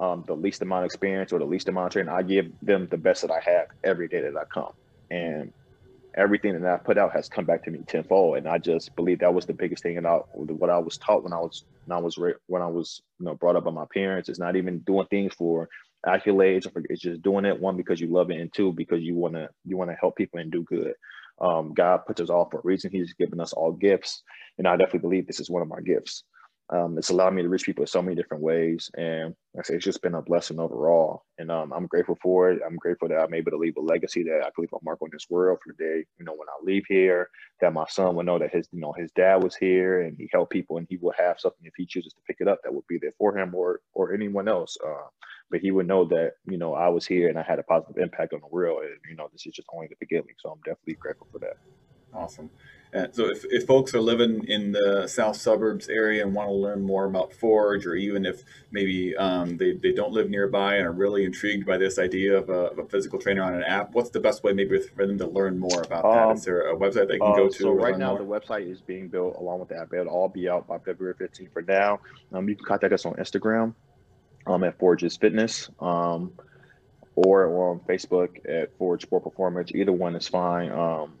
um, 0.00 0.24
the 0.26 0.34
least 0.34 0.62
amount 0.62 0.84
of 0.84 0.86
experience 0.86 1.32
or 1.32 1.38
the 1.38 1.44
least 1.44 1.68
amount 1.68 1.86
of 1.86 1.92
training. 1.92 2.12
I 2.12 2.22
give 2.22 2.50
them 2.60 2.88
the 2.90 2.96
best 2.96 3.22
that 3.22 3.30
I 3.30 3.38
have 3.38 3.68
every 3.84 4.08
day 4.08 4.20
that 4.22 4.36
I 4.36 4.44
come. 4.44 4.72
And 5.12 5.52
everything 6.16 6.60
that 6.60 6.72
I 6.72 6.78
put 6.78 6.98
out 6.98 7.12
has 7.14 7.28
come 7.28 7.46
back 7.46 7.64
to 7.64 7.70
me 7.70 7.80
tenfold. 7.88 8.38
And 8.38 8.48
I 8.48 8.58
just 8.58 8.94
believe 8.96 9.20
that 9.20 9.34
was 9.34 9.46
the 9.46 9.54
biggest 9.54 9.82
thing 9.82 9.98
about 9.98 10.28
what 10.32 10.70
I 10.70 10.78
was 10.78 10.98
taught 10.98 11.24
when 11.24 11.32
I 11.32 11.38
was 11.40 11.64
when 11.86 11.96
I 11.96 12.00
was 12.00 12.18
when 12.46 12.62
I 12.62 12.68
was 12.68 13.02
you 13.20 13.26
know 13.26 13.34
brought 13.34 13.56
up 13.56 13.64
by 13.64 13.72
my 13.72 13.86
parents. 13.94 14.28
It's 14.28 14.40
not 14.40 14.56
even 14.56 14.80
doing 14.80 15.06
things 15.10 15.34
for 15.34 15.68
accolades 16.06 16.66
it's 16.90 17.02
just 17.02 17.22
doing 17.22 17.44
it 17.44 17.60
one 17.60 17.76
because 17.76 18.00
you 18.00 18.08
love 18.08 18.30
it 18.30 18.40
and 18.40 18.52
two 18.52 18.72
because 18.72 19.02
you 19.02 19.14
want 19.16 19.34
to 19.34 19.48
you 19.64 19.76
want 19.76 19.90
to 19.90 19.96
help 20.00 20.16
people 20.16 20.40
and 20.40 20.50
do 20.52 20.64
good 20.64 20.94
um, 21.40 21.74
God 21.74 22.00
puts 22.06 22.20
us 22.20 22.30
all 22.30 22.48
for 22.50 22.58
a 22.58 22.62
reason. 22.64 22.90
He's 22.90 23.12
given 23.14 23.40
us 23.40 23.52
all 23.52 23.72
gifts. 23.72 24.22
And 24.58 24.66
I 24.66 24.76
definitely 24.76 25.00
believe 25.00 25.26
this 25.26 25.40
is 25.40 25.50
one 25.50 25.62
of 25.62 25.68
my 25.68 25.80
gifts. 25.80 26.24
Um, 26.72 26.96
it's 26.96 27.10
allowed 27.10 27.34
me 27.34 27.42
to 27.42 27.50
reach 27.50 27.64
people 27.66 27.82
in 27.82 27.88
so 27.88 28.00
many 28.00 28.16
different 28.16 28.42
ways. 28.42 28.90
And 28.96 29.34
like 29.54 29.66
I 29.66 29.68
say, 29.68 29.74
it's 29.74 29.84
just 29.84 30.02
been 30.02 30.14
a 30.14 30.22
blessing 30.22 30.58
overall. 30.58 31.24
And 31.38 31.50
um, 31.50 31.72
I'm 31.72 31.86
grateful 31.86 32.18
for 32.22 32.50
it. 32.50 32.60
I'm 32.66 32.76
grateful 32.76 33.08
that 33.08 33.18
I'm 33.20 33.34
able 33.34 33.50
to 33.50 33.58
leave 33.58 33.76
a 33.76 33.80
legacy 33.82 34.22
that 34.24 34.40
I 34.40 34.50
can 34.50 34.62
leave 34.62 34.72
a 34.72 34.78
mark 34.82 35.02
on 35.02 35.10
this 35.12 35.26
world 35.28 35.58
for 35.62 35.74
the 35.74 35.84
day, 35.84 36.06
you 36.18 36.24
know, 36.24 36.32
when 36.32 36.48
I 36.48 36.64
leave 36.64 36.84
here, 36.88 37.28
that 37.60 37.74
my 37.74 37.84
son 37.88 38.16
will 38.16 38.24
know 38.24 38.38
that 38.38 38.54
his, 38.54 38.68
you 38.72 38.80
know, 38.80 38.94
his 38.96 39.10
dad 39.12 39.42
was 39.42 39.54
here 39.54 40.02
and 40.02 40.16
he 40.16 40.30
helped 40.32 40.52
people 40.52 40.78
and 40.78 40.86
he 40.88 40.96
will 40.96 41.12
have 41.18 41.38
something 41.38 41.66
if 41.66 41.74
he 41.76 41.86
chooses 41.86 42.14
to 42.14 42.22
pick 42.26 42.38
it 42.40 42.48
up 42.48 42.60
that 42.64 42.72
will 42.72 42.86
be 42.88 42.98
there 43.00 43.12
for 43.18 43.36
him 43.36 43.54
or, 43.54 43.80
or 43.92 44.14
anyone 44.14 44.48
else. 44.48 44.76
Uh, 44.84 45.08
but 45.50 45.60
he 45.60 45.70
would 45.70 45.86
know 45.86 46.04
that 46.06 46.32
you 46.46 46.56
know 46.56 46.74
I 46.74 46.88
was 46.88 47.06
here 47.06 47.28
and 47.28 47.38
I 47.38 47.42
had 47.42 47.58
a 47.58 47.62
positive 47.64 48.02
impact 48.02 48.32
on 48.32 48.40
the 48.40 48.48
world. 48.48 48.82
And 48.84 48.96
you 49.08 49.16
know, 49.16 49.28
this 49.32 49.46
is 49.46 49.52
just 49.52 49.68
only 49.74 49.88
the 49.88 49.96
beginning. 50.00 50.34
So 50.38 50.50
I'm 50.50 50.60
definitely 50.64 50.96
grateful 51.00 51.28
for 51.30 51.38
that. 51.40 51.56
Awesome. 52.14 52.50
And 52.94 53.14
so 53.14 53.24
if, 53.30 53.44
if 53.46 53.66
folks 53.66 53.94
are 53.94 54.00
living 54.00 54.44
in 54.48 54.72
the 54.72 55.06
south 55.06 55.36
suburbs 55.36 55.88
area 55.88 56.22
and 56.22 56.34
want 56.34 56.50
to 56.50 56.54
learn 56.54 56.82
more 56.82 57.06
about 57.06 57.32
Forge, 57.32 57.86
or 57.86 57.94
even 57.94 58.26
if 58.26 58.42
maybe 58.70 59.16
um, 59.16 59.56
they, 59.56 59.72
they 59.72 59.92
don't 59.92 60.12
live 60.12 60.28
nearby 60.28 60.76
and 60.76 60.86
are 60.86 60.92
really 60.92 61.24
intrigued 61.24 61.66
by 61.66 61.78
this 61.78 61.98
idea 61.98 62.36
of 62.36 62.50
a, 62.50 62.52
of 62.52 62.78
a, 62.78 62.84
physical 62.84 63.18
trainer 63.18 63.42
on 63.42 63.54
an 63.54 63.62
app, 63.62 63.94
what's 63.94 64.10
the 64.10 64.20
best 64.20 64.44
way 64.44 64.52
maybe 64.52 64.78
for 64.78 65.06
them 65.06 65.16
to 65.16 65.26
learn 65.26 65.58
more 65.58 65.80
about 65.82 66.02
that? 66.02 66.28
Um, 66.28 66.36
is 66.36 66.44
there 66.44 66.70
a 66.70 66.76
website 66.76 67.08
they 67.08 67.18
can 67.18 67.32
uh, 67.32 67.36
go 67.36 67.48
to? 67.48 67.54
So 67.54 67.70
right 67.72 67.96
now 67.96 68.10
more? 68.10 68.18
the 68.18 68.24
website 68.46 68.70
is 68.70 68.82
being 68.82 69.08
built 69.08 69.36
along 69.36 69.60
with 69.60 69.70
the 69.70 69.78
app. 69.78 69.94
It'll 69.94 70.12
all 70.12 70.28
be 70.28 70.50
out 70.50 70.66
by 70.66 70.78
February 70.78 71.14
15th 71.14 71.50
for 71.50 71.62
now. 71.62 72.00
Um, 72.34 72.46
you 72.46 72.56
can 72.56 72.66
contact 72.66 72.92
us 72.92 73.06
on 73.06 73.14
Instagram 73.14 73.74
um, 74.46 74.64
at 74.64 74.78
Forges 74.78 75.16
Fitness 75.16 75.70
um, 75.80 76.32
or 77.14 77.70
on 77.70 77.80
Facebook 77.80 78.38
at 78.46 78.76
Forge 78.76 79.00
Sport 79.00 79.24
Performance. 79.24 79.70
Either 79.74 79.92
one 79.92 80.14
is 80.14 80.28
fine. 80.28 80.70
Um, 80.70 81.14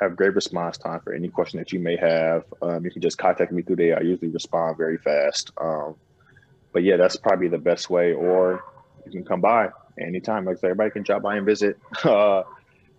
have 0.00 0.16
great 0.16 0.34
response 0.34 0.78
time 0.78 1.00
for 1.00 1.12
any 1.12 1.28
question 1.28 1.58
that 1.58 1.72
you 1.72 1.78
may 1.78 1.96
have. 1.96 2.44
Um, 2.62 2.84
you 2.84 2.90
can 2.90 3.02
just 3.02 3.18
contact 3.18 3.52
me 3.52 3.62
through 3.62 3.76
there. 3.76 3.98
I 3.98 4.02
usually 4.02 4.30
respond 4.30 4.76
very 4.76 4.98
fast. 4.98 5.50
Um, 5.60 5.96
but 6.72 6.82
yeah, 6.82 6.96
that's 6.96 7.16
probably 7.16 7.48
the 7.48 7.58
best 7.58 7.90
way. 7.90 8.12
Or 8.12 8.62
you 9.04 9.12
can 9.12 9.24
come 9.24 9.40
by 9.40 9.68
anytime. 10.00 10.44
Like 10.44 10.58
everybody 10.62 10.90
can 10.90 11.02
drop 11.02 11.22
by 11.22 11.36
and 11.36 11.46
visit. 11.46 11.78
Uh, 12.04 12.42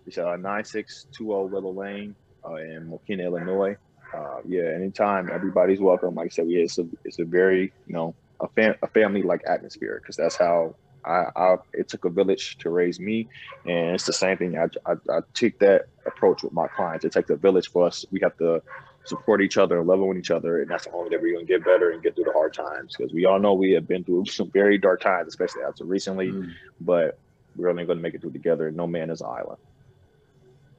it's 0.04 0.18
uh, 0.18 0.36
9620 0.36 1.50
Willow 1.52 1.72
Lane 1.72 2.16
uh, 2.44 2.56
in 2.56 2.90
Mokena, 2.90 3.24
Illinois. 3.24 3.76
Uh, 4.12 4.38
yeah, 4.44 4.64
anytime. 4.74 5.30
Everybody's 5.32 5.80
welcome. 5.80 6.14
Like 6.14 6.26
I 6.26 6.28
said, 6.28 6.50
yeah, 6.50 6.62
it's 6.62 6.78
a 6.78 6.84
it's 7.04 7.18
a 7.20 7.24
very 7.24 7.72
you 7.86 7.94
know 7.94 8.14
a, 8.40 8.48
fam- 8.48 8.74
a 8.82 8.88
family 8.88 9.22
like 9.22 9.42
atmosphere 9.46 10.00
because 10.02 10.16
that's 10.16 10.36
how 10.36 10.74
I, 11.04 11.26
I, 11.34 11.56
it 11.72 11.88
took 11.88 12.04
a 12.04 12.10
village 12.10 12.58
to 12.58 12.70
raise 12.70 13.00
me 13.00 13.28
and 13.64 13.94
it's 13.94 14.06
the 14.06 14.12
same 14.12 14.36
thing 14.36 14.56
I, 14.56 14.68
I, 14.86 14.94
I, 15.10 15.20
take 15.34 15.58
that 15.60 15.86
approach 16.06 16.42
with 16.42 16.52
my 16.52 16.68
clients 16.68 17.04
it 17.04 17.12
takes 17.12 17.30
a 17.30 17.36
village 17.36 17.70
for 17.70 17.86
us 17.86 18.04
we 18.10 18.20
have 18.22 18.36
to 18.38 18.62
support 19.04 19.42
each 19.42 19.56
other 19.56 19.82
love 19.82 20.00
on 20.00 20.16
each 20.16 20.30
other 20.30 20.62
and 20.62 20.70
that's 20.70 20.84
the 20.84 20.92
only 20.92 21.10
way 21.10 21.22
we're 21.22 21.34
going 21.34 21.46
to 21.46 21.52
get 21.52 21.64
better 21.64 21.90
and 21.90 22.02
get 22.02 22.14
through 22.14 22.24
the 22.24 22.32
hard 22.32 22.54
times 22.54 22.94
because 22.96 23.12
we 23.12 23.24
all 23.24 23.38
know 23.38 23.52
we 23.52 23.72
have 23.72 23.88
been 23.88 24.04
through 24.04 24.24
some 24.26 24.50
very 24.50 24.78
dark 24.78 25.00
times 25.00 25.28
especially 25.28 25.62
after 25.62 25.84
recently 25.84 26.28
mm. 26.28 26.50
but 26.80 27.18
we're 27.56 27.68
only 27.68 27.84
going 27.84 27.98
to 27.98 28.02
make 28.02 28.14
it 28.14 28.20
through 28.20 28.32
together 28.32 28.70
no 28.70 28.86
man 28.86 29.10
is 29.10 29.20
an 29.20 29.28
island 29.28 29.58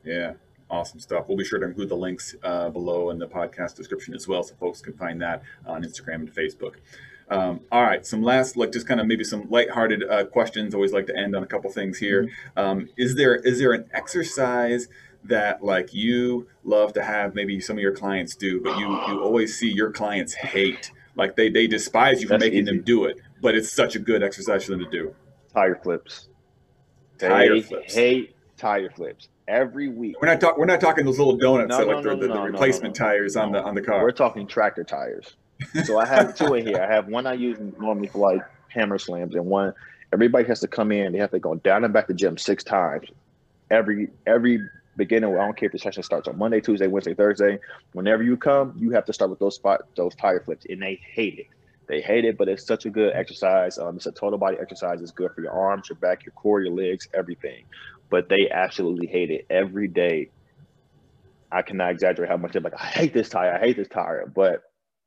yeah 0.03 0.33
awesome 0.73 0.99
stuff. 0.99 1.25
We'll 1.27 1.37
be 1.37 1.45
sure 1.45 1.59
to 1.59 1.65
include 1.65 1.89
the 1.89 1.95
links 1.95 2.35
uh, 2.43 2.69
below 2.69 3.11
in 3.11 3.19
the 3.19 3.27
podcast 3.27 3.75
description 3.75 4.13
as 4.15 4.27
well, 4.27 4.43
so 4.43 4.55
folks 4.55 4.81
can 4.81 4.93
find 4.93 5.21
that 5.21 5.43
on 5.65 5.83
Instagram 5.83 6.15
and 6.15 6.33
Facebook. 6.33 6.75
Um, 7.29 7.61
all 7.71 7.83
right, 7.83 8.05
some 8.05 8.21
last, 8.21 8.57
like 8.57 8.71
just 8.71 8.87
kind 8.87 8.99
of 8.99 9.07
maybe 9.07 9.23
some 9.23 9.49
lighthearted 9.49 10.03
uh, 10.09 10.25
questions. 10.25 10.73
Always 10.75 10.93
like 10.93 11.07
to 11.07 11.17
end 11.17 11.35
on 11.35 11.43
a 11.43 11.47
couple 11.47 11.71
things 11.71 11.97
here. 11.97 12.23
Mm-hmm. 12.23 12.59
Um, 12.59 12.89
is 12.97 13.15
there 13.15 13.35
is 13.35 13.59
there 13.59 13.73
an 13.73 13.89
exercise 13.93 14.87
that 15.25 15.63
like 15.63 15.93
you 15.93 16.47
love 16.63 16.93
to 16.93 17.03
have 17.03 17.33
maybe 17.33 17.59
some 17.59 17.77
of 17.77 17.81
your 17.81 17.95
clients 17.95 18.35
do, 18.35 18.61
but 18.61 18.77
you 18.77 18.87
you 19.07 19.21
always 19.21 19.57
see 19.57 19.71
your 19.71 19.91
clients 19.91 20.33
hate, 20.33 20.91
like 21.15 21.35
they 21.35 21.49
they 21.49 21.67
despise 21.67 22.21
you 22.21 22.27
for 22.27 22.33
That's 22.33 22.43
making 22.43 22.63
easy. 22.63 22.75
them 22.75 22.83
do 22.83 23.05
it, 23.05 23.17
but 23.41 23.55
it's 23.55 23.71
such 23.71 23.95
a 23.95 23.99
good 23.99 24.21
exercise 24.23 24.65
for 24.65 24.71
them 24.71 24.81
to 24.81 24.89
do. 24.89 25.15
Tire 25.53 25.79
flips. 25.81 26.27
Tire 27.17 27.55
they 27.55 27.61
flips. 27.61 27.93
Hate 27.93 28.35
tire 28.57 28.89
flips 28.89 29.29
every 29.47 29.89
week. 29.89 30.15
We're 30.21 30.27
not 30.27 30.41
talking. 30.41 30.59
We're 30.59 30.65
not 30.65 30.81
talking 30.81 31.05
those 31.05 31.19
little 31.19 31.37
donuts 31.37 31.69
no, 31.69 31.77
that 31.77 31.87
no, 31.87 31.95
like 31.95 32.05
no, 32.05 32.15
the, 32.15 32.27
the, 32.27 32.33
the 32.33 32.41
replacement 32.41 32.95
tires 32.95 33.35
on 33.35 33.51
the 33.51 33.63
on 33.63 33.75
the 33.75 33.81
car. 33.81 34.03
We're 34.03 34.11
talking 34.11 34.47
tractor 34.47 34.83
tires. 34.83 35.35
So 35.85 35.97
I 35.99 36.05
have 36.05 36.35
two 36.35 36.53
in 36.53 36.65
here. 36.65 36.81
I 36.81 36.93
have 36.93 37.07
one 37.07 37.27
I 37.27 37.33
use 37.33 37.57
normally 37.79 38.07
for 38.07 38.19
like 38.19 38.41
hammer 38.69 38.97
slams, 38.97 39.35
and 39.35 39.45
one 39.45 39.73
everybody 40.13 40.47
has 40.47 40.59
to 40.61 40.67
come 40.67 40.91
in. 40.91 41.11
They 41.11 41.19
have 41.19 41.31
to 41.31 41.39
go 41.39 41.55
down 41.55 41.83
and 41.83 41.93
back 41.93 42.07
the 42.07 42.13
gym 42.13 42.37
six 42.37 42.63
times 42.63 43.07
every 43.71 44.09
every 44.25 44.59
beginning. 44.95 45.33
I 45.33 45.45
don't 45.45 45.57
care 45.57 45.67
if 45.67 45.73
the 45.73 45.79
session 45.79 46.03
starts 46.03 46.27
on 46.27 46.37
Monday, 46.37 46.61
Tuesday, 46.61 46.87
Wednesday, 46.87 47.13
Thursday. 47.13 47.59
Whenever 47.93 48.23
you 48.23 48.37
come, 48.37 48.73
you 48.77 48.91
have 48.91 49.05
to 49.05 49.13
start 49.13 49.31
with 49.31 49.39
those 49.39 49.55
spot 49.55 49.81
those 49.97 50.15
tire 50.15 50.41
flips, 50.45 50.65
and 50.69 50.81
they 50.81 50.99
hate 51.13 51.39
it. 51.39 51.47
They 51.89 52.01
hate 52.01 52.23
it, 52.23 52.37
but 52.37 52.47
it's 52.47 52.65
such 52.65 52.85
a 52.85 52.89
good 52.89 53.13
exercise. 53.13 53.77
Um, 53.77 53.97
it's 53.97 54.05
a 54.05 54.11
total 54.11 54.39
body 54.39 54.57
exercise. 54.61 55.01
It's 55.01 55.11
good 55.11 55.31
for 55.35 55.41
your 55.41 55.51
arms, 55.51 55.89
your 55.89 55.97
back, 55.97 56.25
your 56.25 56.31
core, 56.33 56.61
your 56.61 56.73
legs, 56.73 57.07
everything. 57.13 57.65
But 58.09 58.29
they 58.29 58.49
absolutely 58.49 59.07
hate 59.07 59.31
it 59.31 59.45
every 59.49 59.87
day. 59.89 60.29
I 61.51 61.61
cannot 61.61 61.91
exaggerate 61.91 62.29
how 62.29 62.37
much 62.37 62.53
they're 62.53 62.61
like, 62.61 62.73
I 62.79 62.85
hate 62.85 63.13
this 63.13 63.29
tire, 63.29 63.53
I 63.53 63.59
hate 63.59 63.75
this 63.75 63.89
tire. 63.89 64.31
But 64.33 64.61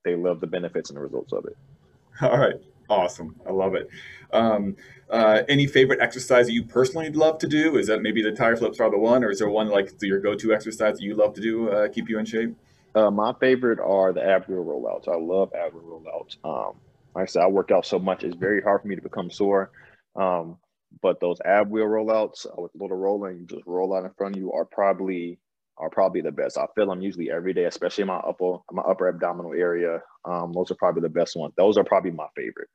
they 0.06 0.14
love 0.16 0.40
the 0.40 0.46
benefits 0.46 0.90
and 0.90 0.96
the 0.96 1.02
results 1.02 1.32
of 1.32 1.44
it. 1.44 1.56
All 2.22 2.38
right. 2.38 2.54
Awesome. 2.88 3.34
I 3.46 3.50
love 3.50 3.74
it. 3.74 3.88
Um, 4.32 4.76
uh, 5.10 5.42
any 5.48 5.66
favorite 5.66 6.00
exercise 6.00 6.46
that 6.46 6.52
you 6.52 6.62
personally 6.62 7.10
love 7.10 7.38
to 7.38 7.48
do? 7.48 7.76
Is 7.76 7.88
that 7.88 8.00
maybe 8.00 8.22
the 8.22 8.32
tire 8.32 8.56
flips 8.56 8.80
are 8.80 8.90
the 8.90 8.98
one, 8.98 9.24
or 9.24 9.30
is 9.30 9.40
there 9.40 9.48
one 9.48 9.68
like 9.68 9.90
your 10.00 10.20
go-to 10.20 10.54
exercise 10.54 10.96
that 10.96 11.02
you 11.02 11.14
love 11.14 11.34
to 11.34 11.40
do, 11.40 11.68
uh, 11.70 11.88
keep 11.88 12.08
you 12.08 12.18
in 12.18 12.24
shape? 12.24 12.54
Uh, 12.94 13.10
my 13.10 13.32
favorite 13.40 13.78
are 13.80 14.12
the 14.12 14.24
ab 14.24 14.46
wheel 14.46 14.64
rollouts. 14.64 15.08
I 15.08 15.16
love 15.16 15.52
ab 15.54 15.74
wheel 15.74 16.00
rollouts. 16.00 16.36
Um, 16.44 16.76
like 17.14 17.24
I 17.24 17.26
said, 17.26 17.42
I 17.42 17.46
work 17.48 17.70
out 17.70 17.84
so 17.84 17.98
much; 17.98 18.24
it's 18.24 18.36
very 18.36 18.62
hard 18.62 18.82
for 18.82 18.88
me 18.88 18.96
to 18.96 19.02
become 19.02 19.30
sore. 19.30 19.70
Um, 20.14 20.56
but 21.02 21.20
those 21.20 21.40
ab 21.44 21.68
wheel 21.68 21.86
rollouts 21.86 22.46
uh, 22.46 22.62
with 22.62 22.74
a 22.74 22.78
little 22.78 22.96
rolling, 22.96 23.38
you 23.40 23.46
just 23.46 23.66
roll 23.66 23.94
out 23.94 24.04
in 24.04 24.10
front 24.16 24.36
of 24.36 24.40
you, 24.40 24.52
are 24.52 24.64
probably 24.64 25.38
are 25.78 25.90
probably 25.90 26.20
the 26.20 26.32
best. 26.32 26.56
I 26.58 26.66
feel 26.74 26.86
them 26.86 27.02
usually 27.02 27.30
every 27.30 27.52
day, 27.52 27.64
especially 27.64 28.02
in 28.02 28.08
my 28.08 28.16
upper 28.16 28.58
my 28.72 28.82
upper 28.82 29.08
abdominal 29.08 29.52
area. 29.52 30.02
Um, 30.24 30.52
those 30.52 30.70
are 30.70 30.76
probably 30.76 31.02
the 31.02 31.08
best 31.08 31.36
ones. 31.36 31.54
Those 31.56 31.76
are 31.76 31.84
probably 31.84 32.10
my 32.10 32.26
favorite. 32.34 32.68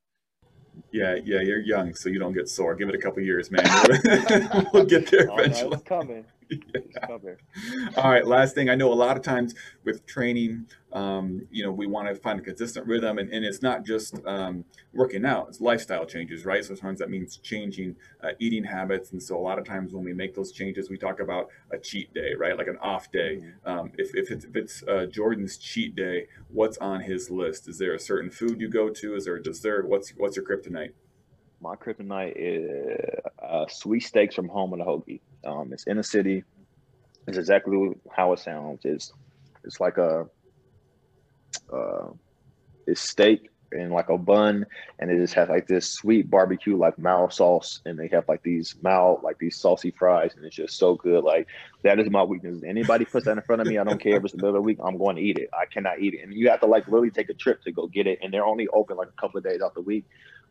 Yeah, 0.92 1.16
yeah, 1.24 1.42
you're 1.42 1.60
young, 1.60 1.94
so 1.96 2.10
you 2.10 2.20
don't 2.20 2.34
get 2.34 2.48
sore. 2.50 2.76
Give 2.76 2.90
it 2.90 2.96
a 2.96 2.98
couple 2.98 3.22
years, 3.22 3.52
man. 3.52 3.64
we'll 4.74 4.86
get 4.86 5.10
there 5.10 5.28
eventually. 5.30 5.64
Oh, 5.64 5.70
no, 5.70 5.74
it's 5.74 5.84
coming. 5.84 6.26
All 7.98 8.10
right, 8.10 8.26
last 8.26 8.56
thing. 8.56 8.70
I 8.70 8.76
know 8.76 8.92
a 8.92 8.96
lot 8.96 9.18
of 9.18 9.24
times 9.24 9.56
with 9.84 10.06
training, 10.06 10.68
um, 10.94 11.48
you 11.52 11.64
know, 11.64 11.72
we 11.72 11.88
want 11.88 12.08
to 12.08 12.16
find 12.16 12.40
a 12.40 12.44
consistent 12.44 12.86
rhythm, 12.88 13.18
and, 13.18 13.32
and 13.32 13.46
it's 13.46 13.62
not 13.62 13.86
just 13.86 14.16
um, 14.26 14.66
working 14.94 15.26
out; 15.26 15.48
it's 15.50 15.62
lifestyle 15.62 16.06
changes, 16.06 16.46
right? 16.46 16.64
So 16.64 16.76
sometimes 16.76 17.00
that 17.00 17.10
means 17.10 17.38
changing 17.38 17.96
uh, 18.24 18.30
eating 18.40 18.64
habits, 18.64 19.12
and 19.12 19.22
so 19.22 19.38
a 19.38 19.40
lot 19.40 19.60
of 19.60 19.66
times 19.66 19.94
when 19.94 20.04
we 20.04 20.14
make 20.14 20.36
those 20.36 20.52
changes, 20.52 20.90
we 20.90 20.98
talk 20.98 21.20
about 21.20 21.50
a 21.72 21.78
cheat 21.78 22.14
day, 22.14 22.34
right? 22.38 22.58
Like 22.58 22.68
an 22.68 22.78
off 22.82 23.12
day. 23.12 23.38
Mm-hmm. 23.38 23.70
Um, 23.70 23.92
if, 23.98 24.16
if 24.16 24.32
it's, 24.32 24.46
if 24.46 24.56
it's 24.56 24.84
uh, 24.84 25.06
Jordan's 25.06 25.58
cheat 25.58 25.96
day, 25.96 26.28
what's 26.50 26.78
on 26.78 27.02
his 27.02 27.30
list? 27.30 27.68
Is 27.68 27.78
there 27.78 27.94
a 27.94 28.00
certain 28.00 28.30
food 28.30 28.60
you 28.60 28.70
go 28.70 28.90
to? 28.90 29.16
Is 29.16 29.26
there 29.26 29.36
a 29.36 29.44
dessert? 29.44 29.88
What's 29.88 30.12
what's 30.12 30.36
your 30.36 30.46
kryptonite? 30.46 30.92
My 31.62 31.76
kryptonite 31.76 32.34
is 32.36 33.22
uh, 33.42 33.66
sweet 33.70 34.02
steaks 34.02 34.36
from 34.36 34.50
home 34.50 34.74
and 34.74 34.82
a 34.82 34.86
hoagie. 34.86 35.22
Um, 35.46 35.72
it's 35.74 35.84
in 35.86 35.98
the 35.98 36.04
city. 36.04 36.44
It's 37.28 37.38
exactly 37.38 37.78
how 38.16 38.34
it 38.34 38.40
sounds. 38.40 38.82
It's 38.84 39.12
it's 39.64 39.80
like 39.80 39.98
a 39.98 40.26
uh, 41.72 42.08
it's 42.88 43.02
steak 43.02 43.50
and 43.74 43.92
like 43.92 44.10
a 44.10 44.18
bun, 44.18 44.66
and 45.00 45.10
it 45.10 45.18
just 45.18 45.34
has 45.34 45.50
like 45.50 45.68
this 45.68 45.90
sweet 45.90 46.30
barbecue 46.30 46.78
like 46.78 46.98
mild 47.00 47.32
sauce, 47.34 47.80
and 47.86 47.98
they 47.98 48.08
have 48.10 48.28
like 48.28 48.44
these 48.44 48.76
mild 48.82 49.24
like 49.24 49.38
these 49.40 49.58
saucy 49.58 49.92
fries, 49.92 50.34
and 50.36 50.46
it's 50.46 50.56
just 50.56 50.78
so 50.78 50.96
good. 50.96 51.24
Like 51.24 51.48
that 51.84 52.00
is 52.00 52.10
my 52.10 52.24
weakness. 52.24 52.64
Anybody 52.66 53.06
puts 53.06 53.26
that 53.26 53.38
in 53.38 53.44
front 53.44 53.62
of 53.62 53.68
me, 53.68 53.78
I 53.78 53.84
don't 53.84 54.02
care 54.02 54.18
if 54.18 54.24
it's 54.24 54.34
the 54.34 54.38
middle 54.38 54.50
of 54.50 54.56
the 54.56 54.62
week, 54.62 54.80
I'm 54.84 54.98
going 54.98 55.16
to 55.16 55.22
eat 55.22 55.38
it. 55.38 55.50
I 55.54 55.66
cannot 55.66 56.00
eat 56.02 56.16
it, 56.16 56.24
and 56.24 56.34
you 56.34 56.50
have 56.50 56.60
to 56.62 56.68
like 56.68 56.86
literally 56.88 57.12
take 57.12 57.30
a 57.30 57.34
trip 57.34 57.62
to 57.64 57.72
go 57.72 57.88
get 57.88 58.08
it, 58.08 58.20
and 58.22 58.34
they're 58.34 58.46
only 58.46 58.68
open 58.70 58.98
like 58.98 59.10
a 59.10 59.22
couple 59.22 59.38
of 59.38 59.44
days 59.44 59.62
out 59.62 59.74
the 59.74 59.82
week. 59.82 60.06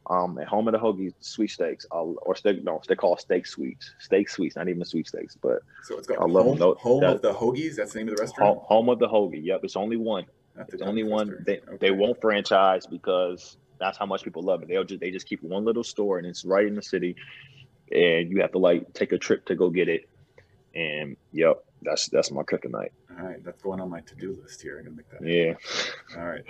Um, 0.07 0.39
at 0.39 0.49
home 0.49 0.67
of 0.67 0.73
the 0.73 0.79
hoagies, 0.79 1.13
sweet 1.21 1.51
steaks, 1.51 1.87
or 1.91 2.35
steak, 2.35 2.65
no, 2.65 2.81
they 2.89 2.97
call 2.97 3.17
steak 3.17 3.47
sweets, 3.47 3.95
steak 4.01 4.29
sweets, 4.29 4.57
not 4.57 4.69
even 4.69 4.85
sweet 4.85 5.07
steaks, 5.07 5.37
but 5.41 5.61
so 5.85 5.99
it's 5.99 6.07
got 6.07 6.19
I 6.19 6.25
love 6.25 6.47
home, 6.47 6.59
them. 6.59 6.75
home 6.79 7.01
that, 7.03 7.17
of 7.17 7.23
the 7.23 7.33
hoagies. 7.33 7.77
That's 7.77 7.93
the 7.93 8.01
name 8.01 8.09
of 8.09 8.17
the 8.17 8.23
restaurant. 8.23 8.59
Home, 8.59 8.65
home 8.67 8.89
of 8.89 8.99
the 8.99 9.07
hoagie. 9.07 9.45
Yep, 9.45 9.61
it's 9.63 9.77
only 9.77 9.97
one. 9.97 10.25
It's 10.69 10.83
only 10.83 11.05
one. 11.05 11.43
They 11.47 11.59
okay. 11.59 11.77
they 11.81 11.91
won't 11.91 12.21
franchise 12.21 12.87
because 12.87 13.57
that's 13.79 13.99
how 13.99 14.07
much 14.07 14.23
people 14.25 14.43
love 14.43 14.63
it. 14.63 14.69
They'll 14.69 14.85
just 14.85 15.01
they 15.01 15.11
just 15.11 15.27
keep 15.27 15.43
one 15.43 15.65
little 15.65 15.85
store 15.85 16.19
and 16.19 16.27
it's 16.27 16.45
right 16.45 16.67
in 16.67 16.75
the 16.75 16.83
city, 16.83 17.17
and 17.93 18.31
you 18.31 18.41
have 18.41 18.53
to 18.53 18.59
like 18.59 18.93
take 18.93 19.13
a 19.13 19.19
trip 19.19 19.47
to 19.47 19.55
go 19.55 19.71
get 19.71 19.89
it. 19.89 20.09
And 20.75 21.17
yep, 21.33 21.65
that's 21.83 22.09
that's 22.09 22.31
my 22.31 22.43
kryptonite. 22.43 22.91
All 23.19 23.27
right, 23.27 23.43
that's 23.45 23.61
going 23.63 23.81
on 23.81 23.91
my 23.91 24.01
to-do 24.01 24.39
list 24.43 24.63
here. 24.63 24.79
I'm 24.79 24.85
gonna 24.85 24.97
make 24.97 25.11
that. 25.11 25.27
Yeah. 25.27 26.21
All 26.21 26.29
right, 26.29 26.43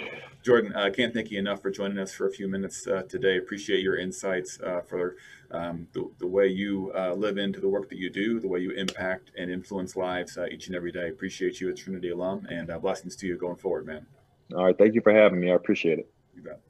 Jordan. 0.43 0.73
I 0.75 0.89
uh, 0.89 0.91
can't 0.91 1.13
thank 1.13 1.31
you 1.31 1.39
enough 1.39 1.63
for 1.63 1.71
joining 1.71 1.99
us 1.99 2.13
for 2.13 2.27
a 2.27 2.31
few 2.31 2.49
minutes 2.49 2.87
uh, 2.87 3.03
today. 3.09 3.39
Appreciate 3.39 3.81
your 3.83 3.97
insights 3.97 4.61
uh, 4.61 4.81
for 4.81 5.17
um, 5.51 5.89
the, 5.93 6.11
the 6.19 6.27
way 6.27 6.47
you 6.47 6.93
uh, 6.97 7.13
live 7.15 7.39
into 7.39 7.61
the 7.61 7.69
work 7.69 7.89
that 7.89 7.99
you 7.99 8.11
do, 8.11 8.41
the 8.41 8.49
way 8.49 8.61
you 8.61 8.71
impact 8.73 9.33
and 9.37 9.51
influence 9.51 9.97
lives 9.97 10.37
uh, 10.39 10.47
each 10.47 10.67
and 10.69 10.77
every 10.77 10.93
day. 10.93 11.09
Appreciate 11.09 11.61
you, 11.61 11.71
a 11.71 11.75
Trinity 11.75 12.11
alum, 12.11 12.47
and 12.51 12.71
uh, 12.71 12.79
blessings 12.79 13.17
to 13.17 13.27
you 13.27 13.37
going 13.37 13.57
forward, 13.57 13.87
man. 13.87 14.07
All 14.55 14.65
right, 14.65 14.77
thank 14.77 14.95
you 14.95 15.01
for 15.01 15.13
having 15.13 15.41
me. 15.41 15.51
I 15.51 15.55
appreciate 15.55 15.99
it. 15.99 16.11
You 16.35 16.43
bet. 16.43 16.61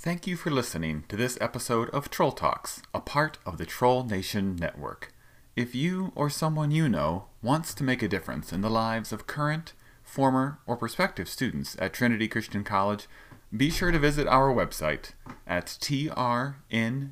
Thank 0.00 0.26
you 0.26 0.36
for 0.36 0.50
listening 0.50 1.04
to 1.08 1.16
this 1.16 1.36
episode 1.40 1.90
of 1.90 2.08
Troll 2.08 2.32
Talks, 2.32 2.82
a 2.94 3.00
part 3.00 3.38
of 3.44 3.58
the 3.58 3.66
Troll 3.66 4.04
Nation 4.04 4.54
Network. 4.54 5.12
If 5.58 5.74
you 5.74 6.12
or 6.14 6.30
someone 6.30 6.70
you 6.70 6.88
know 6.88 7.24
wants 7.42 7.74
to 7.74 7.82
make 7.82 8.00
a 8.00 8.06
difference 8.06 8.52
in 8.52 8.60
the 8.60 8.70
lives 8.70 9.12
of 9.12 9.26
current, 9.26 9.72
former, 10.04 10.60
or 10.68 10.76
prospective 10.76 11.28
students 11.28 11.76
at 11.80 11.92
Trinity 11.92 12.28
Christian 12.28 12.62
College, 12.62 13.08
be 13.56 13.68
sure 13.68 13.90
to 13.90 13.98
visit 13.98 14.28
our 14.28 14.54
website 14.54 15.14
at 15.48 15.66
trnty.edu 15.66 17.10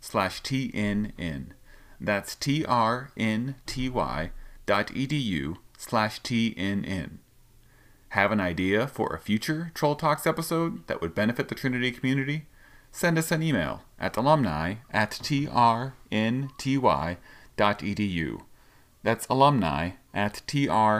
slash 0.00 0.40
tnn. 0.42 1.46
That's 2.00 2.36
trnty.edu 2.36 3.56
slash 5.76 6.20
tnn. 6.20 7.10
Have 8.10 8.30
an 8.30 8.40
idea 8.40 8.86
for 8.86 9.08
a 9.08 9.18
future 9.18 9.72
Troll 9.74 9.96
Talks 9.96 10.28
episode 10.28 10.86
that 10.86 11.00
would 11.00 11.16
benefit 11.16 11.48
the 11.48 11.56
Trinity 11.56 11.90
community? 11.90 12.46
Send 12.94 13.18
us 13.18 13.32
an 13.32 13.42
email 13.42 13.82
at 13.98 14.16
alumni 14.16 14.74
at 14.92 15.10
trnty.edu. 15.10 16.00
That's 19.02 19.26
alumni 19.28 19.90
at 20.14 20.42
trnty.edu. 20.46 20.94